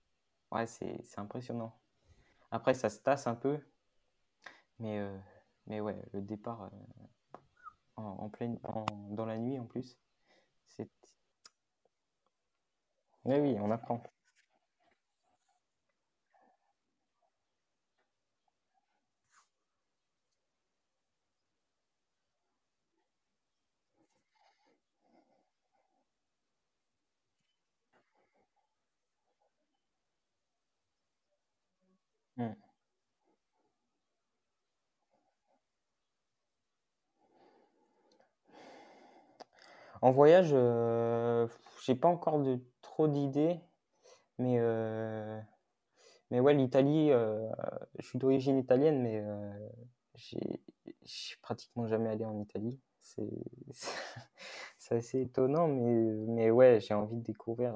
Ouais, 0.52 0.66
c'est 0.66 1.00
c'est 1.04 1.20
impressionnant. 1.20 1.78
Après, 2.50 2.74
ça 2.74 2.90
se 2.90 3.00
tasse 3.00 3.26
un 3.28 3.36
peu. 3.36 3.60
Mais, 4.78 4.98
euh, 4.98 5.18
mais 5.66 5.80
ouais, 5.80 5.96
le 6.12 6.20
départ 6.22 6.62
euh, 6.64 6.68
en, 7.96 8.02
en 8.04 8.28
pleine, 8.30 8.58
en- 8.64 8.86
dans 9.10 9.26
la 9.26 9.38
nuit 9.38 9.58
en 9.58 9.66
plus, 9.66 9.98
c'est. 10.68 10.90
Mais 13.26 13.38
oui, 13.40 13.56
on 13.60 13.70
apprend. 13.70 14.02
Mm. 32.38 32.56
En 40.02 40.10
voyage, 40.10 40.50
euh, 40.52 41.46
j'ai 41.84 41.94
pas 41.94 42.08
encore 42.08 42.40
de 42.40 42.60
trop 42.96 43.08
d'idées, 43.08 43.60
mais, 44.38 44.56
euh, 44.58 45.38
mais 46.30 46.40
ouais, 46.40 46.54
l'Italie, 46.54 47.10
euh, 47.12 47.46
je 47.98 48.06
suis 48.06 48.18
d'origine 48.18 48.58
italienne, 48.58 49.02
mais 49.02 49.20
euh, 49.22 49.68
j'ai 50.14 50.62
j'ai 51.04 51.36
pratiquement 51.42 51.86
jamais 51.88 52.08
allé 52.08 52.24
en 52.24 52.40
Italie. 52.40 52.80
C'est 54.78 54.94
assez 54.94 55.20
étonnant, 55.20 55.68
mais, 55.68 55.92
mais 56.28 56.50
ouais, 56.50 56.80
j'ai 56.80 56.94
envie 56.94 57.16
de 57.16 57.22
découvrir, 57.22 57.74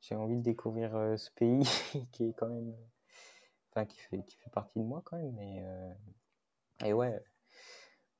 j'ai 0.00 0.14
envie 0.14 0.36
de 0.36 0.42
découvrir 0.42 0.92
ce 1.18 1.30
pays 1.32 1.62
qui 2.12 2.24
est 2.28 2.32
quand 2.34 2.48
même, 2.48 2.74
enfin, 3.70 3.86
qui 3.86 3.98
fait, 4.00 4.22
qui 4.24 4.36
fait 4.38 4.50
partie 4.50 4.78
de 4.78 4.84
moi 4.84 5.02
quand 5.04 5.16
même, 5.18 5.34
mais 5.36 5.62
et 6.84 6.92
ouais, 6.92 7.22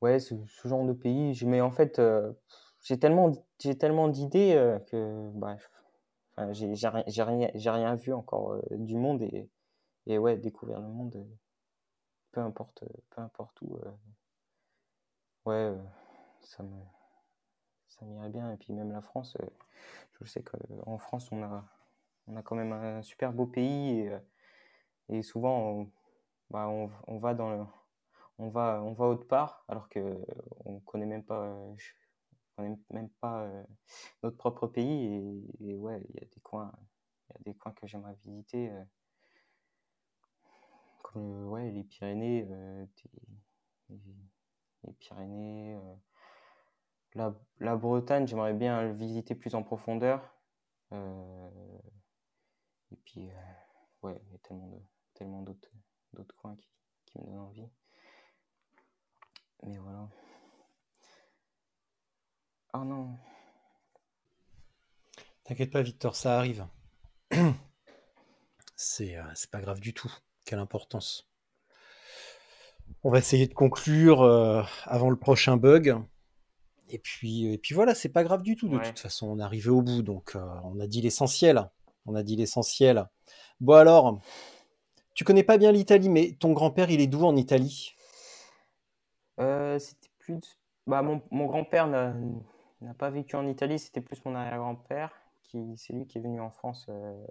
ouais, 0.00 0.20
ce, 0.20 0.34
ce 0.46 0.68
genre 0.68 0.84
de 0.86 0.92
pays, 0.92 1.34
je- 1.34 1.46
mais 1.46 1.60
en 1.60 1.70
fait, 1.70 2.00
j'ai 2.82 2.98
tellement, 2.98 3.32
j'ai 3.60 3.76
tellement 3.78 4.08
d'idées 4.08 4.54
euh, 4.54 4.78
que 4.80 5.30
bah, 5.34 5.56
j'ai 6.52 6.74
j'ai 6.74 6.88
rien, 6.88 7.04
j'ai 7.06 7.22
rien, 7.22 7.50
j'ai 7.54 7.70
rien 7.70 7.94
vu 7.96 8.12
encore 8.12 8.52
euh, 8.54 8.62
du 8.72 8.96
monde 8.96 9.22
et, 9.22 9.48
et 10.06 10.18
ouais, 10.18 10.36
découvrir 10.38 10.80
le 10.80 10.88
monde, 10.88 11.16
euh, 11.16 11.36
peu 12.32 12.40
importe, 12.40 12.84
peu 13.10 13.20
importe 13.22 13.60
où, 13.62 13.78
ouais, 15.44 15.76
ça 16.40 16.62
me, 16.62 16.76
ça 17.88 18.04
m'irait 18.04 18.28
bien. 18.30 18.52
Et 18.52 18.56
puis 18.56 18.72
même 18.72 18.92
la 18.92 19.02
France, 19.02 19.36
je 20.20 20.24
sais 20.26 20.42
qu'en 20.42 20.98
France, 20.98 21.30
on 21.32 21.42
a, 21.42 21.64
on 22.26 22.36
a 22.36 22.42
quand 22.42 22.56
même 22.56 22.72
un 22.72 23.02
super 23.02 23.32
beau 23.32 23.46
pays 23.46 24.00
et, 24.00 24.12
et 25.10 25.22
souvent, 25.22 25.58
on, 25.60 25.90
bah, 26.50 26.68
on, 26.68 26.90
on 27.06 27.18
va 27.18 27.34
dans 27.34 27.50
le, 27.50 27.64
on 28.38 28.48
va, 28.50 28.82
on 28.84 28.92
va 28.92 29.06
autre 29.06 29.26
part 29.26 29.64
alors 29.68 29.88
que 29.88 30.18
on 30.64 30.80
connaît 30.80 31.06
même 31.06 31.24
pas, 31.24 31.56
on 32.56 32.62
connaît 32.62 32.78
même 32.90 33.10
pas 33.20 33.42
euh, 33.44 33.64
notre 34.22 34.36
propre 34.36 34.66
pays 34.66 35.44
et, 35.60 35.76
ouais, 35.76 36.02
il 36.08 36.14
y 36.16 36.24
a 36.24 36.26
des 36.26 36.40
coins, 36.42 36.72
il 37.28 37.32
y 37.32 37.36
a 37.36 37.52
des 37.52 37.54
coins 37.58 37.72
que 37.72 37.86
j'aimerais 37.86 38.14
visiter, 38.24 38.70
euh, 38.70 38.84
comme 41.02 41.22
euh, 41.22 41.48
ouais, 41.48 41.70
les 41.70 41.84
Pyrénées, 41.84 42.46
les, 43.88 44.92
Pyrénées, 44.98 45.78
la, 47.14 47.34
la 47.58 47.76
Bretagne, 47.76 48.26
j'aimerais 48.26 48.54
bien 48.54 48.82
le 48.82 48.92
visiter 48.92 49.34
plus 49.34 49.54
en 49.54 49.62
profondeur. 49.62 50.34
et 50.92 50.96
puis, 53.04 53.28
ouais, 54.02 54.20
il 54.26 54.32
y 54.32 54.34
a 54.34 54.38
tellement 54.38 54.68
de, 54.68 54.78
tellement 55.14 55.42
d'autres, 55.42 55.70
d'autres 56.12 56.34
coins 56.36 56.56
qui, 56.56 56.68
qui 57.06 57.18
me 57.18 57.24
donnent 57.24 57.38
envie. 57.38 57.68
Mais 59.62 59.76
voilà. 59.78 60.08
Ah 62.72 62.84
non. 62.84 63.18
T'inquiète 65.44 65.70
pas, 65.70 65.82
Victor, 65.82 66.14
ça 66.14 66.38
arrive. 66.38 66.66
C'est 68.76 69.16
euh, 69.16 69.22
c'est 69.34 69.50
pas 69.50 69.60
grave 69.60 69.78
du 69.80 69.92
tout. 69.92 70.10
Quelle 70.46 70.58
importance. 70.58 71.28
On 73.04 73.10
va 73.10 73.18
essayer 73.18 73.46
de 73.46 73.52
conclure 73.52 74.22
euh, 74.22 74.62
avant 74.84 75.10
le 75.10 75.16
prochain 75.16 75.58
bug. 75.58 75.96
Et 76.88 76.98
puis, 76.98 77.52
et 77.52 77.58
puis 77.58 77.74
voilà, 77.74 77.94
c'est 77.94 78.08
pas 78.08 78.24
grave 78.24 78.42
du 78.42 78.56
tout. 78.56 78.68
De 78.68 78.78
Ouais. 78.78 78.86
toute 78.88 78.98
façon, 78.98 79.28
on 79.28 79.38
est 79.38 79.42
arrivé 79.42 79.68
au 79.68 79.82
bout. 79.82 80.02
Donc, 80.02 80.34
euh, 80.34 80.40
on 80.64 80.80
a 80.80 80.86
dit 80.86 81.02
l'essentiel. 81.02 81.68
On 82.06 82.14
a 82.14 82.22
dit 82.22 82.36
l'essentiel. 82.36 83.06
Bon, 83.60 83.74
alors, 83.74 84.18
tu 85.14 85.24
connais 85.24 85.44
pas 85.44 85.58
bien 85.58 85.72
l'Italie, 85.72 86.08
mais 86.08 86.36
ton 86.40 86.52
grand-père, 86.52 86.90
il 86.90 87.00
est 87.02 87.06
d'où 87.06 87.24
en 87.24 87.36
Italie? 87.36 87.94
Euh, 89.40 89.78
c'était 89.78 90.10
plus. 90.18 90.34
de- 90.36 90.46
Bah, 90.86 91.02
mon, 91.02 91.22
mon 91.30 91.46
grand-père 91.46 91.86
n'a 92.80 92.88
n'a 92.88 92.94
pas 92.94 93.10
vécu 93.10 93.36
en 93.36 93.46
Italie, 93.46 93.78
c'était 93.78 94.00
plus 94.00 94.24
mon 94.24 94.34
arrière-grand-père. 94.34 95.12
qui 95.42 95.76
C'est 95.76 95.92
lui 95.92 96.06
qui 96.06 96.18
est 96.18 96.20
venu 96.20 96.40
en 96.40 96.50
France, 96.50 96.86
euh, 96.88 97.26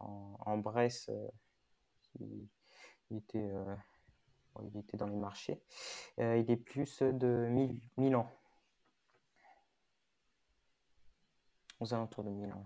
en, 0.00 0.36
en 0.44 0.58
Bresse. 0.58 1.08
euh, 1.08 1.28
il, 2.20 2.48
il 3.10 3.18
était, 3.18 3.50
euh, 3.52 3.74
bon, 4.54 4.68
il 4.72 4.78
était 4.80 4.96
dans 4.96 5.06
les 5.06 5.16
marchés. 5.16 5.60
Il 6.18 6.50
est 6.50 6.56
plus 6.56 7.02
de 7.02 7.48
1000, 7.50 7.80
1000 7.96 8.16
ans. 8.16 8.30
Aux 11.80 11.92
alentours 11.94 12.24
de 12.24 12.30
1000 12.30 12.52
ans, 12.52 12.64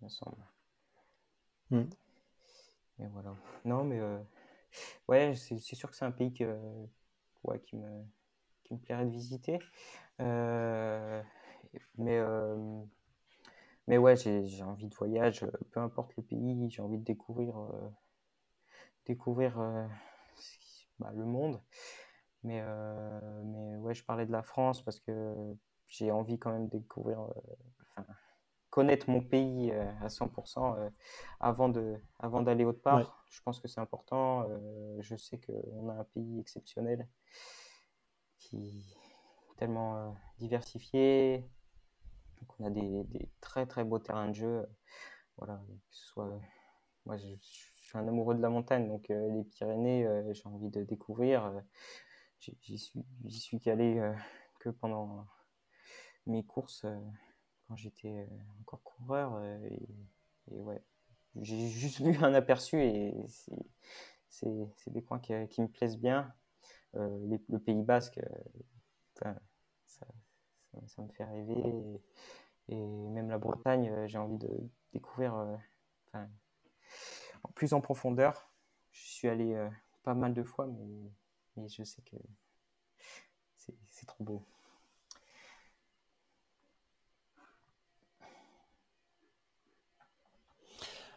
il 0.00 0.04
me 0.04 0.08
semble. 0.08 0.44
Hmm. 1.70 1.84
Et 2.98 3.06
voilà. 3.06 3.34
Non, 3.64 3.84
mais 3.84 4.00
ouais, 5.08 5.34
c'est 5.36 5.58
c'est 5.58 5.76
sûr 5.76 5.90
que 5.90 5.96
c'est 5.96 6.04
un 6.04 6.10
pays 6.10 6.32
que, 6.32 6.58
ouais, 7.44 7.60
qui 7.60 7.76
me, 7.76 8.04
qui 8.64 8.74
me 8.74 8.78
plairait 8.78 9.04
de 9.06 9.10
visiter. 9.10 9.58
Euh, 10.20 11.22
mais, 11.98 12.18
euh, 12.18 12.56
mais 13.86 13.98
ouais, 13.98 14.16
j'ai 14.16 14.62
envie 14.62 14.88
de 14.88 14.94
voyage, 14.94 15.42
euh, 15.42 15.50
peu 15.72 15.80
importe 15.80 16.16
le 16.16 16.22
pays, 16.22 16.70
j'ai 16.70 16.82
envie 16.82 16.98
de 16.98 17.04
découvrir, 17.04 17.58
euh, 17.58 17.88
découvrir 19.06 19.56
bah, 20.98 21.12
le 21.14 21.24
monde. 21.24 21.60
Mais, 22.42 22.64
mais 23.44 23.76
ouais, 23.76 23.94
je 23.94 24.02
parlais 24.04 24.24
de 24.24 24.32
la 24.32 24.42
France 24.42 24.82
parce 24.82 24.98
que 24.98 25.34
j'ai 25.88 26.10
envie 26.10 26.38
quand 26.38 26.52
même 26.52 26.68
de 26.68 26.78
découvrir, 26.78 27.18
connaître 28.70 29.10
mon 29.10 29.20
pays 29.20 29.72
à 29.72 30.08
100% 30.08 30.90
avant 31.40 31.68
de, 31.68 32.00
avant 32.18 32.40
d'aller 32.40 32.64
autre 32.64 32.80
part. 32.80 33.26
Je 33.28 33.42
pense 33.42 33.60
que 33.60 33.68
c'est 33.68 33.80
important. 33.80 34.48
je 35.00 35.16
sais 35.16 35.38
qu'on 35.38 35.90
a 35.90 35.94
un 35.94 36.04
pays 36.04 36.40
exceptionnel 36.40 37.06
qui 38.38 38.96
tellement 39.60 40.16
diversifié. 40.38 41.46
Donc 42.40 42.58
on 42.58 42.64
a 42.64 42.70
des, 42.70 43.28
très 43.42 43.66
très 43.66 43.84
beaux 43.84 43.98
terrains 43.98 44.28
de 44.28 44.34
jeu. 44.34 44.66
Voilà, 45.36 45.62
soit 45.90 46.40
moi 47.04 47.16
je, 47.18 47.26
suis 47.40 47.98
un 47.98 48.08
amoureux 48.08 48.34
de 48.34 48.40
la 48.40 48.48
montagne, 48.48 48.88
donc 48.88 49.08
les 49.08 49.44
Pyrénées, 49.44 50.08
j'ai 50.32 50.48
envie 50.48 50.70
de 50.70 50.82
découvrir. 50.82 51.52
J'y 52.40 52.78
suis, 52.78 53.04
suis 53.28 53.60
qu'allé 53.60 54.00
que 54.60 54.70
pendant 54.70 55.26
mes 56.26 56.42
courses 56.44 56.86
quand 57.68 57.76
j'étais 57.76 58.28
encore 58.60 58.82
coureur. 58.82 59.44
Et, 59.44 59.86
ouais, 60.52 60.82
j'ai 61.36 61.68
juste 61.68 62.00
vu 62.00 62.16
un 62.24 62.32
aperçu 62.32 62.80
et 62.80 63.14
c'est 64.28 64.48
des 64.86 65.02
coins 65.02 65.20
qui, 65.20 65.32
me 65.34 65.66
plaisent 65.66 65.98
bien. 65.98 66.32
le 66.94 67.58
Pays 67.58 67.82
Basque, 67.82 68.20
ça, 70.72 70.78
ça, 70.86 71.02
me 71.02 71.08
fait 71.08 71.24
rêver. 71.24 72.00
Et, 72.68 72.76
même 72.76 73.30
la 73.30 73.38
Bretagne, 73.38 74.06
j'ai 74.06 74.18
envie 74.18 74.38
de 74.38 74.48
découvrir 74.92 75.34
plus 77.54 77.72
en 77.72 77.80
profondeur. 77.80 78.48
Je 78.92 79.08
suis 79.08 79.28
allé 79.28 79.68
pas 80.04 80.14
mal 80.14 80.34
de 80.34 80.42
fois, 80.42 80.68
mais 81.56 81.68
je 81.68 81.82
sais 81.82 82.02
que 82.02 82.16
c'est 83.90 84.06
trop 84.06 84.22
beau. 84.24 84.44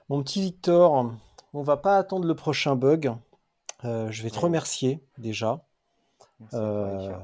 Mon 0.09 0.21
petit 0.21 0.41
Victor, 0.41 1.13
on 1.53 1.61
va 1.61 1.77
pas 1.77 1.97
attendre 1.97 2.27
le 2.27 2.35
prochain 2.35 2.75
bug. 2.75 3.15
Euh, 3.85 4.11
je 4.11 4.23
vais 4.23 4.29
te 4.29 4.39
remercier 4.39 5.03
déjà 5.17 5.65
euh, 6.53 7.17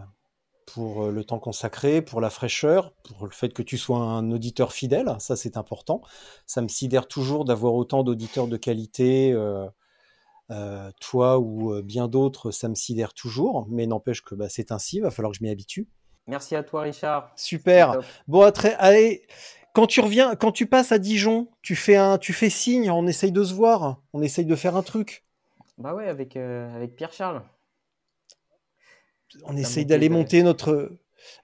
pour 0.73 1.03
euh, 1.03 1.11
le 1.11 1.23
temps 1.23 1.39
consacré, 1.39 2.01
pour 2.01 2.21
la 2.21 2.29
fraîcheur, 2.29 2.93
pour 3.03 3.25
le 3.25 3.31
fait 3.31 3.53
que 3.53 3.61
tu 3.61 3.77
sois 3.77 3.97
un 3.97 4.31
auditeur 4.31 4.73
fidèle. 4.73 5.15
Ça, 5.19 5.35
c'est 5.35 5.57
important. 5.57 6.01
Ça 6.45 6.61
me 6.61 6.67
sidère 6.67 7.07
toujours 7.07 7.45
d'avoir 7.45 7.73
autant 7.73 8.03
d'auditeurs 8.03 8.47
de 8.47 8.57
qualité. 8.57 9.33
Euh, 10.51 10.91
toi 10.99 11.37
ou 11.37 11.73
euh, 11.73 11.83
bien 11.83 12.07
d'autres, 12.07 12.49
ça 12.49 12.69
me 12.69 12.75
sidère 12.75 13.13
toujours, 13.13 13.67
mais 13.69 13.85
n'empêche 13.85 14.23
que 14.23 14.33
bah, 14.33 14.49
c'est 14.49 14.71
ainsi, 14.71 14.97
il 14.97 15.03
va 15.03 15.11
falloir 15.11 15.31
que 15.31 15.37
je 15.37 15.43
m'y 15.43 15.49
habitue. 15.51 15.87
Merci 16.25 16.55
à 16.55 16.63
toi, 16.63 16.81
Richard. 16.81 17.31
Super. 17.35 17.99
Bon, 18.27 18.51
très, 18.51 18.73
allez, 18.75 19.27
quand 19.73 19.85
tu 19.85 20.01
reviens, 20.01 20.35
quand 20.35 20.51
tu 20.51 20.65
passes 20.65 20.91
à 20.91 20.97
Dijon, 20.97 21.49
tu 21.61 21.75
fais 21.75 21.95
un, 21.95 22.17
tu 22.17 22.33
fais 22.33 22.49
signe, 22.49 22.89
on 22.89 23.05
essaye 23.05 23.31
de 23.31 23.43
se 23.43 23.53
voir, 23.53 24.01
on 24.13 24.23
essaye 24.23 24.45
de 24.45 24.55
faire 24.55 24.75
un 24.75 24.81
truc. 24.81 25.23
Bah 25.77 25.93
ouais, 25.93 26.07
avec, 26.07 26.35
euh, 26.35 26.75
avec 26.75 26.95
Pierre 26.95 27.13
Charles. 27.13 27.43
On 29.45 29.55
essaye 29.57 29.85
d'aller 29.85 30.09
monter 30.09 30.43
notre, 30.43 30.91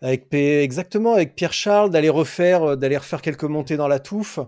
avec 0.02 0.34
exactement 0.34 1.14
avec 1.14 1.36
Pierre 1.36 1.54
Charles, 1.54 1.90
d'aller 1.90 2.10
refaire, 2.10 2.78
d'aller 2.78 2.98
refaire 2.98 3.22
quelques 3.22 3.44
montées 3.44 3.78
dans 3.78 3.88
la 3.88 4.00
touffe. 4.00 4.40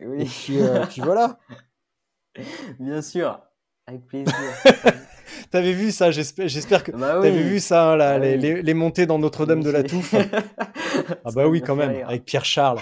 Oui. 0.00 0.22
Et 0.22 0.86
puis 0.88 1.00
voilà. 1.00 1.38
Bien 2.78 3.02
sûr. 3.02 3.40
Avec 3.86 4.06
plaisir. 4.06 4.34
T'avais 5.50 5.72
vu 5.72 5.90
ça, 5.90 6.10
j'espère 6.10 6.84
que 6.84 6.92
bah 6.92 7.14
t'avais 7.14 7.42
vu 7.42 7.58
ça, 7.58 7.92
hein, 7.92 7.96
là, 7.96 8.18
bah 8.18 8.24
les, 8.36 8.74
montées 8.74 9.06
dans 9.06 9.18
Notre-Dame 9.18 9.62
de 9.62 9.70
la 9.70 9.82
Touffe. 9.82 10.14
ah 11.24 11.30
bah 11.34 11.48
oui, 11.48 11.60
quand 11.60 11.74
même, 11.74 12.04
avec 12.06 12.24
Pierre 12.24 12.44
Charles. 12.44 12.78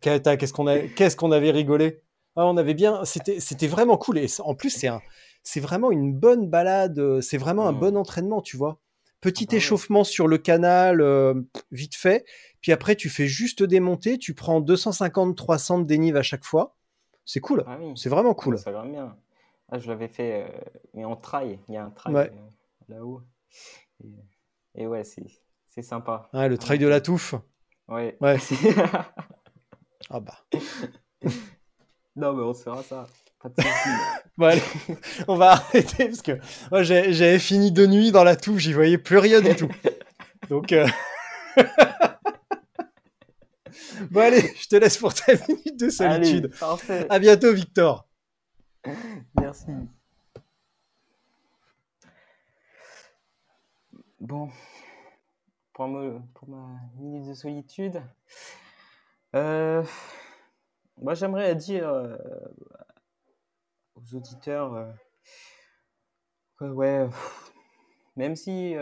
Qu'est-ce 0.00 0.52
qu'on 0.52 0.66
qu'est-ce 0.94 1.16
qu'on 1.16 1.32
avait 1.32 1.50
rigolé? 1.50 2.02
Ah, 2.36 2.46
on 2.46 2.56
avait 2.56 2.74
bien, 2.74 3.04
c'était 3.04 3.40
c'était 3.40 3.66
vraiment 3.66 3.96
cool 3.96 4.18
et 4.18 4.26
en 4.40 4.54
plus 4.54 4.70
c'est 4.70 4.86
un 4.86 5.00
c'est 5.42 5.60
vraiment 5.60 5.90
une 5.90 6.14
bonne 6.14 6.48
balade, 6.48 6.98
euh, 6.98 7.20
c'est 7.20 7.38
vraiment 7.38 7.66
un 7.66 7.72
mm. 7.72 7.80
bon 7.80 7.96
entraînement, 7.96 8.40
tu 8.40 8.56
vois. 8.56 8.78
Petit 9.22 9.46
ah 9.52 9.54
échauffement 9.54 10.02
sur 10.02 10.26
le 10.26 10.36
canal, 10.36 11.00
euh, 11.00 11.34
vite 11.70 11.94
fait. 11.94 12.26
Puis 12.60 12.72
après, 12.72 12.96
tu 12.96 13.08
fais 13.08 13.28
juste 13.28 13.62
des 13.62 13.78
montées, 13.78 14.18
tu 14.18 14.34
prends 14.34 14.60
250-300 14.60 15.82
de 15.82 15.84
dénive 15.84 16.16
à 16.16 16.22
chaque 16.22 16.44
fois. 16.44 16.74
C'est 17.24 17.38
cool. 17.38 17.62
Ah 17.68 17.78
c'est 17.94 18.08
vraiment 18.08 18.34
cool. 18.34 18.58
Ça 18.58 18.72
va 18.72 18.84
bien. 18.84 19.16
Ah, 19.70 19.78
je 19.78 19.88
l'avais 19.88 20.08
fait, 20.08 20.42
euh, 20.42 20.60
mais 20.92 21.04
en 21.04 21.14
trail. 21.14 21.60
Il 21.68 21.74
y 21.74 21.76
a 21.76 21.84
un 21.84 21.90
trail 21.90 22.14
euh, 22.16 22.28
là-haut. 22.88 23.22
Et, 24.74 24.88
ouais, 24.88 25.04
c'est 25.04 25.82
sympa. 25.82 26.28
Ouais, 26.34 26.48
le 26.48 26.58
trail 26.58 26.80
de 26.80 26.88
la 26.88 27.00
touffe. 27.00 27.36
Ouais. 27.86 28.18
Ouais. 28.20 28.38
ah 30.10 30.18
bah. 30.18 30.38
non, 32.16 32.32
mais 32.32 32.42
on 32.42 32.54
se 32.54 32.64
fera 32.64 32.82
ça. 32.82 33.06
Pas 33.42 33.48
de 33.48 33.54
bon, 34.36 34.46
allez, 34.46 34.62
on 35.28 35.34
va 35.36 35.52
arrêter 35.52 36.06
parce 36.06 36.22
que 36.22 36.38
moi 36.70 36.82
j'avais 36.84 37.38
fini 37.38 37.72
de 37.72 37.86
nuit 37.86 38.12
dans 38.12 38.24
la 38.24 38.36
touffe, 38.36 38.58
j'y 38.58 38.72
voyais 38.72 38.98
plus 38.98 39.18
rien 39.18 39.40
du 39.40 39.56
tout. 39.56 39.70
Donc. 40.48 40.72
Euh, 40.72 40.86
bon, 44.10 44.20
allez, 44.20 44.54
je 44.60 44.68
te 44.68 44.76
laisse 44.76 44.96
pour 44.96 45.12
ta 45.12 45.32
minute 45.48 45.78
de 45.78 45.88
solitude. 45.90 46.44
Allez, 46.46 46.58
parfait. 46.58 47.06
À 47.10 47.18
bientôt, 47.18 47.52
Victor. 47.52 48.06
Merci. 49.40 49.72
Bon, 54.20 54.48
pour, 55.72 55.88
pour 56.34 56.48
ma 56.48 56.68
minute 56.96 57.28
de 57.28 57.34
solitude, 57.34 58.00
euh, 59.34 59.82
moi 60.96 61.14
j'aimerais 61.14 61.56
dire 61.56 61.88
euh, 61.88 62.16
aux 64.02 64.16
auditeurs 64.16 64.74
euh, 64.74 64.92
que, 66.58 66.64
ouais, 66.64 67.08
même 68.16 68.36
si 68.36 68.74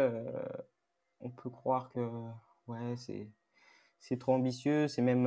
on 1.21 1.31
peut 1.31 1.51
croire 1.51 1.91
que 1.91 2.01
ouais, 2.67 2.95
c'est 4.01 4.19
trop 4.19 4.35
ambitieux, 4.35 4.89
c'est 4.89 5.03
même, 5.03 5.27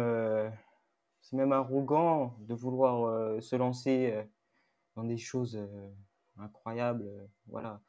c'est 1.21 1.35
même 1.35 1.51
arrogant 1.51 2.35
de 2.39 2.53
vouloir 2.53 3.41
se 3.41 3.55
lancer 3.55 4.27
dans 4.95 5.03
des 5.03 5.17
choses 5.17 5.57
incroyables. 6.37 7.09
voilà. 7.47 7.81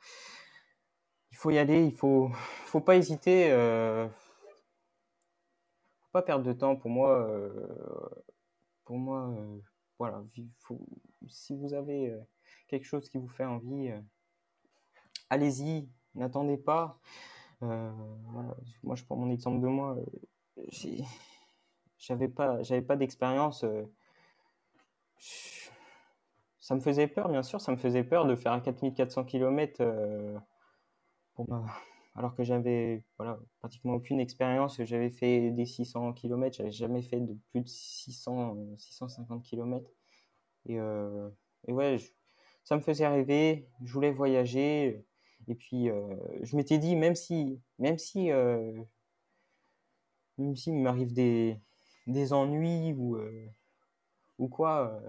Il 1.35 1.37
faut 1.37 1.51
y 1.51 1.59
aller, 1.59 1.85
il 1.85 1.93
faut, 1.97 2.31
faut 2.67 2.81
pas 2.81 2.95
hésiter. 2.95 3.51
Euh, 3.51 4.09
faut 5.99 6.11
pas 6.13 6.23
perdre 6.23 6.45
de 6.45 6.53
temps. 6.53 6.77
Pour 6.77 6.91
moi, 6.91 7.29
pour 8.85 8.99
moi, 8.99 9.35
voilà. 9.99 10.23
si 11.29 11.57
vous 11.57 11.75
avez 11.75 12.15
quelque 12.69 12.85
chose 12.85 13.09
qui 13.09 13.19
vous 13.19 13.29
fait 13.29 13.45
envie, 13.45 13.91
allez-y. 15.31 15.89
N'attendez 16.15 16.57
pas. 16.57 17.01
Moi, 17.61 18.95
je 18.95 19.05
prends 19.05 19.17
mon 19.17 19.31
exemple 19.31 19.61
de 19.61 19.69
moi. 19.69 19.97
J'avais 21.99 22.29
pas, 22.29 22.63
j'avais 22.63 22.83
pas 22.83 22.97
d'expérience 22.97 23.65
ça 26.65 26.75
me 26.75 26.81
faisait 26.81 27.09
peur, 27.09 27.29
bien 27.29 27.43
sûr, 27.43 27.61
ça 27.61 27.73
me 27.73 27.77
faisait 27.77 28.05
peur 28.05 28.25
de 28.25 28.35
faire 28.35 28.53
4400 28.63 29.25
km 29.25 29.83
euh, 29.83 30.39
alors 32.15 32.35
que 32.35 32.45
j'avais 32.45 33.05
voilà, 33.19 33.39
pratiquement 33.61 33.95
aucune 33.95 34.21
expérience. 34.21 34.83
J'avais 34.83 35.11
fait 35.11 35.51
des 35.51 35.67
600 35.67 36.13
km, 36.13 36.57
j'avais 36.57 36.71
jamais 36.73 37.03
fait 37.03 37.21
de 37.21 37.37
plus 37.51 37.61
de 37.63 37.69
600, 37.69 38.77
650 38.77 39.43
km. 39.43 39.91
Et, 40.67 40.79
euh, 40.79 41.29
et 41.67 41.73
ouais, 41.73 41.99
ça 42.65 42.77
me 42.77 42.81
faisait 42.81 43.07
rêver, 43.07 43.69
je 43.85 43.93
voulais 43.93 44.13
voyager. 44.13 45.05
Et 45.49 45.55
puis, 45.55 45.91
euh, 45.91 46.17
je 46.43 46.57
m'étais 46.57 46.79
dit, 46.79 46.97
même 46.97 47.15
si, 47.15 47.61
même 47.79 47.99
si, 47.99 48.31
même 50.39 50.57
s'il 50.57 50.75
m'arrive 50.75 51.13
des, 51.13 51.61
des 52.07 52.33
ennuis 52.33 52.93
ou, 52.95 53.19
ou 54.39 54.49
quoi, 54.49 55.03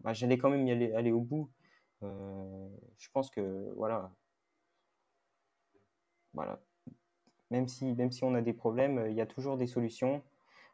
bah, 0.00 0.12
j'allais 0.12 0.38
quand 0.38 0.50
même 0.50 0.66
y 0.66 0.72
aller, 0.72 0.92
aller 0.94 1.12
au 1.12 1.20
bout. 1.20 1.50
Euh, 2.02 2.68
je 2.98 3.08
pense 3.12 3.30
que 3.30 3.72
voilà, 3.76 4.12
voilà. 6.34 6.60
Même 7.50 7.68
si, 7.68 7.92
même 7.92 8.10
si 8.10 8.24
on 8.24 8.34
a 8.34 8.40
des 8.40 8.52
problèmes, 8.52 9.06
il 9.08 9.14
y 9.14 9.20
a 9.20 9.26
toujours 9.26 9.56
des 9.58 9.66
solutions. 9.66 10.22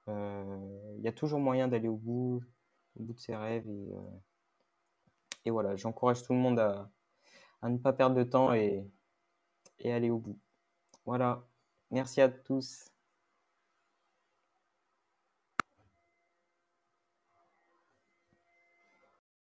Euh, 0.09 0.94
il 0.96 1.02
y 1.02 1.09
a 1.09 1.12
toujours 1.12 1.40
moyen 1.40 1.68
d'aller 1.68 1.88
au 1.88 1.96
bout, 1.96 2.42
au 2.98 3.02
bout 3.02 3.12
de 3.12 3.20
ses 3.20 3.34
rêves. 3.36 3.68
Et, 3.68 3.94
euh, 5.46 5.50
voilà, 5.50 5.76
j'encourage 5.76 6.22
tout 6.22 6.34
le 6.34 6.38
monde 6.38 6.59
à, 6.59 6.90
à, 7.62 7.68
ne 7.70 7.78
pas 7.78 7.92
perdre 7.92 8.16
de 8.16 8.22
temps 8.22 8.52
et, 8.52 8.86
et 9.80 9.92
aller 9.92 10.11
au 10.11 10.18
bout. 10.18 10.38
Voilà. 11.04 11.44
Merci 11.90 12.20
à 12.20 12.28
tous. 12.28 12.90